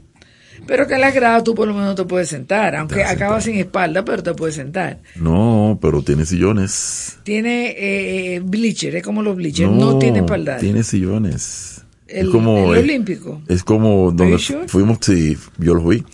Pero 0.67 0.89
que 0.89 0.95
en 0.95 1.01
las 1.03 1.15
gradas 1.15 1.45
tú 1.45 1.55
por 1.55 1.69
lo 1.69 1.75
menos 1.75 1.95
te 1.95 2.05
puedes 2.05 2.29
sentar, 2.29 2.75
aunque 2.75 3.05
acabas 3.05 3.45
sin 3.45 3.55
espalda, 3.57 4.05
pero 4.05 4.23
te 4.23 4.35
puedes 4.35 4.57
sentar. 4.57 4.99
No, 5.15 5.79
pero 5.81 6.03
tiene 6.03 6.27
sillones. 6.27 7.19
Tiene 7.23 7.69
eh, 7.71 8.35
eh, 8.37 8.41
bleacher, 8.43 8.97
es 8.97 9.03
como 9.05 9.23
los 9.23 9.37
bleachers, 9.37 9.71
no, 9.71 9.97
tiene 9.99 10.21
espaldar. 10.21 10.59
Tiene 10.59 10.83
sillones. 10.83 11.83
El- 12.09 12.27
es 12.27 12.33
como 12.33 12.73
el 12.75 12.81
olímpico. 12.81 13.43
Es 13.49 13.63
como 13.63 14.11
donde 14.11 14.39
sure? 14.39 14.67
fuimos, 14.69 14.99
sí, 15.03 15.37
yo 15.59 15.75
lo 15.75 15.85
vi. 15.87 16.05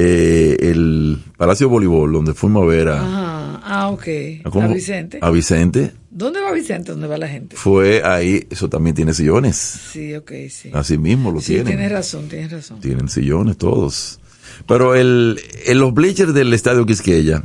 Eh, 0.00 0.56
el 0.60 1.18
Palacio 1.36 1.66
de 1.66 1.72
Voleibol, 1.72 2.12
donde 2.12 2.32
fuimos 2.32 2.62
a 2.62 2.66
ver 2.66 2.88
a, 2.88 3.00
Ajá, 3.00 3.60
ah, 3.64 3.88
ok. 3.90 4.06
a 4.44 4.64
A 4.64 4.68
Vicente. 4.68 5.18
a 5.20 5.30
Vicente, 5.30 5.92
¿Dónde 6.08 6.40
va 6.40 6.52
Vicente? 6.52 6.92
¿Dónde 6.92 7.08
va 7.08 7.18
la 7.18 7.26
gente? 7.26 7.56
fue 7.56 8.02
ahí, 8.04 8.46
eso 8.48 8.68
también 8.68 8.94
tiene 8.94 9.12
sillones. 9.12 9.56
Sí, 9.56 10.14
ok, 10.14 10.30
sí. 10.50 10.70
Así 10.72 10.98
mismo 10.98 11.32
lo 11.32 11.40
sí, 11.40 11.54
tienen. 11.54 11.66
tienes 11.66 11.90
razón, 11.90 12.28
tienes 12.28 12.52
razón. 12.52 12.78
Tienen 12.80 13.08
sillones 13.08 13.56
todos. 13.56 14.20
Pero 14.68 14.94
el, 14.94 15.40
los 15.74 15.92
bleachers 15.92 16.32
del 16.32 16.52
Estadio 16.54 16.86
Quisqueya 16.86 17.42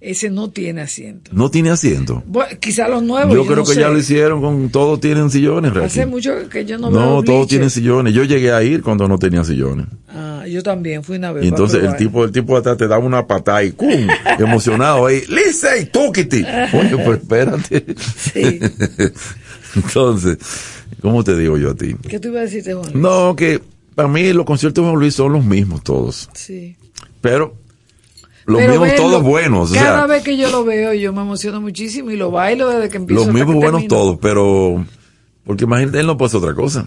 Ese 0.00 0.30
no 0.30 0.50
tiene 0.50 0.82
asiento. 0.82 1.30
no 1.34 1.50
tiene 1.50 1.70
asiento. 1.70 2.22
Bueno, 2.26 2.58
quizá 2.60 2.88
los 2.88 3.02
nuevos. 3.02 3.34
Yo 3.34 3.44
creo 3.44 3.58
no 3.58 3.64
que 3.64 3.74
sé. 3.74 3.80
ya 3.80 3.88
lo 3.88 3.98
hicieron 3.98 4.40
con 4.40 4.68
todos 4.70 5.00
tienen 5.00 5.30
sillones. 5.30 5.72
Hace 5.72 5.80
Raquel. 5.80 6.06
mucho 6.08 6.48
que 6.50 6.64
yo 6.64 6.78
no, 6.78 6.90
No, 6.90 7.22
todos 7.22 7.48
tienen 7.48 7.70
sillones. 7.70 8.12
Yo 8.14 8.24
llegué 8.24 8.52
a 8.52 8.62
ir 8.62 8.82
cuando 8.82 9.08
no 9.08 9.18
tenía 9.18 9.42
sillones. 9.44 9.86
Ah, 10.08 10.44
yo 10.48 10.62
también 10.62 11.02
fui 11.02 11.16
una 11.16 11.32
vez. 11.32 11.44
Y 11.44 11.48
entonces 11.48 11.82
el 11.82 11.96
tipo, 11.96 12.24
el 12.24 12.32
tipo 12.32 12.56
atrás 12.56 12.76
te 12.76 12.86
daba 12.86 13.04
una 13.04 13.26
patada 13.26 13.64
y 13.64 13.72
¡cum! 13.72 13.88
emocionado 14.38 15.06
ahí. 15.06 15.22
¡Lisey, 15.28 15.86
túquiti! 15.86 16.44
Oye, 16.72 16.96
pues 17.04 17.20
espérate. 17.20 17.86
Sí. 18.16 18.60
entonces, 19.74 20.38
¿cómo 21.00 21.24
te 21.24 21.36
digo 21.36 21.56
yo 21.58 21.70
a 21.70 21.74
ti? 21.74 21.96
¿Qué 22.08 22.20
tú 22.20 22.28
ibas 22.28 22.40
a 22.40 22.44
decirte, 22.44 22.74
Juan? 22.74 22.90
No, 22.94 23.34
que 23.34 23.60
para 23.94 24.08
mí 24.08 24.32
los 24.32 24.44
conciertos 24.44 24.84
de 24.84 24.90
Juan 24.90 25.00
Luis 25.00 25.14
son 25.14 25.32
los 25.32 25.44
mismos 25.44 25.82
todos. 25.82 26.28
Sí. 26.34 26.76
Pero 27.20 27.56
los 28.46 28.58
Pero 28.58 28.72
mismos 28.72 28.88
verlo, 28.88 29.04
todos 29.04 29.22
buenos. 29.22 29.70
O 29.72 29.74
Cada 29.74 29.98
sea, 29.98 30.06
vez 30.06 30.22
que 30.22 30.36
yo 30.36 30.50
lo 30.50 30.64
veo, 30.64 30.94
yo 30.94 31.12
me 31.12 31.20
emociono 31.22 31.60
muchísimo 31.60 32.10
y 32.10 32.16
lo 32.16 32.30
bailo 32.30 32.68
desde 32.70 32.88
que 32.88 32.96
empiezo. 32.98 33.24
los 33.24 33.34
mismos 33.34 33.54
buenos 33.56 33.82
termino. 33.82 33.88
todos, 33.88 34.18
pero 34.20 34.84
porque 35.44 35.64
imagínate, 35.64 36.00
él 36.00 36.06
no 36.06 36.16
puede 36.16 36.28
hacer 36.28 36.38
otra 36.38 36.54
cosa. 36.54 36.86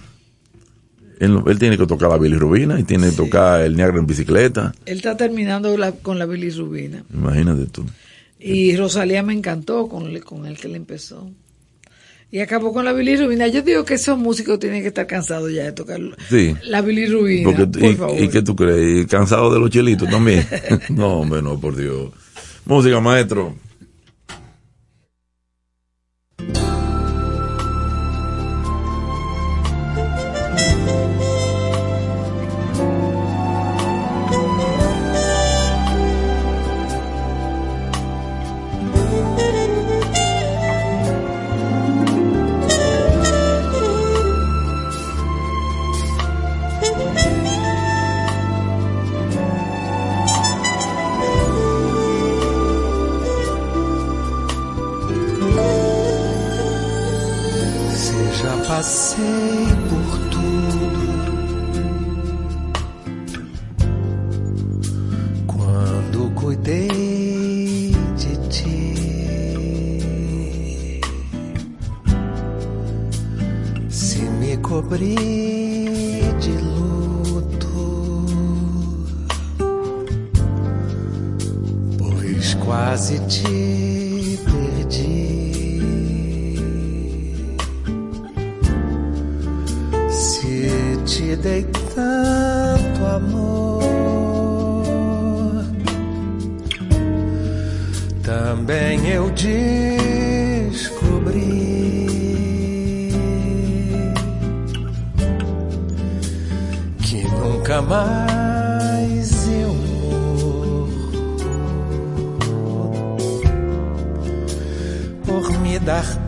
Él, 1.19 1.38
él 1.48 1.60
tiene 1.60 1.77
que 1.77 1.86
tocar 1.86 2.10
la 2.10 2.18
Billy 2.18 2.38
Rubina 2.38 2.80
y 2.80 2.84
tiene 2.84 3.10
que 3.10 3.15
tocar 3.18 3.61
el 3.61 3.76
Niagara 3.76 3.99
en 3.99 4.06
bicicleta. 4.07 4.72
Él 4.86 4.98
está 4.98 5.18
terminando 5.18 5.76
la- 5.77 5.91
con 5.91 6.18
la 6.18 6.26
Billy 6.26 6.49
Rubina. 6.49 7.03
Imagínate 7.14 7.65
tú. 7.65 7.86
Y 8.40 8.77
Rosalía 8.77 9.22
me 9.22 9.34
encantó 9.34 9.90
con, 9.90 10.18
con 10.22 10.45
el 10.45 10.57
que 10.57 10.69
le 10.69 10.77
empezó. 10.77 11.30
Y 12.32 12.40
acabó 12.42 12.72
con 12.74 12.86
la 12.86 12.94
Billy 12.94 13.16
Rubina. 13.16 13.48
Yo 13.48 13.64
digo 13.64 13.84
que 13.84 13.96
esos 13.96 14.18
músicos 14.18 14.60
tienen 14.60 14.82
que 14.84 14.90
estar 14.90 15.08
cansados 15.08 15.52
ya 15.52 15.64
de 15.64 15.72
tocar 15.72 16.00
Sí. 16.30 16.56
la 16.64 16.82
Billy 16.82 17.08
Rubina. 17.08 17.44
Porque, 17.50 17.66
por 17.66 17.84
y, 17.90 17.96
favor. 17.96 18.22
¿Y 18.22 18.28
qué 18.30 18.42
tú 18.44 18.56
crees? 18.56 19.04
¿Y 19.04 19.06
¿Cansado 19.08 19.52
de 19.52 19.60
los 19.60 19.70
chelitos 19.72 20.08
también? 20.10 20.46
no, 20.90 21.22
hombre, 21.22 21.42
no, 21.42 21.60
por 21.60 21.76
Dios. 21.76 22.10
Música, 22.66 23.00
maestro. 23.00 23.56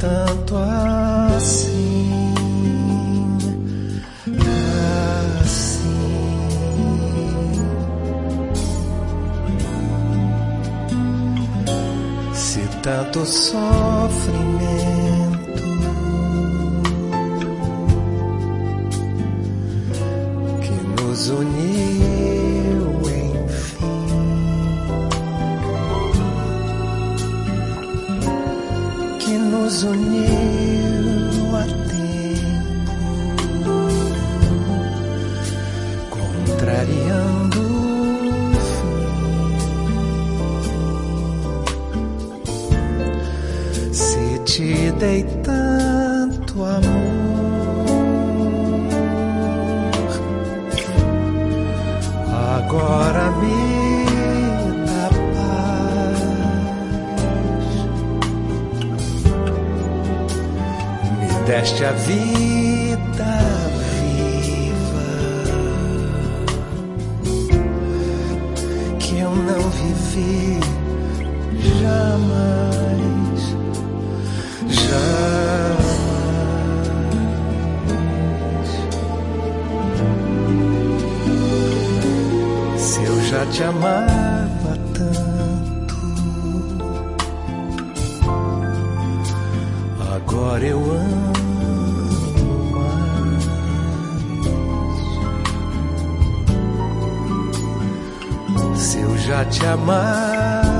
tanto 0.01 0.57
assim. 1.37 2.33
assim. 5.43 6.01
Se 12.33 12.61
Tanto 12.81 13.23
sofrimento 13.27 13.61
que 20.61 21.03
nos 21.03 21.29
uniu. 21.29 21.70
soñé. 29.81 30.40
deste 61.61 61.85
a 61.85 61.91
vida 61.91 63.37
viva 63.93 65.09
que 68.97 69.19
eu 69.19 69.29
não 69.29 69.69
vivi 69.69 70.59
jamais, 71.79 73.41
jamais. 74.69 75.11
Se 82.77 83.03
eu 83.03 83.21
já 83.21 83.45
te 83.51 83.63
amar. 83.63 84.20
já 99.31 99.45
te 99.45 99.65
amar. 99.65 100.70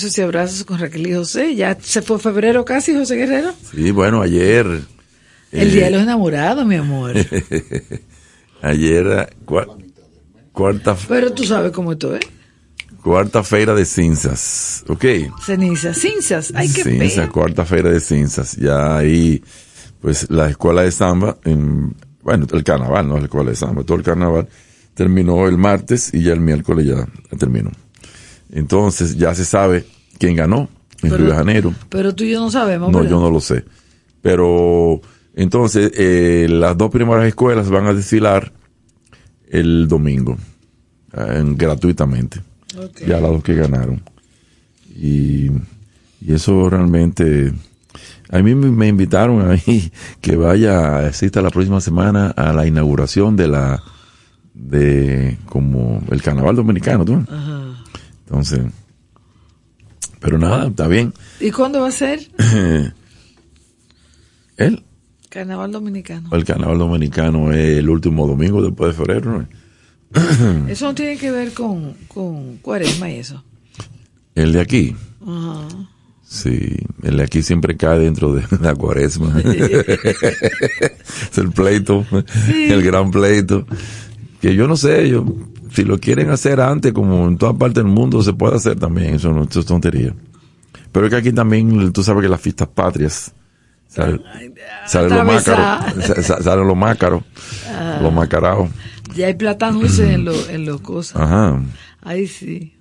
Besos 0.00 0.16
y 0.16 0.22
Abrazos 0.22 0.64
con 0.64 0.78
Raquel 0.78 1.06
y 1.08 1.14
José. 1.14 1.54
Ya 1.54 1.76
se 1.78 2.00
fue 2.00 2.18
febrero 2.18 2.64
casi, 2.64 2.94
José 2.94 3.16
Guerrero. 3.16 3.52
Sí, 3.70 3.90
bueno, 3.90 4.22
ayer. 4.22 4.66
El 5.52 5.68
eh, 5.68 5.70
Día 5.70 5.84
de 5.86 5.90
los 5.90 6.02
Enamorados, 6.02 6.64
mi 6.64 6.76
amor. 6.76 7.12
ayer, 8.62 9.06
eh, 9.06 9.26
cua- 9.44 9.76
cuarta, 10.52 10.96
Pero 11.08 11.32
tú 11.32 11.44
sabes 11.44 11.72
cómo 11.72 11.92
esto 11.92 12.16
es. 12.16 12.22
cuarta 13.02 13.42
feira 13.42 13.74
de 13.74 13.84
cinzas. 13.84 14.84
Ok. 14.88 15.04
Cenizas, 15.44 15.98
cinzas. 15.98 16.52
Ay, 16.54 16.68
qué 16.72 16.82
Cinzas, 16.82 17.12
pena. 17.14 17.28
cuarta 17.30 17.64
feira 17.66 17.90
de 17.90 18.00
cinzas. 18.00 18.56
Ya 18.56 18.96
ahí, 18.96 19.42
pues 20.00 20.30
la 20.30 20.48
escuela 20.48 20.82
de 20.82 20.92
samba, 20.92 21.36
en, 21.44 21.94
bueno, 22.22 22.46
el 22.50 22.64
carnaval, 22.64 23.06
no 23.06 23.18
la 23.18 23.24
escuela 23.24 23.50
de 23.50 23.56
samba, 23.56 23.82
todo 23.84 23.98
el 23.98 24.02
carnaval 24.04 24.48
terminó 24.94 25.46
el 25.46 25.58
martes 25.58 26.10
y 26.14 26.22
ya 26.22 26.32
el 26.32 26.40
miércoles 26.40 26.86
ya 26.86 27.06
terminó. 27.38 27.70
Entonces 28.52 29.16
ya 29.16 29.34
se 29.34 29.44
sabe 29.44 29.84
quién 30.18 30.36
ganó 30.36 30.68
en 31.02 31.10
Pero- 31.10 31.16
Río 31.18 31.26
de 31.30 31.34
Janeiro. 31.36 31.74
Pero 31.88 32.14
tú 32.14 32.24
y 32.24 32.32
yo 32.32 32.40
no 32.40 32.50
sabemos. 32.50 32.90
No, 32.90 32.98
¿verdad? 32.98 33.10
yo 33.10 33.20
no 33.20 33.30
lo 33.30 33.40
sé. 33.40 33.64
Pero 34.22 35.00
entonces 35.34 35.92
eh, 35.96 36.46
las 36.50 36.76
dos 36.76 36.90
primeras 36.90 37.26
escuelas 37.26 37.70
van 37.70 37.86
a 37.86 37.94
desfilar 37.94 38.52
el 39.48 39.88
domingo 39.88 40.36
eh, 41.16 41.42
gratuitamente. 41.56 42.40
Ya 43.06 43.20
las 43.20 43.30
dos 43.30 43.42
que 43.42 43.54
ganaron. 43.54 44.02
Y, 44.94 45.50
y 46.20 46.32
eso 46.34 46.68
realmente... 46.70 47.52
A 48.32 48.38
mí 48.42 48.54
me 48.54 48.86
invitaron 48.86 49.50
ahí 49.50 49.90
que 50.20 50.36
vaya, 50.36 50.98
asista 51.08 51.42
la 51.42 51.50
próxima 51.50 51.80
semana 51.80 52.28
a 52.30 52.52
la 52.52 52.64
inauguración 52.66 53.34
de 53.36 53.48
la 53.48 53.82
de 54.54 55.38
como 55.46 56.00
el 56.12 56.22
carnaval 56.22 56.54
dominicano, 56.54 57.04
¿tú? 57.04 57.24
Ajá. 57.28 57.79
Entonces, 58.30 58.60
pero 60.20 60.38
nada, 60.38 60.68
está 60.68 60.86
bien. 60.86 61.12
¿Y 61.40 61.50
cuándo 61.50 61.80
va 61.80 61.88
a 61.88 61.92
ser? 61.92 62.20
Él 64.56 64.84
Carnaval 65.28 65.72
Dominicano. 65.72 66.28
El 66.32 66.44
carnaval 66.44 66.78
dominicano 66.78 67.52
es 67.52 67.78
el 67.78 67.88
último 67.88 68.26
domingo 68.26 68.62
después 68.62 68.90
de 68.90 68.96
febrero. 68.96 69.38
¿no? 69.38 70.66
Eso 70.68 70.86
no 70.86 70.94
tiene 70.94 71.16
que 71.16 71.30
ver 71.30 71.52
con, 71.52 71.94
con 72.08 72.56
cuaresma 72.58 73.10
y 73.10 73.18
eso. 73.18 73.42
El 74.34 74.52
de 74.52 74.60
aquí, 74.60 74.96
Ajá. 75.24 75.68
sí, 76.24 76.76
el 77.02 77.16
de 77.16 77.22
aquí 77.22 77.42
siempre 77.42 77.76
cae 77.76 78.00
dentro 78.00 78.34
de 78.34 78.42
la 78.60 78.74
cuaresma. 78.74 79.40
es 79.44 81.38
el 81.38 81.50
pleito, 81.52 82.04
el 82.48 82.82
gran 82.82 83.10
pleito. 83.12 83.66
Que 84.40 84.54
yo 84.56 84.66
no 84.66 84.76
sé, 84.76 85.08
yo, 85.08 85.24
si 85.72 85.84
lo 85.84 85.98
quieren 85.98 86.30
hacer 86.30 86.60
antes, 86.60 86.92
como 86.92 87.26
en 87.28 87.36
toda 87.38 87.52
parte 87.54 87.80
del 87.80 87.88
mundo, 87.90 88.22
se 88.22 88.32
puede 88.32 88.56
hacer 88.56 88.78
también, 88.78 89.14
eso 89.14 89.32
no 89.32 89.44
eso 89.44 89.60
es 89.60 89.66
tontería. 89.66 90.14
Pero 90.92 91.06
es 91.06 91.10
que 91.10 91.16
aquí 91.16 91.32
también, 91.32 91.92
tú 91.92 92.02
sabes 92.02 92.22
que 92.22 92.28
las 92.28 92.40
fiestas 92.40 92.68
patrias, 92.68 93.32
sale- 93.88 94.20
salen 94.86 95.10
los 95.10 95.18
atravesada. 95.20 95.78
mácaros, 95.86 96.04
sa- 96.06 96.22
sa- 96.22 96.42
salen 96.42 96.66
los 96.66 96.76
mácaros, 96.76 97.22
los 98.02 98.12
macaraos. 98.12 98.70
Ya 99.14 99.26
hay 99.26 99.34
platanos 99.34 99.98
en 99.98 100.24
los 100.24 100.48
en 100.48 100.64
los 100.66 100.80
cosas. 100.80 101.20
Ajá. 101.20 101.60
Ahí 102.02 102.26
sí. 102.26 102.74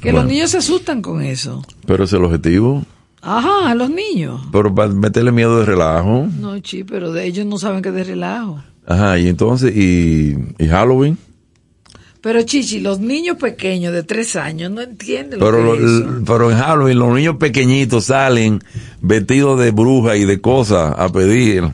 Que 0.00 0.10
Bueno. 0.12 0.24
los 0.24 0.32
niños 0.32 0.50
se 0.50 0.58
asustan 0.58 1.02
con 1.02 1.22
eso. 1.22 1.64
Pero 1.86 2.04
es 2.04 2.12
el 2.12 2.24
objetivo. 2.24 2.84
Ajá, 3.20 3.70
a 3.70 3.74
los 3.74 3.90
niños. 3.90 4.40
Pero 4.52 4.72
para 4.74 4.88
meterle 4.92 5.32
miedo 5.32 5.58
de 5.58 5.64
relajo. 5.66 6.28
No, 6.38 6.58
chi, 6.60 6.84
pero 6.84 7.12
de 7.12 7.24
ellos 7.24 7.46
no 7.46 7.58
saben 7.58 7.82
que 7.82 7.88
es 7.88 7.94
de 7.96 8.04
relajo. 8.04 8.62
Ajá, 8.86 9.18
y 9.18 9.28
entonces, 9.28 9.76
y, 9.76 10.36
y 10.58 10.66
Halloween. 10.68 11.18
Pero 12.28 12.42
Chichi, 12.42 12.80
los 12.80 13.00
niños 13.00 13.38
pequeños 13.38 13.90
de 13.94 14.02
tres 14.02 14.36
años 14.36 14.70
no 14.70 14.82
entienden 14.82 15.38
lo 15.40 15.46
Pero, 15.46 15.56
que 15.58 15.64
lo- 15.64 15.74
es 15.76 15.80
eso. 16.02 16.22
pero 16.26 16.50
en 16.50 16.58
Halloween 16.58 16.98
los 16.98 17.14
niños 17.14 17.36
pequeñitos 17.36 18.04
salen 18.04 18.60
vestidos 19.00 19.58
de 19.58 19.70
bruja 19.70 20.14
y 20.16 20.26
de 20.26 20.38
cosas 20.38 20.92
a 20.98 21.08
pedir. 21.10 21.64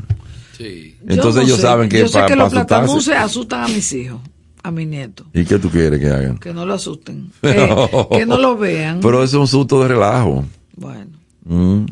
Sí. 0.57 0.97
Entonces 1.09 1.35
no 1.35 1.43
ellos 1.43 1.57
sé. 1.57 1.63
saben 1.63 1.89
que 1.89 1.99
Yo 1.99 2.07
sé 2.07 2.13
para 2.21 2.27
que 2.29 2.37
los 2.37 3.05
se 3.05 3.17
asustan 3.17 3.65
a 3.65 3.67
mis 3.69 3.93
hijos, 3.95 4.21
a 4.63 4.71
mis 4.71 4.87
nietos. 4.87 5.27
¿Y 5.35 5.45
qué 5.45 5.59
tú 5.59 5.71
quieres 5.71 5.99
que 5.99 6.07
hagan? 6.07 6.39
Que 6.39 6.55
no 6.55 6.65
lo 6.65 6.75
asusten. 6.75 7.33
Que, 7.43 7.69
que 8.13 8.25
no 8.25 8.39
lo 8.39 8.57
vean. 8.57 9.01
Pero 9.01 9.25
eso 9.25 9.39
es 9.39 9.41
un 9.41 9.49
susto 9.49 9.83
de 9.83 9.89
relajo. 9.89 10.45
Bueno. 10.77 11.11
Mm. 11.47 11.87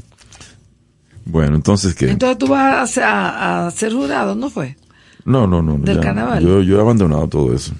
Bueno, 1.24 1.56
entonces, 1.56 1.96
¿qué? 1.96 2.10
Entonces 2.10 2.38
tú 2.38 2.46
vas 2.46 2.76
a, 2.76 2.86
ser- 2.86 3.02
a- 3.02 3.66
a 3.66 3.70
ser 3.72 3.92
jurado, 3.92 4.36
¿no 4.36 4.48
fue? 4.50 4.76
no, 5.24 5.48
no, 5.48 5.62
no. 5.62 5.78
¿Del 5.78 5.96
ya. 5.96 6.00
carnaval? 6.00 6.44
Yo, 6.44 6.62
yo 6.62 6.78
he 6.78 6.80
abandonado 6.80 7.26
todo 7.26 7.52
eso. 7.52 7.72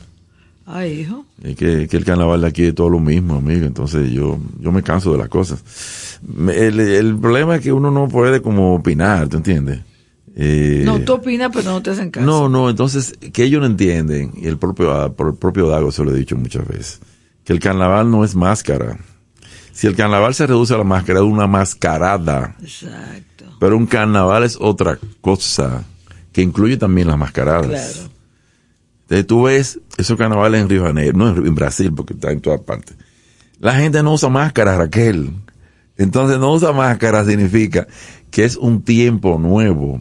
Ay, 0.67 1.01
hijo. 1.01 1.25
Es 1.43 1.57
que, 1.57 1.89
que 1.89 1.97
el 1.97 2.05
carnaval 2.05 2.41
de 2.43 2.47
aquí 2.47 2.65
es 2.65 2.75
todo 2.75 2.89
lo 2.91 3.01
mismo, 3.01 3.37
amigo. 3.37 3.67
Entonces 3.67 4.11
yo, 4.11 4.39
yo 4.61 4.73
me 4.73 4.83
canso 4.83 5.13
de 5.13 5.19
las 5.19 5.29
cosas. 5.29 5.63
El, 6.49 6.79
el 6.81 7.17
problema 7.19 7.57
es 7.57 7.63
que 7.63 7.73
uno 7.73 7.91
no 7.91 8.09
puede 8.09 8.41
como 8.41 8.75
opinar, 8.77 9.29
¿te 9.29 9.37
entiendes? 9.39 9.81
Eh, 10.37 10.83
No, 10.85 11.01
tú 11.01 11.15
opinas, 11.15 11.51
pero 11.53 11.71
no 11.73 11.83
te 11.83 11.91
hacen 11.91 12.11
caso. 12.11 12.25
no, 12.25 12.49
no, 12.49 12.71
entonces, 12.71 13.13
que 13.33 13.45
ellos 13.45 13.61
no 13.61 13.67
entienden, 13.67 14.33
y 14.37 14.47
el 14.47 14.57
propio, 14.57 15.13
por 15.15 15.29
el 15.29 15.35
propio 15.35 15.69
Dago 15.69 15.91
se 15.93 16.03
lo 16.05 16.15
he 16.15 16.17
dicho 16.19 16.37
muchas 16.37 16.67
veces, 16.67 17.01
que 17.45 17.53
el 17.53 17.59
carnaval 17.61 18.11
no 18.11 18.25
es 18.25 18.35
máscara. 18.35 18.99
Si 19.73 19.87
el 19.87 19.95
carnaval 19.97 20.35
se 20.35 20.47
reduce 20.47 20.73
a 20.75 20.79
la 20.79 20.85
máscara, 20.85 21.19
es 21.21 21.25
una 21.27 21.47
mascarada. 21.47 22.57
Exacto. 22.63 23.45
Pero 23.59 23.77
un 23.77 23.87
carnaval 23.87 24.45
es 24.45 24.57
otra 24.61 24.99
cosa, 25.21 25.85
que 26.33 26.41
incluye 26.41 26.77
también 26.79 27.09
las 27.09 27.19
mascaradas. 27.19 27.67
Claro. 27.69 28.09
Entonces 29.13 29.27
tú 29.27 29.43
ves 29.43 29.79
esos 29.99 30.17
carnavales 30.17 30.63
en 30.63 30.71
Río 30.71 30.85
Janeiro, 30.85 31.19
no 31.19 31.29
en 31.29 31.47
en 31.47 31.55
Brasil, 31.55 31.93
porque 31.95 32.15
está 32.15 32.33
en 32.33 32.41
todas 32.41 32.63
partes. 32.63 32.97
La 33.61 33.75
gente 33.75 34.03
no 34.03 34.15
usa 34.15 34.31
máscara, 34.31 34.79
Raquel. 34.79 35.35
Entonces 35.99 36.39
no 36.39 36.51
usa 36.51 36.73
máscara 36.73 37.23
significa 37.23 37.87
que 38.31 38.45
es 38.45 38.57
un 38.57 38.81
tiempo 38.81 39.39
nuevo, 39.39 40.01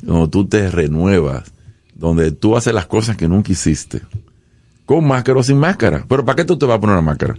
donde 0.00 0.28
tú 0.28 0.46
te 0.46 0.70
renuevas, 0.70 1.52
donde 1.94 2.32
tú 2.32 2.56
haces 2.56 2.72
las 2.72 2.86
cosas 2.86 3.18
que 3.18 3.28
nunca 3.28 3.52
hiciste. 3.52 4.00
Con 4.86 5.06
máscara 5.06 5.40
o 5.40 5.42
sin 5.42 5.58
máscara. 5.58 6.06
Pero 6.08 6.24
¿para 6.24 6.36
qué 6.36 6.46
tú 6.46 6.56
te 6.56 6.64
vas 6.64 6.78
a 6.78 6.80
poner 6.80 6.94
una 6.94 7.02
máscara? 7.02 7.34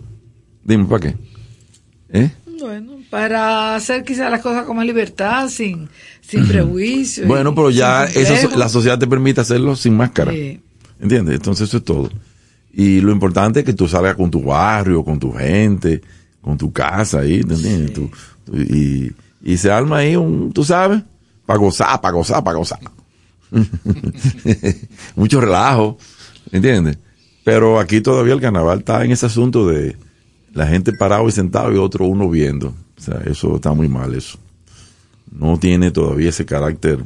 Dime, 0.63 0.85
¿para 0.85 0.99
qué? 0.99 1.17
¿Eh? 2.09 2.31
Bueno, 2.59 2.97
para 3.09 3.73
hacer 3.73 4.03
quizás 4.03 4.29
las 4.29 4.41
cosas 4.41 4.63
con 4.63 4.77
más 4.77 4.85
libertad, 4.85 5.49
sin, 5.49 5.89
sin 6.21 6.47
prejuicio. 6.47 7.25
Bueno, 7.25 7.55
pero 7.55 7.71
ya 7.71 8.03
eso, 8.05 8.55
la 8.55 8.69
sociedad 8.69 8.99
te 8.99 9.07
permite 9.07 9.41
hacerlo 9.41 9.75
sin 9.75 9.97
máscara. 9.97 10.31
Sí. 10.31 10.61
¿Entiendes? 10.99 11.35
Entonces 11.35 11.67
eso 11.69 11.77
es 11.77 11.83
todo. 11.83 12.09
Y 12.73 13.01
lo 13.01 13.11
importante 13.11 13.59
es 13.61 13.65
que 13.65 13.73
tú 13.73 13.87
salgas 13.87 14.15
con 14.15 14.29
tu 14.29 14.43
barrio, 14.43 15.03
con 15.03 15.19
tu 15.19 15.31
gente, 15.31 16.01
con 16.41 16.57
tu 16.57 16.71
casa 16.71 17.19
ahí, 17.19 17.41
¿te 17.43 17.53
entiendes? 17.55 17.93
Tú- 17.93 18.09
tú- 18.45 18.55
y, 18.57 19.11
y 19.41 19.57
se 19.57 19.71
arma 19.71 19.97
ahí 19.97 20.15
un, 20.15 20.51
tú 20.53 20.63
sabes, 20.63 21.01
para 21.45 21.59
gozar, 21.59 21.99
para 22.01 22.13
gozar, 22.13 22.43
para 22.43 22.57
gozar. 22.57 22.79
Mucho 25.15 25.41
relajo, 25.41 25.97
¿entiendes? 26.51 26.97
Pero 27.43 27.79
aquí 27.79 28.01
todavía 28.01 28.33
el 28.33 28.41
carnaval 28.41 28.79
está 28.79 29.03
en 29.03 29.11
ese 29.11 29.25
asunto 29.25 29.67
de 29.67 29.95
la 30.53 30.67
gente 30.67 30.93
parado 30.93 31.27
y 31.27 31.31
sentado 31.31 31.71
y 31.73 31.77
otro 31.77 32.05
uno 32.05 32.29
viendo. 32.29 32.69
O 32.97 33.01
sea, 33.01 33.21
eso 33.25 33.55
está 33.55 33.73
muy 33.73 33.87
mal 33.87 34.13
eso. 34.13 34.37
No 35.31 35.57
tiene 35.57 35.91
todavía 35.91 36.29
ese 36.29 36.45
carácter 36.45 36.99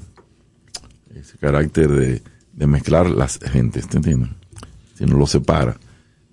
ese 1.16 1.38
carácter 1.38 1.90
de, 1.90 2.22
de 2.54 2.68
mezclar 2.68 3.10
las 3.10 3.40
gentes, 3.40 3.88
¿te 3.88 3.98
entiendes? 3.98 4.30
Si 4.98 5.06
no 5.06 5.18
lo 5.18 5.28
separa. 5.28 5.78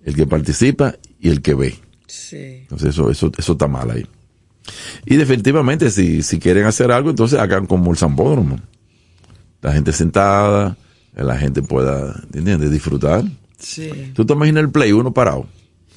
El 0.05 0.15
que 0.15 0.27
participa 0.27 0.95
y 1.19 1.29
el 1.29 1.43
que 1.43 1.55
ve. 1.55 1.79
Sí. 2.07 2.59
Entonces 2.63 2.91
eso, 2.91 3.11
eso, 3.11 3.31
eso 3.37 3.53
está 3.53 3.67
mal 3.67 3.91
ahí. 3.91 4.07
Y 5.07 5.17
definitivamente 5.17 5.91
si, 5.91 6.23
si 6.23 6.39
quieren 6.39 6.67
hacer 6.67 6.93
algo, 6.93 7.11
entonces 7.11 7.39
hagan 7.39 7.67
como 7.67 7.91
el 7.91 7.97
Zambódromo. 7.97 8.61
La 9.63 9.73
gente 9.73 9.93
sentada, 9.93 10.77
la 11.15 11.37
gente 11.37 11.63
pueda, 11.63 12.23
¿entiendes? 12.33 12.71
Disfrutar. 12.71 13.25
Sí. 13.59 14.13
¿Tú 14.15 14.25
te 14.25 14.33
imaginas 14.33 14.65
el 14.65 14.71
play, 14.71 14.93
uno 14.93 15.13
parado? 15.13 15.47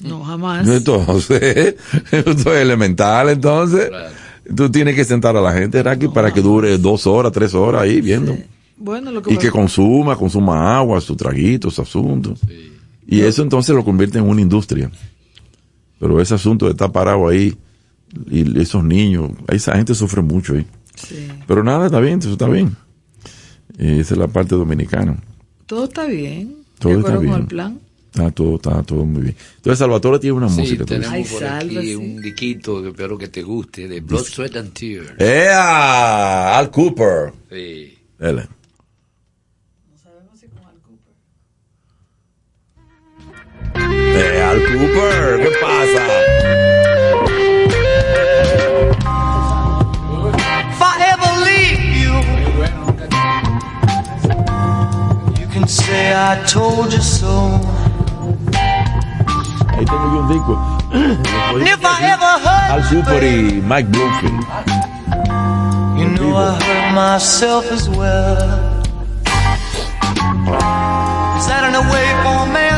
No, 0.00 0.22
jamás. 0.24 0.66
Entonces, 0.68 1.76
esto 2.10 2.54
es 2.54 2.60
elemental, 2.60 3.30
entonces. 3.30 3.90
Tú 4.54 4.70
tienes 4.70 4.94
que 4.94 5.04
sentar 5.04 5.36
a 5.36 5.40
la 5.40 5.54
gente, 5.54 5.82
Raki, 5.82 6.08
para 6.08 6.32
que 6.32 6.42
dure 6.42 6.76
dos 6.76 7.06
horas, 7.06 7.32
tres 7.32 7.54
horas 7.54 7.82
ahí 7.82 8.02
viendo. 8.02 8.36
Bueno, 8.76 9.10
lo 9.12 9.22
que 9.22 9.34
Y 9.34 9.38
que 9.38 9.50
consuma, 9.50 10.16
consuma 10.16 10.76
agua, 10.76 11.00
su 11.00 11.14
traguito, 11.16 11.70
su 11.70 11.82
asunto. 11.82 12.34
Y 13.06 13.20
eso 13.20 13.42
entonces 13.42 13.74
lo 13.74 13.84
convierte 13.84 14.18
en 14.18 14.24
una 14.28 14.40
industria. 14.40 14.90
Pero 16.00 16.20
ese 16.20 16.34
asunto 16.34 16.66
de 16.66 16.72
estar 16.72 16.90
parado 16.92 17.28
ahí, 17.28 17.54
y 18.30 18.60
esos 18.60 18.82
niños, 18.84 19.30
esa 19.48 19.76
gente 19.76 19.94
sufre 19.94 20.22
mucho 20.22 20.54
ahí. 20.54 20.66
Sí. 20.94 21.28
Pero 21.46 21.62
nada, 21.64 21.86
está 21.86 22.00
bien, 22.00 22.18
eso 22.18 22.32
está 22.32 22.48
bien. 22.48 22.76
Eh, 23.78 23.98
esa 24.00 24.14
es 24.14 24.18
la 24.18 24.28
parte 24.28 24.54
dominicana. 24.54 25.16
Todo 25.66 25.84
está 25.84 26.06
bien. 26.06 26.56
Todo 26.78 26.92
de 26.94 26.98
está 27.00 27.18
bien. 27.18 27.32
con 27.32 27.40
el 27.42 27.46
plan. 27.46 27.80
Está 28.12 28.30
todo, 28.30 28.56
está 28.56 28.82
todo 28.84 29.04
muy 29.04 29.22
bien. 29.22 29.36
Entonces 29.56 29.78
Salvatore 29.80 30.18
tiene 30.20 30.36
una 30.36 30.48
Sí, 30.48 30.60
música. 30.60 30.84
tenemos 30.84 31.12
aquí 31.14 31.24
sálvese. 31.24 31.96
un 31.96 32.20
diquito 32.20 32.80
que 32.82 32.88
espero 32.90 33.18
que 33.18 33.28
te 33.28 33.42
guste, 33.42 33.88
de 33.88 34.00
Blood, 34.00 34.22
Sweat 34.24 34.56
and 34.56 34.72
Tears. 34.72 35.12
¡Ea! 35.18 36.56
Al 36.58 36.70
Cooper. 36.70 37.32
Sí. 37.50 37.94
Dale. 38.18 38.46
Eh, 43.90 44.42
Al 44.42 44.58
Cooper, 44.62 45.40
¿qué 45.42 45.50
pasa? 45.60 46.04
If 50.70 50.80
I 50.80 50.94
ever 51.12 51.32
leave 51.44 51.84
you, 52.02 52.14
you 55.40 55.46
can 55.52 55.66
say 55.68 56.12
I 56.14 56.42
told 56.46 56.92
you 56.92 57.00
so. 57.02 57.60
Ahí 59.76 59.84
tengo 59.84 60.06
yo 60.12 60.20
un 60.20 60.28
disco. 60.28 60.54
And 60.92 61.68
if 61.68 61.84
I 61.84 62.12
ever 62.14 62.38
hurt 62.44 62.70
Al 62.70 62.82
Cooper 62.88 63.22
y 63.24 63.60
Mike 63.66 63.88
Bloomfield. 63.90 64.44
you 65.98 66.06
know 66.16 66.36
I 66.36 66.54
hurt 66.62 66.94
myself 66.94 67.70
as 67.72 67.88
well. 67.88 68.72
Is 71.38 71.46
that 71.48 71.64
in 71.68 71.74
a 71.74 71.82
way 71.92 72.06
for 72.22 72.46
man 72.52 72.73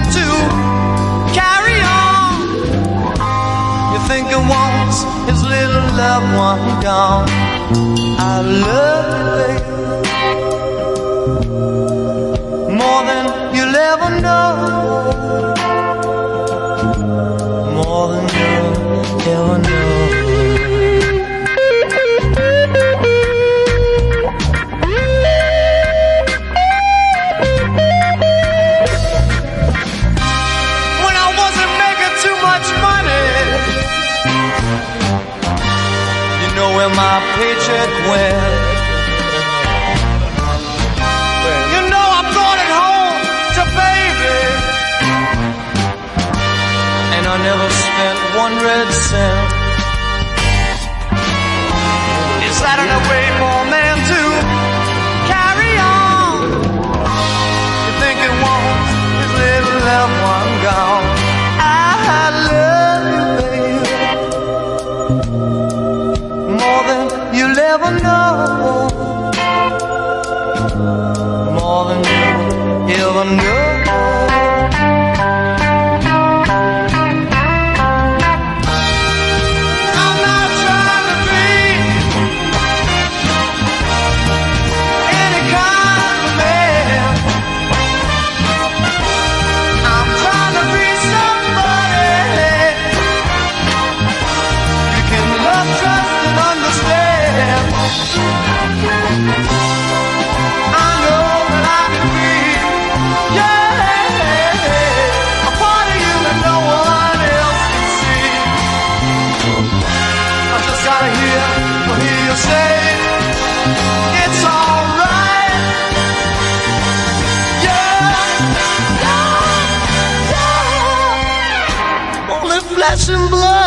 Thinking 4.06 4.46
once 4.48 5.04
his 5.28 5.42
little 5.42 5.86
loved 6.00 6.30
one 6.36 6.80
gone. 6.80 7.28
I 8.18 8.40
love 8.66 9.06
you, 9.18 9.28
baby, 9.36 9.76
more 12.80 13.02
than 13.08 13.24
you'll 13.54 13.76
ever 13.76 14.10
know. 14.20 14.75
Went. 38.08 38.76
You 41.74 41.80
know 41.92 42.06
I 42.18 42.22
brought 42.34 42.58
it 42.64 42.70
home 42.80 43.20
to 43.56 43.62
baby. 43.80 44.38
And 47.16 47.24
I 47.26 47.36
never 47.48 47.68
spent 47.84 48.18
one 48.42 48.54
red 48.68 48.88
cent. 49.08 49.48
Is 52.48 52.56
that 52.64 52.78
a 52.78 53.00
way 53.10 53.26
for 53.38 53.52
a 53.62 53.66
man 53.68 53.96
to 54.10 54.22
carry 55.30 55.72
on? 55.76 56.46
You 57.84 57.92
think 58.02 58.18
it 58.28 58.34
won't? 58.42 58.86
His 59.20 59.32
little 59.42 59.78
loved 59.90 60.16
one 60.34 60.50
gone. 60.66 61.05
You'll 67.90 68.02
know. 68.02 68.88
More 71.54 71.84
than 71.88 72.88
you'll 72.88 73.18
ever 73.18 73.36
know. 73.36 73.65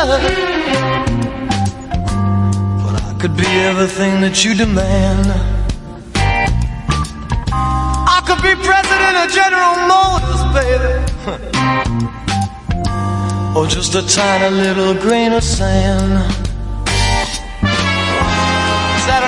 But 0.10 0.24
I 3.04 3.14
could 3.22 3.38
be 3.38 3.46
everything 3.46 4.22
that 4.22 4.44
you 4.44 4.56
demand. 4.56 5.28
I 8.16 8.20
could 8.26 8.42
be 8.42 8.56
president 8.66 9.18
of 9.22 9.30
General 9.30 9.76
Motors, 9.86 10.42
baby. 10.58 10.94
or 13.60 13.68
just 13.68 13.94
a 13.94 14.02
tiny 14.02 14.50
little 14.56 14.96
grain 14.96 15.32
of 15.32 15.44
sand. 15.44 16.18
Is 18.98 19.06
that 19.06 19.22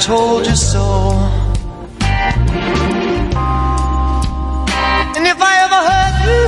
told 0.00 0.46
you 0.46 0.56
so. 0.56 1.12
And 5.16 5.26
if 5.26 5.38
I 5.42 5.54
ever 5.64 5.80
hurt 5.90 6.16
you, 6.26 6.40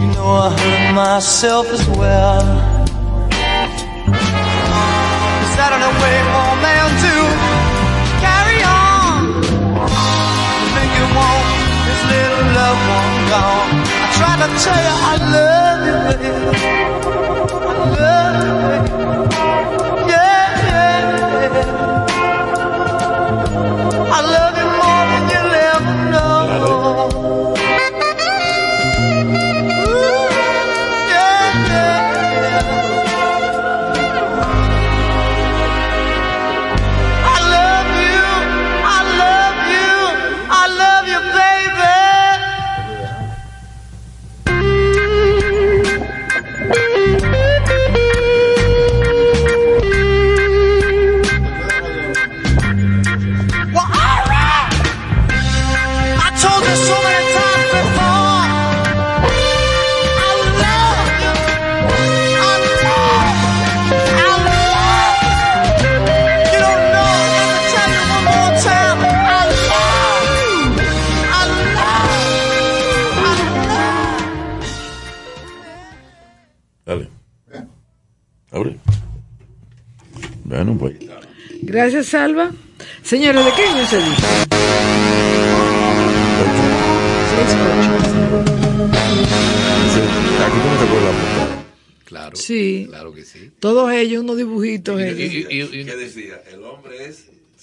you 0.00 0.06
know 0.14 0.28
I 0.44 0.48
hurt 0.58 0.94
myself 0.94 1.66
as 1.68 1.84
well. 1.90 2.46
Is 5.44 5.52
that 5.58 5.70
an 5.76 5.84
way 6.02 6.18
for 6.32 6.50
man 6.64 6.88
to 7.04 7.14
carry 8.24 8.60
on? 8.64 9.44
Think 10.72 10.90
you 10.96 11.06
want 11.18 11.44
this 11.84 12.00
little 12.12 12.44
love 12.56 12.80
one 12.96 13.16
gone? 13.28 13.70
I 14.04 14.08
tried 14.16 14.40
to 14.40 14.48
tell 14.64 14.80
you 14.86 14.94
I 15.04 15.14
love 15.36 15.80
you, 15.86 15.96
baby. 16.08 16.32
I 17.68 17.84
love 18.00 18.10
you, 18.10 18.15
Gracias, 81.86 82.06
Salva. 82.06 82.50
Señores, 83.04 83.44
¿de 83.44 83.52
qué 83.52 83.62
año 83.62 83.82
es 83.82 83.92
el 83.92 84.04
disco? 84.04 84.26
Aquí 90.42 90.58
tú 90.58 90.68
no 90.68 90.78
te 90.78 90.84
acuerdas 90.84 91.14
la 91.14 91.20
portada. 91.20 91.64
Claro. 92.04 92.36
Sí. 92.36 92.86
Claro 92.88 93.14
que 93.14 93.24
sí. 93.24 93.52
Todos 93.60 93.92
ellos, 93.92 94.24
unos 94.24 94.36
dibujitos. 94.36 95.00
ellos. 95.00 95.70
¿Qué 95.70 95.96
decía? 95.96 96.42
El 96.52 96.64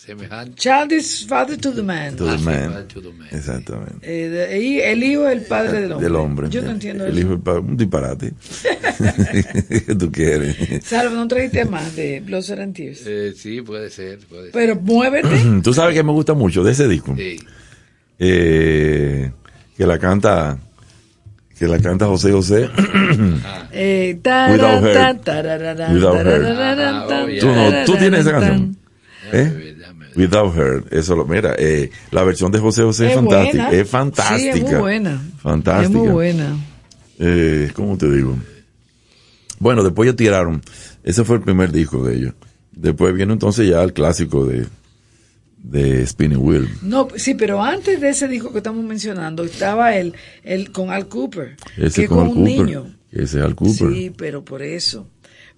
semejante. 0.05 0.55
Child 0.55 0.91
is 0.91 1.25
father 1.27 1.57
to 1.57 1.71
the 1.71 1.81
man. 1.84 2.15
To 2.15 2.25
the 2.25 2.38
man. 2.39 2.85
Exactamente. 3.31 3.97
Eh, 4.01 4.59
y 4.61 4.80
el 4.80 5.03
hijo 5.03 5.27
es 5.27 5.38
el 5.38 5.45
padre 5.45 5.81
del 5.81 5.91
hombre. 5.93 6.03
Del 6.07 6.15
hombre. 6.15 6.49
Yo 6.49 6.61
no 6.61 6.71
entiendo 6.71 7.05
El 7.05 7.17
eso. 7.17 7.19
hijo 7.27 7.34
es 7.35 7.39
pa- 7.41 7.59
un 7.59 7.77
disparate. 7.77 8.34
¿Qué 9.85 9.95
tú 9.95 10.11
quieres? 10.11 10.84
Salva, 10.85 11.13
no 11.15 11.27
trajiste 11.27 11.65
más 11.65 11.95
de 11.95 12.19
Blossom 12.21 12.59
and 12.59 12.75
Tears. 12.75 13.03
Eh, 13.05 13.34
sí, 13.35 13.61
puede 13.61 13.89
ser, 13.89 14.19
puede 14.19 14.43
ser. 14.43 14.51
Pero 14.51 14.75
muévete. 14.75 15.30
Tú 15.63 15.73
sabes 15.73 15.95
que 15.95 16.03
me 16.03 16.11
gusta 16.11 16.34
mucho 16.34 16.63
de 16.63 16.71
ese 16.71 16.88
disco. 16.88 17.15
Sí. 17.17 17.39
Eh, 18.19 19.31
que 19.77 19.85
la 19.85 19.97
canta. 19.99 20.57
Que 21.57 21.67
la 21.67 21.80
canta 21.80 22.05
José 22.07 22.31
José. 22.31 22.69
Eh, 23.75 24.13
Without 24.23 24.49
her. 24.51 24.84
Without 24.84 25.17
her. 25.17 25.21
tararán, 25.23 27.07
tan, 27.07 27.25
Tú, 27.39 27.47
no, 27.47 27.71
tú 27.88 27.95
tienes 27.97 28.19
esa 28.19 28.31
canción. 28.34 28.77
¿Eh? 29.31 29.72
Without 30.15 30.56
Her. 30.56 30.84
Eso 30.91 31.15
lo, 31.15 31.26
mira, 31.26 31.56
eh, 31.57 31.90
la 32.11 32.23
versión 32.23 32.52
de 32.52 32.60
José 32.60 32.84
José 32.84 33.07
es, 33.10 33.15
fantástica. 33.15 33.72
Es 33.72 33.90
fantástica. 33.90 34.38
Sí, 34.53 34.60
es 34.60 34.61
muy 34.64 34.76
buena. 34.76 35.22
Fantástica. 35.40 35.84
Es 35.84 35.90
muy 35.91 36.07
buena. 36.10 36.57
Eh, 37.19 37.72
¿Cómo 37.73 37.98
te 37.98 38.10
digo? 38.11 38.38
Bueno, 39.60 39.84
después 39.84 40.10
ya 40.10 40.15
tiraron. 40.15 40.61
Ese 41.03 41.23
fue 41.23 41.38
el 41.38 41.41
primer 41.41 41.72
disco 41.72 42.03
de 42.06 42.15
ellos. 42.15 42.34
Después 42.72 43.14
viene 43.14 43.34
entonces 43.34 43.69
ya 43.69 43.81
el 43.84 43.94
clásico 43.94 44.45
de, 44.45 44.65
de 45.57 46.06
Spinning 46.06 46.40
Wheel. 46.40 46.68
No, 46.81 47.07
sí, 47.15 47.34
pero 47.35 47.61
antes 47.64 48.02
de 48.02 48.10
ese 48.10 48.27
disco 48.27 48.52
que 48.52 48.57
estamos 48.57 48.84
mencionando 48.84 49.44
estaba 49.44 49.95
el, 49.95 50.14
el 50.44 50.72
con 50.72 50.90
Al 50.91 51.07
Cooper, 51.07 51.56
Ese 51.77 52.02
que 52.02 52.07
con 52.07 52.18
con 52.18 52.26
Al 52.27 52.34
un 52.34 52.35
Cooper. 52.45 52.65
niño. 52.65 52.95
Ese 53.11 53.38
es 53.40 53.44
Al 53.45 53.56
Cooper. 53.56 53.94
Sí, 53.94 54.11
pero 54.18 54.44
por 54.44 54.64
eso. 54.64 55.07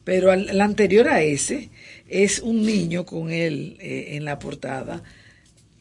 Pero 0.04 0.32
al- 0.32 0.50
el 0.50 0.62
anterior 0.62 1.08
a 1.08 1.22
ese 1.24 1.70
es 2.08 2.40
un 2.40 2.66
niño 2.66 3.06
con 3.06 3.32
él 3.32 3.78
eh, 3.80 4.10
en 4.16 4.26
la 4.26 4.40
portada. 4.40 5.04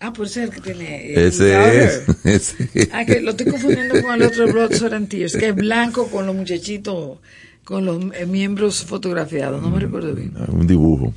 Ah, 0.01 0.13
por 0.13 0.29
ser 0.29 0.51
que 0.51 0.61
tiene. 0.61 1.13
eh, 1.13 1.27
Ese 1.29 1.85
es. 1.85 2.03
Ese 2.25 2.89
Ah, 2.93 3.05
que 3.05 3.21
lo 3.21 3.31
estoy 3.31 3.47
confundiendo 3.47 4.03
con 4.03 4.15
el 4.15 4.23
otro 4.23 4.47
Blood, 4.53 4.73
Sweat 4.75 5.09
Tears, 5.09 5.37
que 5.37 5.49
es 5.49 5.55
blanco 5.55 6.09
con 6.09 6.27
los 6.27 6.35
muchachitos, 6.35 7.19
con 7.65 7.85
los 7.87 8.03
eh, 8.15 8.27
miembros 8.27 8.85
fotografiados. 8.85 9.63
No 9.63 9.71
me 9.71 9.81
recuerdo 9.81 10.15
bien. 10.15 10.33
Un 10.49 10.67
dibujo. 10.67 11.15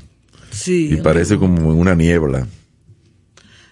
Sí. 0.51 0.89
Y 0.93 0.97
parece 0.97 1.37
como 1.37 1.71
en 1.73 1.77
una 1.79 1.95
niebla. 1.95 2.47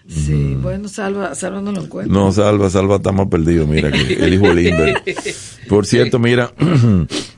Sí, 0.08 0.56
bueno, 0.62 0.88
Salva, 0.88 1.34
Salva 1.34 1.60
no 1.60 1.72
lo 1.72 1.82
encuentro. 1.82 2.14
No, 2.14 2.30
Salva, 2.30 2.70
Salva 2.70 2.96
está 2.96 3.10
más 3.10 3.26
perdido. 3.26 3.66
Mira, 3.66 3.90
que 3.90 4.12
el 4.14 4.34
hijo 4.34 4.48
de 4.48 4.54
Limber. 4.54 5.02
Por 5.68 5.84
cierto, 5.84 6.20
mira, 6.20 6.52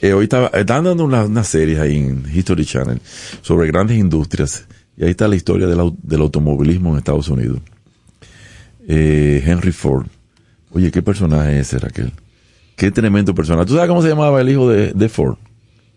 eh, 0.00 0.12
hoy 0.12 0.24
estaba, 0.24 0.48
están 0.48 0.84
dando 0.84 1.04
una- 1.04 1.24
unas 1.24 1.46
series 1.48 1.78
ahí 1.78 1.96
en 1.98 2.24
History 2.32 2.64
Channel 2.64 3.00
sobre 3.42 3.66
grandes 3.68 3.98
industrias. 3.98 4.66
Y 4.96 5.04
ahí 5.04 5.10
está 5.10 5.28
la 5.28 5.36
historia 5.36 5.66
del, 5.66 5.78
au- 5.78 5.96
del 6.02 6.20
automovilismo 6.20 6.92
en 6.92 6.98
Estados 6.98 7.28
Unidos. 7.28 7.60
Eh, 8.86 9.42
Henry 9.46 9.72
Ford. 9.72 10.06
Oye, 10.72 10.90
¿qué 10.90 11.02
personaje 11.02 11.58
es 11.60 11.68
ese, 11.68 11.78
Raquel? 11.78 12.12
Qué 12.76 12.90
tremendo 12.90 13.34
personaje. 13.34 13.66
¿Tú 13.66 13.74
sabes 13.74 13.88
cómo 13.88 14.02
se 14.02 14.08
llamaba 14.08 14.40
el 14.40 14.48
hijo 14.48 14.68
de, 14.68 14.92
de 14.92 15.08
Ford? 15.08 15.36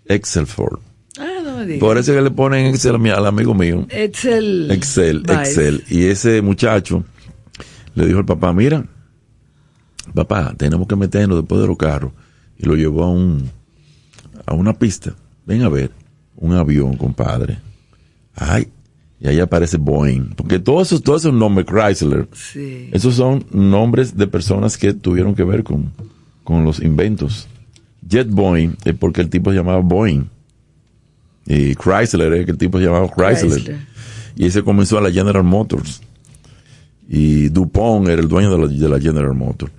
Excel 0.06 0.48
Ford. 0.48 0.80
Ah, 1.20 1.40
no 1.44 1.58
me 1.58 1.66
digas. 1.66 1.80
Por 1.80 1.98
eso 1.98 2.14
que 2.14 2.22
le 2.22 2.32
ponen 2.32 2.66
Excel 2.68 2.96
al 2.96 3.26
amigo 3.26 3.54
mío. 3.54 3.86
Excel. 3.90 4.70
Excel, 4.72 5.20
Vice. 5.22 5.34
Excel. 5.42 5.84
Y 5.90 6.06
ese 6.06 6.42
muchacho 6.42 7.04
le 7.96 8.06
dijo 8.06 8.20
al 8.20 8.26
papá, 8.26 8.52
mira, 8.54 8.86
papá, 10.14 10.54
tenemos 10.58 10.88
que 10.88 10.96
meternos 10.96 11.38
después 11.38 11.62
de 11.62 11.68
los 11.68 11.78
carros. 11.78 12.12
Y 12.58 12.66
lo 12.66 12.76
llevó 12.76 13.04
a 13.06 13.10
un 13.12 13.50
a 14.46 14.54
una 14.54 14.74
pista. 14.74 15.14
Ven 15.46 15.62
a 15.64 15.70
ver, 15.70 15.92
un 16.36 16.54
avión, 16.54 16.96
compadre. 16.98 17.58
Ay, 18.36 18.68
y 19.20 19.28
ahí 19.28 19.40
aparece 19.40 19.78
Boeing. 19.78 20.34
Porque 20.36 20.60
todos 20.60 20.88
esos, 20.88 21.02
todos 21.04 21.22
esos 21.24 21.34
nombres, 21.34 21.66
Chrysler, 21.68 22.28
Sí. 22.34 22.90
esos 22.92 23.16
son 23.16 23.46
nombres 23.52 24.18
de 24.18 24.28
personas 24.28 24.78
que 24.78 24.94
tuvieron 24.94 25.36
que 25.36 25.44
ver 25.44 25.64
con, 25.64 25.92
con 26.44 26.64
los 26.66 26.80
inventos. 26.82 27.48
Jet 28.08 28.30
Boeing 28.30 28.76
es 28.84 28.96
porque 28.96 29.22
el 29.22 29.30
tipo 29.30 29.52
se 29.52 29.58
llamaba 29.58 29.80
Boeing. 29.80 30.26
Y 31.46 31.76
Chrysler 31.76 32.34
es 32.34 32.46
que 32.46 32.52
el 32.52 32.58
tipo 32.58 32.80
se 32.80 32.86
llamaba 32.86 33.08
Chrysler. 33.10 33.52
Chrysler. 33.62 33.80
Y 34.36 34.46
ese 34.46 34.64
comenzó 34.64 34.98
a 34.98 35.02
la 35.02 35.12
General 35.12 35.44
Motors. 35.44 36.02
Y 37.08 37.50
DuPont 37.50 38.08
era 38.08 38.22
el 38.22 38.28
dueño 38.28 38.50
de 38.52 38.58
la, 38.58 38.68
de 38.68 38.90
la 38.90 39.00
General 39.00 39.34
Motors, 39.36 39.72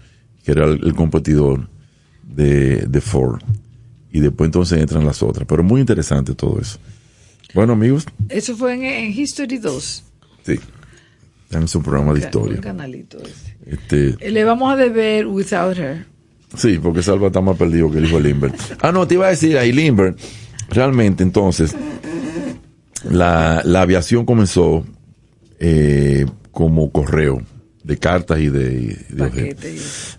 que 0.44 0.52
era 0.52 0.66
el, 0.66 0.84
el 0.84 0.94
competidor 0.94 1.68
de, 2.22 2.86
de 2.86 3.00
Ford. 3.00 3.40
Y 4.14 4.20
después 4.20 4.46
entonces 4.48 4.80
entran 4.80 5.04
las 5.04 5.22
otras. 5.22 5.46
Pero 5.46 5.62
muy 5.64 5.80
interesante 5.80 6.34
todo 6.34 6.58
eso. 6.60 6.78
Bueno, 7.52 7.72
amigos, 7.74 8.06
Eso 8.28 8.56
fue 8.56 8.74
en, 8.74 8.84
en 8.84 9.10
History 9.12 9.58
2. 9.58 10.04
sí. 10.44 10.58
En 11.50 11.68
su 11.68 11.82
programa 11.82 12.12
de 12.14 12.20
Un 12.20 12.24
historia. 12.24 12.60
canalito 12.60 13.18
ese. 13.22 13.56
Este, 13.66 14.16
Eh, 14.26 14.30
Le 14.32 14.42
vamos 14.44 14.72
a 14.72 14.76
deber 14.76 15.26
Without 15.26 15.76
Her. 15.78 16.04
Sí, 16.56 16.78
porque 16.82 17.00
Salva 17.02 17.28
está 17.28 17.40
más 17.40 17.56
perdido 17.56 17.90
que 17.90 17.98
el 17.98 18.06
hijo 18.06 18.16
de 18.16 18.24
Limber. 18.28 18.52
Ah, 18.80 18.90
no, 18.90 19.06
te 19.06 19.14
iba 19.14 19.26
a 19.26 19.30
decir 19.30 19.56
ahí, 19.58 19.70
Limber. 19.72 20.16
Realmente, 20.70 21.22
entonces, 21.22 21.74
la, 23.08 23.62
la 23.64 23.82
aviación 23.82 24.24
comenzó 24.24 24.84
eh, 25.60 26.26
como 26.50 26.90
correo 26.90 27.40
de 27.84 27.98
cartas 27.98 28.40
y 28.40 28.48
de, 28.48 28.72
y 29.10 29.14
de. 29.14 29.56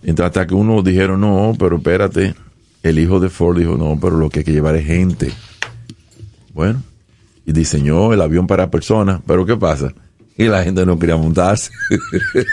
Entonces, 0.04 0.26
hasta 0.26 0.46
que 0.48 0.54
uno 0.54 0.82
dijeron, 0.84 1.20
no, 1.22 1.54
pero 1.58 1.78
espérate. 1.78 2.34
El 2.86 3.00
hijo 3.00 3.20
de 3.20 3.32
Ford 3.32 3.58
dijo, 3.58 3.78
no, 3.78 3.98
pero 4.00 4.16
lo 4.16 4.30
que 4.30 4.40
hay 4.40 4.46
que 4.46 4.52
llevar 4.52 4.76
es 4.76 4.86
gente. 4.86 5.32
Bueno, 6.54 6.84
y 7.44 7.52
diseñó 7.52 8.14
el 8.14 8.22
avión 8.22 8.46
para 8.46 8.70
personas, 8.70 9.22
pero 9.26 9.44
¿qué 9.44 9.58
pasa? 9.58 9.92
Y 10.38 10.44
la 10.44 10.64
gente 10.64 10.86
no 10.86 11.00
quería 11.00 11.18
montarse. 11.18 11.72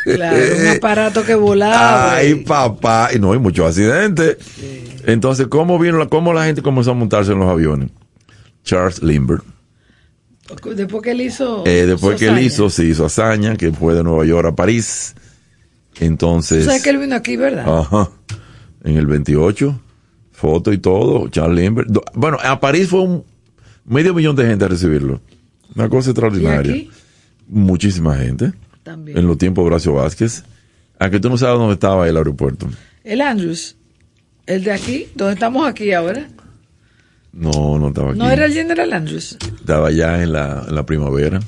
Claro, 0.04 0.38
un 0.58 0.66
aparato 0.68 1.22
que 1.22 1.34
volaba. 1.34 2.14
Ay, 2.14 2.36
papá, 2.36 3.10
y 3.14 3.18
no 3.18 3.34
hay 3.34 3.40
muchos 3.40 3.66
accidentes. 3.66 4.38
Entonces, 5.04 5.48
¿cómo 5.48 5.78
vino 5.78 5.98
la, 5.98 6.06
cómo 6.06 6.32
la 6.32 6.46
gente 6.46 6.62
comenzó 6.62 6.92
a 6.92 6.94
montarse 6.94 7.32
en 7.32 7.38
los 7.38 7.50
aviones? 7.50 7.90
Charles 8.64 9.02
Lindbergh. 9.02 9.44
Después 10.74 11.02
que 11.02 11.10
él 11.10 11.20
hizo. 11.20 11.62
Eh, 11.66 11.84
después 11.84 12.18
que 12.18 12.28
él 12.28 12.38
hizo, 12.38 12.70
se 12.70 12.86
hizo 12.86 13.04
hazaña, 13.04 13.54
que 13.56 13.70
fue 13.70 13.94
de 13.94 14.02
Nueva 14.02 14.24
York 14.24 14.48
a 14.48 14.56
París. 14.56 15.14
Entonces. 16.00 16.66
O 16.66 16.70
sea 16.70 16.80
que 16.80 16.88
él 16.88 16.96
vino 16.96 17.16
aquí, 17.16 17.36
¿verdad? 17.36 17.66
Ajá. 17.68 18.08
En 18.82 18.96
el 18.96 19.06
28, 19.06 19.78
foto 20.32 20.72
y 20.72 20.78
todo, 20.78 21.28
Charles 21.28 21.62
Lindbergh. 21.62 21.88
Bueno, 22.14 22.38
a 22.42 22.58
París 22.58 22.88
fue 22.88 23.00
un 23.00 23.24
medio 23.84 24.14
millón 24.14 24.34
de 24.36 24.46
gente 24.46 24.64
a 24.64 24.68
recibirlo. 24.68 25.20
Una 25.74 25.88
cosa 25.88 26.08
¿Y 26.08 26.12
extraordinaria. 26.12 26.72
aquí? 26.72 26.90
Muchísima 27.48 28.16
gente. 28.16 28.52
También. 28.82 29.16
En 29.18 29.26
los 29.26 29.38
tiempos 29.38 29.62
de 29.64 29.66
Horacio 29.68 29.92
Vázquez. 29.94 30.44
Aunque 30.98 31.20
tú 31.20 31.28
no 31.28 31.38
sabes 31.38 31.58
dónde 31.58 31.74
estaba 31.74 32.08
el 32.08 32.16
aeropuerto. 32.16 32.68
El 33.04 33.20
Andrews. 33.20 33.76
El 34.46 34.64
de 34.64 34.72
aquí, 34.72 35.06
donde 35.14 35.34
estamos 35.34 35.66
aquí 35.66 35.92
ahora. 35.92 36.28
No, 37.32 37.78
no 37.78 37.88
estaba 37.88 38.10
aquí. 38.10 38.18
No 38.18 38.28
era 38.30 38.44
el 38.44 38.52
General 38.52 38.92
Andrews. 38.92 39.38
Estaba 39.60 39.90
ya 39.90 40.22
en 40.22 40.32
la, 40.32 40.64
en 40.68 40.74
la 40.74 40.84
primavera. 40.84 41.40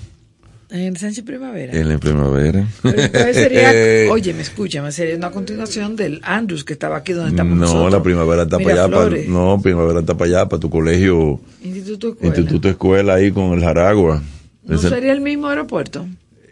En 0.77 0.97
Sánchez 0.97 1.25
Primavera. 1.25 1.73
En 1.73 1.89
la 1.89 1.99
primavera. 1.99 2.67
Pero 2.83 3.01
entonces 3.01 3.37
sería, 3.37 3.71
oye, 4.11 4.35
me 4.35 4.43
escúchame, 4.43 4.91
sería 4.91 5.15
una 5.15 5.31
continuación 5.31 5.95
del 5.95 6.21
Andrews 6.25 6.65
que 6.65 6.73
estaba 6.73 6.97
aquí 6.97 7.13
donde 7.13 7.31
estamos 7.31 7.55
no, 7.57 7.61
nosotros. 7.67 7.93
la 7.93 8.03
primavera 8.03 8.43
está 8.43 8.59
para 8.59 8.85
allá. 8.85 8.95
Para, 8.95 9.17
no, 9.29 9.61
primavera 9.63 10.01
está 10.01 10.17
para 10.17 10.29
allá, 10.31 10.49
para 10.49 10.59
tu 10.59 10.69
colegio, 10.71 11.41
Instituto 11.63 12.09
Escuela. 12.09 12.37
instituto 12.37 12.69
escuela 12.69 13.15
ahí 13.15 13.31
con 13.31 13.53
el 13.53 13.61
Jaragua. 13.61 14.21
¿No 14.65 14.75
Ese- 14.75 14.89
sería 14.89 15.13
el 15.13 15.21
mismo 15.21 15.47
aeropuerto? 15.49 16.07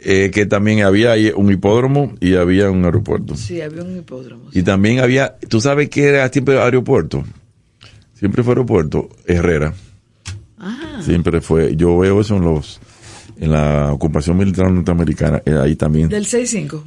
eh, 0.05 0.31
que 0.33 0.47
también 0.47 0.83
había 0.83 1.13
ahí 1.13 1.33
un 1.35 1.51
hipódromo 1.53 2.15
y 2.21 2.35
había 2.35 2.71
un 2.71 2.85
aeropuerto. 2.85 3.37
Sí, 3.37 3.61
había 3.61 3.83
un 3.83 3.97
hipódromo. 3.99 4.51
Y 4.53 4.63
también 4.63 5.01
había, 5.01 5.37
¿tú 5.49 5.61
sabes 5.61 5.89
qué 5.91 6.05
era 6.07 6.29
siempre 6.29 6.61
aeropuerto? 6.61 7.25
Siempre 8.15 8.43
fue 8.45 8.53
aeropuerto, 8.53 9.09
Herrera. 9.27 9.75
Ah, 10.59 11.01
Siempre 11.05 11.41
fue, 11.41 11.75
yo 11.77 11.99
veo 11.99 12.21
eso 12.21 12.37
en 12.37 12.43
los, 12.45 12.81
en 13.43 13.51
la 13.51 13.93
ocupación 13.93 14.37
militar 14.37 14.71
norteamericana, 14.71 15.43
eh, 15.45 15.59
ahí 15.61 15.75
también, 15.77 16.09
del 16.09 16.27
6-5. 16.27 16.83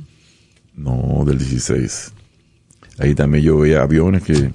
no, 0.75 1.23
del 1.25 1.37
16. 1.37 2.13
Ahí 2.97 3.13
también 3.13 3.43
yo 3.43 3.57
veía 3.59 3.81
aviones 3.81 4.23
que, 4.23 4.51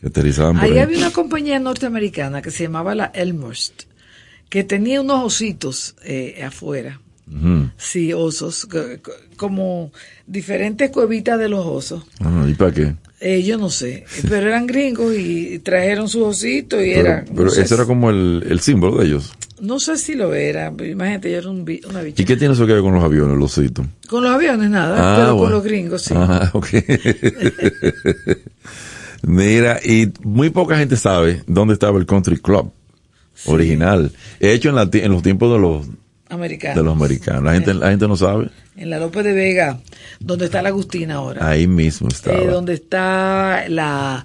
que 0.00 0.06
aterrizaban 0.08 0.56
por 0.56 0.64
Ahí 0.64 0.78
había 0.78 0.98
una 0.98 1.12
compañía 1.12 1.58
norteamericana 1.60 2.42
que 2.42 2.50
se 2.50 2.64
llamaba 2.64 2.94
la 2.96 3.06
Elmhurst, 3.14 3.82
que 4.48 4.64
tenía 4.64 5.00
unos 5.00 5.24
ositos 5.24 5.94
eh, 6.04 6.42
afuera. 6.44 7.00
Sí, 7.76 8.12
osos, 8.14 8.64
co- 8.66 8.78
co- 9.02 9.12
como 9.36 9.92
diferentes 10.26 10.90
cuevitas 10.90 11.38
de 11.38 11.48
los 11.50 11.64
osos. 11.66 12.02
Ah, 12.20 12.46
¿Y 12.48 12.54
para 12.54 12.72
qué? 12.72 12.94
Eh, 13.20 13.42
yo 13.42 13.58
no 13.58 13.68
sé, 13.68 14.04
pero 14.28 14.48
eran 14.48 14.66
gringos 14.66 15.12
y 15.16 15.58
trajeron 15.58 16.08
sus 16.08 16.22
ositos 16.22 16.82
y 16.84 16.92
era... 16.92 17.24
pero 17.28 17.44
no 17.46 17.50
sé 17.50 17.62
ese 17.62 17.74
era 17.74 17.84
como 17.84 18.10
el, 18.10 18.44
el 18.48 18.60
símbolo 18.60 18.98
de 18.98 19.06
ellos. 19.06 19.32
No 19.60 19.80
sé 19.80 19.98
si 19.98 20.14
lo 20.14 20.34
era, 20.34 20.72
imagínate, 20.86 21.32
yo 21.32 21.38
era 21.38 21.50
un 21.50 21.66
una 21.90 22.02
bicha. 22.02 22.22
¿Y 22.22 22.24
qué 22.24 22.36
tiene 22.36 22.54
eso 22.54 22.64
que 22.64 22.74
ver 22.74 22.82
con 22.82 22.94
los 22.94 23.02
aviones, 23.02 23.36
los 23.36 23.58
ositos? 23.58 23.84
Con 24.08 24.22
los 24.22 24.32
aviones 24.32 24.70
nada, 24.70 24.96
Ah, 24.98 25.16
pero 25.20 25.36
con 25.36 25.50
los 25.50 25.64
gringos 25.64 26.02
sí. 26.02 26.14
Ah, 26.16 26.48
ok. 26.54 26.68
Mira, 29.22 29.80
y 29.84 30.12
muy 30.22 30.50
poca 30.50 30.78
gente 30.78 30.96
sabe 30.96 31.42
dónde 31.48 31.74
estaba 31.74 31.98
el 31.98 32.06
Country 32.06 32.36
Club 32.36 32.70
original, 33.46 34.12
hecho 34.40 34.68
en, 34.68 34.74
la 34.76 34.88
en 34.92 35.10
los 35.12 35.22
tiempos 35.22 35.52
de 35.52 35.58
los, 35.58 35.86
Americanos. 36.30 36.76
de 36.76 36.82
los 36.82 36.94
americanos. 36.94 37.42
La 37.44 37.52
gente, 37.54 37.74
la 37.74 37.90
gente 37.90 38.06
no 38.08 38.16
sabe. 38.16 38.48
En 38.76 38.90
la 38.90 38.98
López 38.98 39.24
de 39.24 39.32
Vega, 39.32 39.80
donde 40.20 40.44
está 40.46 40.62
la 40.62 40.68
Agustina 40.68 41.14
ahora. 41.16 41.48
Ahí 41.48 41.66
mismo 41.66 42.08
estaba. 42.08 42.38
Eh, 42.38 42.46
donde 42.46 42.74
está 42.74 43.64
la 43.68 44.24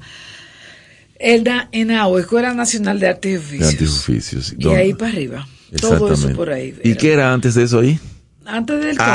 Elda 1.20 1.70
Enao, 1.72 2.20
Escuela 2.20 2.54
Nacional 2.54 3.00
de 3.00 3.08
Artes 3.08 3.32
y 3.32 3.34
de 3.34 3.40
Oficios. 3.40 3.70
antijuicios. 3.70 4.56
Y 4.58 4.68
ahí 4.70 4.94
para 4.94 5.12
arriba. 5.12 5.48
Todo 5.80 6.14
eso 6.14 6.30
por 6.34 6.50
ahí. 6.52 6.76
¿Y 6.84 6.96
qué 6.96 7.14
era 7.14 7.34
antes 7.34 7.56
de 7.56 7.64
eso 7.64 7.80
ahí? 7.80 8.00
Antes 8.46 8.78
del 8.78 8.98
country. 8.98 9.06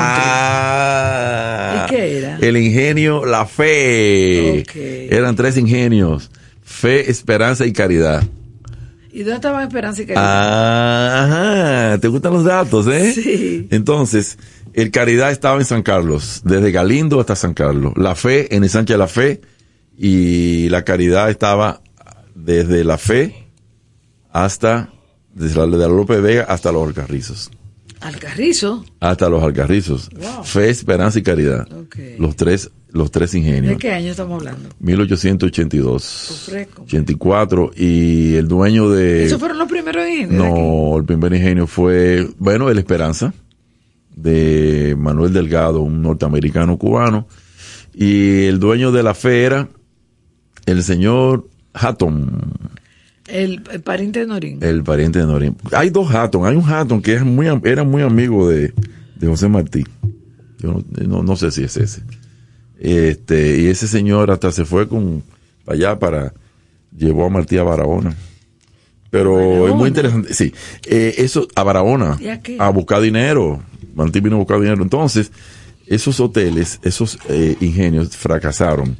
Ah, 0.80 1.86
¿Y 1.86 1.90
qué 1.94 2.18
era? 2.18 2.38
El 2.40 2.56
ingenio, 2.56 3.26
la 3.26 3.44
fe. 3.46 4.64
Eran 5.14 5.36
tres 5.36 5.56
ingenios. 5.58 6.30
Fe, 6.62 7.10
esperanza 7.10 7.66
y 7.66 7.72
caridad. 7.72 8.22
¿Y 9.10 9.20
dónde 9.20 9.36
estaba 9.36 9.62
Esperanza 9.62 10.02
y 10.02 10.06
Caridad? 10.06 10.24
Ah, 10.24 11.24
ajá, 11.90 11.98
te 11.98 12.08
gustan 12.08 12.32
los 12.32 12.44
datos, 12.44 12.86
¿eh? 12.88 13.12
Sí. 13.12 13.68
Entonces, 13.70 14.38
el 14.74 14.90
Caridad 14.90 15.30
estaba 15.30 15.58
en 15.58 15.64
San 15.64 15.82
Carlos, 15.82 16.42
desde 16.44 16.70
Galindo 16.70 17.20
hasta 17.20 17.34
San 17.34 17.54
Carlos. 17.54 17.94
La 17.96 18.14
Fe 18.14 18.54
en 18.54 18.64
el 18.64 18.70
Sánchez 18.70 18.94
de 18.94 18.98
la 18.98 19.08
Fe 19.08 19.40
y 19.96 20.68
la 20.68 20.84
Caridad 20.84 21.30
estaba 21.30 21.80
desde 22.34 22.84
la 22.84 22.98
Fe 22.98 23.48
hasta, 24.30 24.90
desde 25.34 25.56
la 25.56 25.66
de 25.66 25.78
la 25.78 25.88
López 25.88 26.20
Vega 26.20 26.44
hasta 26.44 26.70
los 26.70 26.86
Alcarrizos. 26.86 27.50
Alcarrizo. 28.00 28.84
Hasta 29.00 29.28
los 29.28 29.42
Alcarrizos. 29.42 30.10
Wow. 30.10 30.44
Fe, 30.44 30.70
Esperanza 30.70 31.18
y 31.18 31.22
Caridad. 31.22 31.66
Los 32.18 32.36
tres, 32.36 32.70
los 32.90 33.10
tres 33.10 33.34
ingenios. 33.34 33.74
¿De 33.74 33.78
qué 33.78 33.92
año 33.92 34.10
estamos 34.10 34.40
hablando? 34.40 34.68
1882. 34.80 36.42
fresco. 36.46 36.82
84 36.82 37.70
y 37.76 38.34
el 38.34 38.48
dueño 38.48 38.90
de... 38.90 39.24
¿Esos 39.24 39.38
fueron 39.38 39.58
los 39.58 39.68
primeros 39.68 40.06
ingenios? 40.08 40.32
No, 40.32 40.96
el 40.96 41.04
primer 41.04 41.32
ingenio 41.34 41.66
fue, 41.66 42.28
bueno, 42.38 42.70
el 42.70 42.78
Esperanza, 42.78 43.34
de 44.16 44.96
Manuel 44.98 45.32
Delgado, 45.32 45.80
un 45.80 46.02
norteamericano 46.02 46.78
cubano. 46.78 47.26
Y 47.94 48.44
el 48.44 48.58
dueño 48.58 48.90
de 48.92 49.02
la 49.02 49.14
fe 49.14 49.42
era 49.44 49.68
el 50.66 50.82
señor 50.82 51.48
Hatton, 51.74 52.30
El, 53.26 53.62
el 53.72 53.80
pariente 53.82 54.20
de 54.20 54.26
Norín. 54.26 54.58
el 54.62 54.82
pariente 54.82 55.18
de 55.18 55.26
Norín. 55.26 55.56
Hay 55.72 55.90
dos 55.90 56.12
Hatton, 56.14 56.46
hay 56.46 56.56
un 56.56 56.64
Hatton 56.68 57.02
que 57.02 57.14
es 57.14 57.24
muy, 57.24 57.46
era 57.64 57.84
muy 57.84 58.02
amigo 58.02 58.48
de, 58.48 58.72
de 59.16 59.26
José 59.26 59.48
Martí. 59.48 59.84
Yo 60.58 60.72
no, 60.72 60.84
no, 61.06 61.22
no 61.22 61.36
sé 61.36 61.50
si 61.50 61.62
es 61.64 61.76
ese. 61.76 62.02
Este, 62.78 63.60
y 63.60 63.66
ese 63.66 63.88
señor 63.88 64.30
hasta 64.30 64.52
se 64.52 64.64
fue 64.64 64.88
con, 64.88 65.24
para 65.64 65.76
allá 65.76 65.98
para, 65.98 66.34
llevó 66.96 67.26
a 67.26 67.30
Martí 67.30 67.58
a 67.58 67.64
Barahona. 67.64 68.16
Pero 69.10 69.34
Barahona. 69.34 69.70
es 69.70 69.76
muy 69.76 69.88
interesante, 69.88 70.34
sí. 70.34 70.52
Eh, 70.86 71.14
eso, 71.18 71.48
a 71.54 71.62
Barahona, 71.62 72.18
a 72.58 72.70
buscar 72.70 73.00
dinero. 73.00 73.62
Martí 73.94 74.20
vino 74.20 74.36
a 74.36 74.38
buscar 74.40 74.60
dinero. 74.60 74.82
Entonces, 74.82 75.32
esos 75.86 76.20
hoteles, 76.20 76.78
esos 76.82 77.18
eh, 77.28 77.56
ingenios 77.60 78.16
fracasaron 78.16 78.96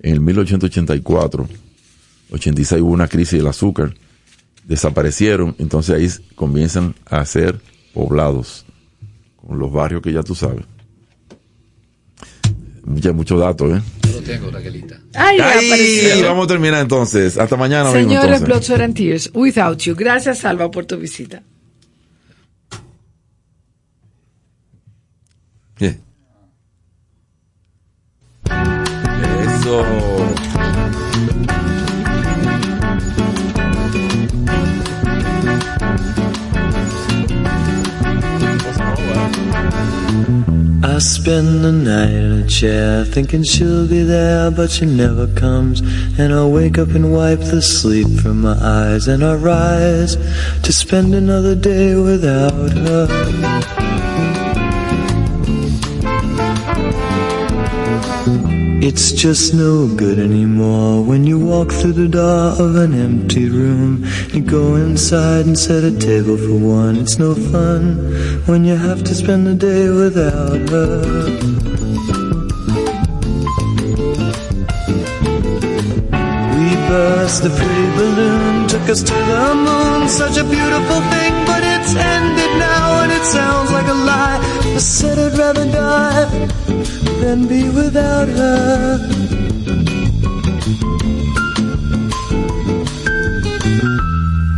en 0.00 0.12
el 0.14 0.20
1884. 0.20 1.48
86 2.30 2.82
hubo 2.82 2.92
una 2.92 3.08
crisis 3.08 3.38
del 3.38 3.46
azúcar. 3.46 3.94
Desaparecieron. 4.64 5.54
Entonces 5.58 5.94
ahí 5.94 6.24
comienzan 6.34 6.94
a 7.06 7.24
ser 7.24 7.60
poblados 7.94 8.66
con 9.36 9.58
los 9.58 9.72
barrios 9.72 10.02
que 10.02 10.12
ya 10.12 10.22
tú 10.22 10.34
sabes. 10.34 10.64
Mucha, 12.88 13.12
muchos 13.12 13.38
datos, 13.38 13.70
¿eh? 13.78 13.82
Yo 14.06 14.12
lo 14.12 14.22
tengo, 14.22 14.50
Raquelita. 14.50 14.98
Ay, 15.14 15.38
Ay, 15.40 16.22
vamos 16.22 16.46
a 16.46 16.48
terminar 16.48 16.80
entonces. 16.80 17.36
Hasta 17.36 17.54
mañana. 17.54 17.92
Señores. 17.92 18.42
Blood, 18.42 18.62
Sweat 18.62 18.80
and 18.80 18.96
Tears, 18.96 19.30
Without 19.34 19.78
You. 19.78 19.94
Gracias, 19.94 20.38
Salva, 20.38 20.70
por 20.70 20.86
tu 20.86 20.96
visita. 20.96 21.42
Bien. 25.78 26.00
Eso. 29.60 30.37
I 40.80 40.98
spend 41.00 41.64
the 41.64 41.72
night 41.72 42.10
in 42.10 42.42
a 42.44 42.46
chair 42.46 43.04
thinking 43.04 43.42
she'll 43.42 43.88
be 43.88 44.02
there, 44.04 44.50
but 44.50 44.70
she 44.70 44.86
never 44.86 45.26
comes. 45.34 45.80
And 46.18 46.32
I 46.32 46.46
wake 46.46 46.78
up 46.78 46.90
and 46.90 47.12
wipe 47.12 47.40
the 47.40 47.60
sleep 47.60 48.08
from 48.20 48.42
my 48.42 48.56
eyes, 48.60 49.08
and 49.08 49.24
I 49.24 49.34
rise 49.34 50.16
to 50.62 50.72
spend 50.72 51.14
another 51.14 51.56
day 51.56 51.96
without 51.96 52.70
her. 52.72 53.88
It's 58.80 59.10
just 59.10 59.54
no 59.54 59.88
good 59.88 60.20
anymore 60.20 61.02
when 61.02 61.24
you 61.26 61.36
walk 61.36 61.72
through 61.72 61.94
the 61.94 62.06
door 62.06 62.54
of 62.64 62.76
an 62.76 62.94
empty 62.94 63.48
room. 63.48 64.04
You 64.32 64.40
go 64.40 64.76
inside 64.76 65.46
and 65.46 65.58
set 65.58 65.82
a 65.82 65.90
table 65.90 66.36
for 66.36 66.54
one. 66.54 66.96
It's 66.96 67.18
no 67.18 67.34
fun 67.34 68.42
when 68.46 68.64
you 68.64 68.76
have 68.76 69.02
to 69.02 69.14
spend 69.16 69.48
the 69.48 69.54
day 69.54 69.90
without 69.90 70.70
her. 70.70 71.02
We 76.54 76.68
burst 76.86 77.44
a 77.44 77.50
pretty 77.50 77.88
balloon, 77.98 78.68
took 78.68 78.88
us 78.88 79.02
to 79.02 79.12
the 79.12 79.54
moon. 79.56 80.08
Such 80.08 80.38
a 80.38 80.44
beautiful 80.44 81.00
thing, 81.12 81.34
but 81.50 81.62
it's 81.64 81.96
ended 81.96 82.52
now, 82.58 83.02
and 83.02 83.10
it 83.10 83.24
sounds 83.24 83.72
like 83.72 83.88
a 83.88 83.98
lie. 84.06 84.37
I 84.78 84.80
said 84.80 85.18
I'd 85.18 85.36
rather 85.36 85.64
die 85.72 86.26
than 87.20 87.48
be 87.48 87.68
without 87.68 88.28
her. 88.28 88.98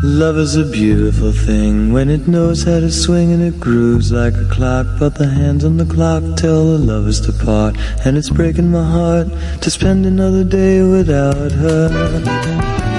love 0.02 0.36
is 0.36 0.56
a 0.56 0.64
beautiful 0.66 1.32
thing 1.32 1.94
when 1.94 2.10
it 2.10 2.28
knows 2.28 2.64
how 2.64 2.80
to 2.80 2.90
swing 2.92 3.32
and 3.32 3.42
it 3.42 3.58
grooves 3.58 4.12
like 4.12 4.34
a 4.34 4.44
clock. 4.50 4.86
But 4.98 5.14
the 5.14 5.26
hands 5.26 5.64
on 5.64 5.78
the 5.78 5.86
clock 5.86 6.22
tell 6.36 6.64
the 6.72 6.78
lovers 6.78 7.22
to 7.22 7.32
part, 7.32 7.74
and 8.04 8.18
it's 8.18 8.28
breaking 8.28 8.70
my 8.70 8.84
heart 8.84 9.28
to 9.62 9.70
spend 9.70 10.04
another 10.04 10.44
day 10.44 10.82
without 10.82 11.50
her. 11.50 12.89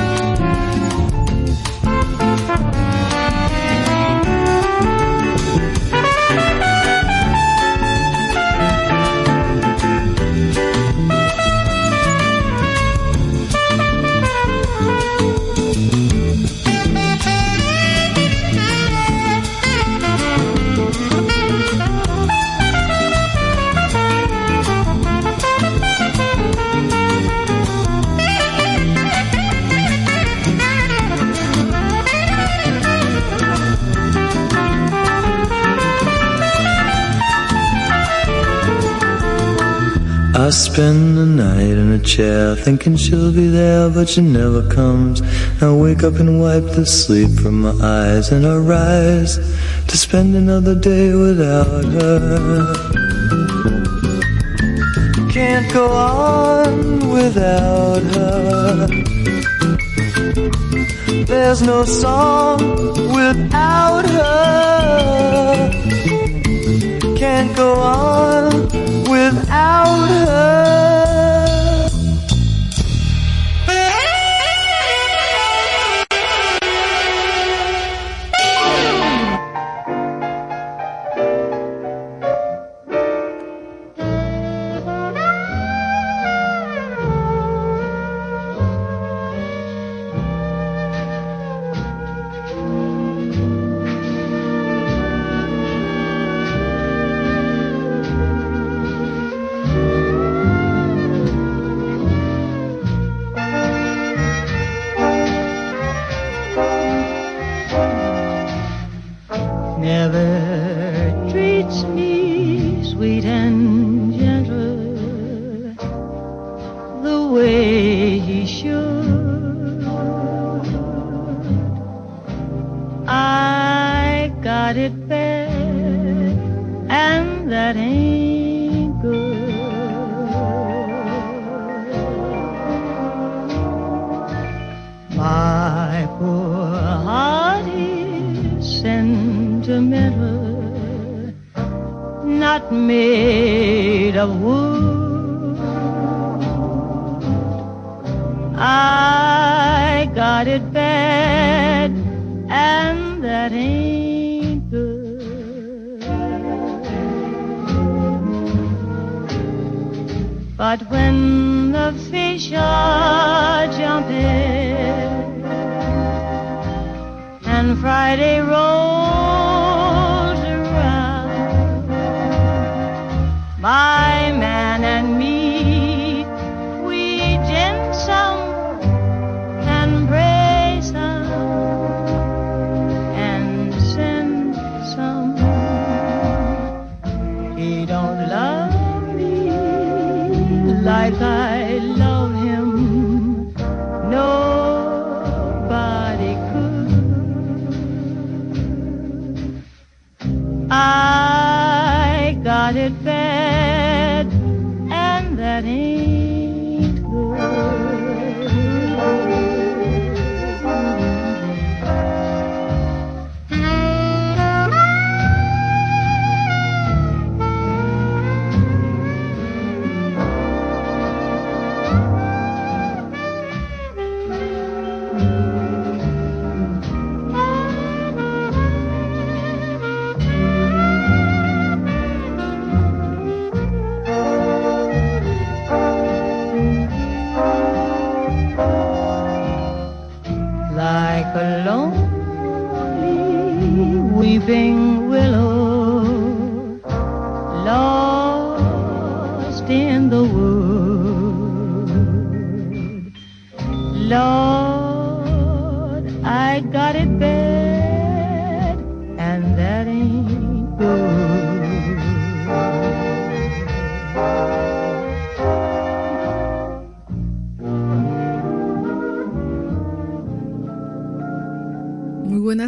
Spend 40.73 41.17
the 41.17 41.25
night 41.25 41.77
in 41.83 41.91
a 41.91 41.99
chair 41.99 42.55
thinking 42.55 42.95
she'll 42.95 43.33
be 43.33 43.47
there, 43.49 43.89
but 43.89 44.07
she 44.07 44.21
never 44.21 44.61
comes. 44.69 45.21
I 45.61 45.69
wake 45.69 46.01
up 46.01 46.13
and 46.13 46.39
wipe 46.39 46.63
the 46.63 46.85
sleep 46.85 47.29
from 47.41 47.63
my 47.63 47.73
eyes, 47.81 48.31
and 48.31 48.45
I 48.47 48.55
rise 48.55 49.35
to 49.87 49.97
spend 49.97 50.33
another 50.33 50.73
day 50.73 51.13
without 51.13 51.83
her. 51.83 52.73
Can't 55.29 55.69
go 55.73 55.91
on 55.91 57.09
without 57.09 58.03
her. 58.15 58.87
There's 61.25 61.61
no 61.61 61.83
song 61.83 62.59
without 63.19 64.05
her. 64.05 65.71
Can't 67.17 67.53
go 67.57 67.73
on 67.73 68.90
without 69.11 70.07
her. 70.07 71.50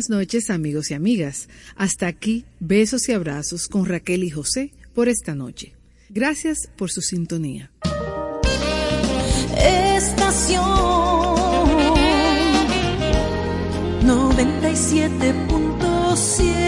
Noches 0.10 0.50
amigos 0.50 0.92
y 0.92 0.94
amigas. 0.94 1.50
Hasta 1.76 2.08
aquí 2.08 2.46
besos 2.60 3.10
y 3.10 3.14
abrazos 3.14 3.68
con 3.68 3.86
Raquel 3.86 4.24
y 4.24 4.30
José 4.30 4.72
por 4.94 5.10
esta 5.10 5.36
noche. 5.36 5.74
Gracias 6.10 6.70
por 6.76 6.92
su 6.92 7.02
sintonía. 7.02 7.72
Estación 9.58 10.64
90. 14.06 14.06
97.7. 14.06 16.63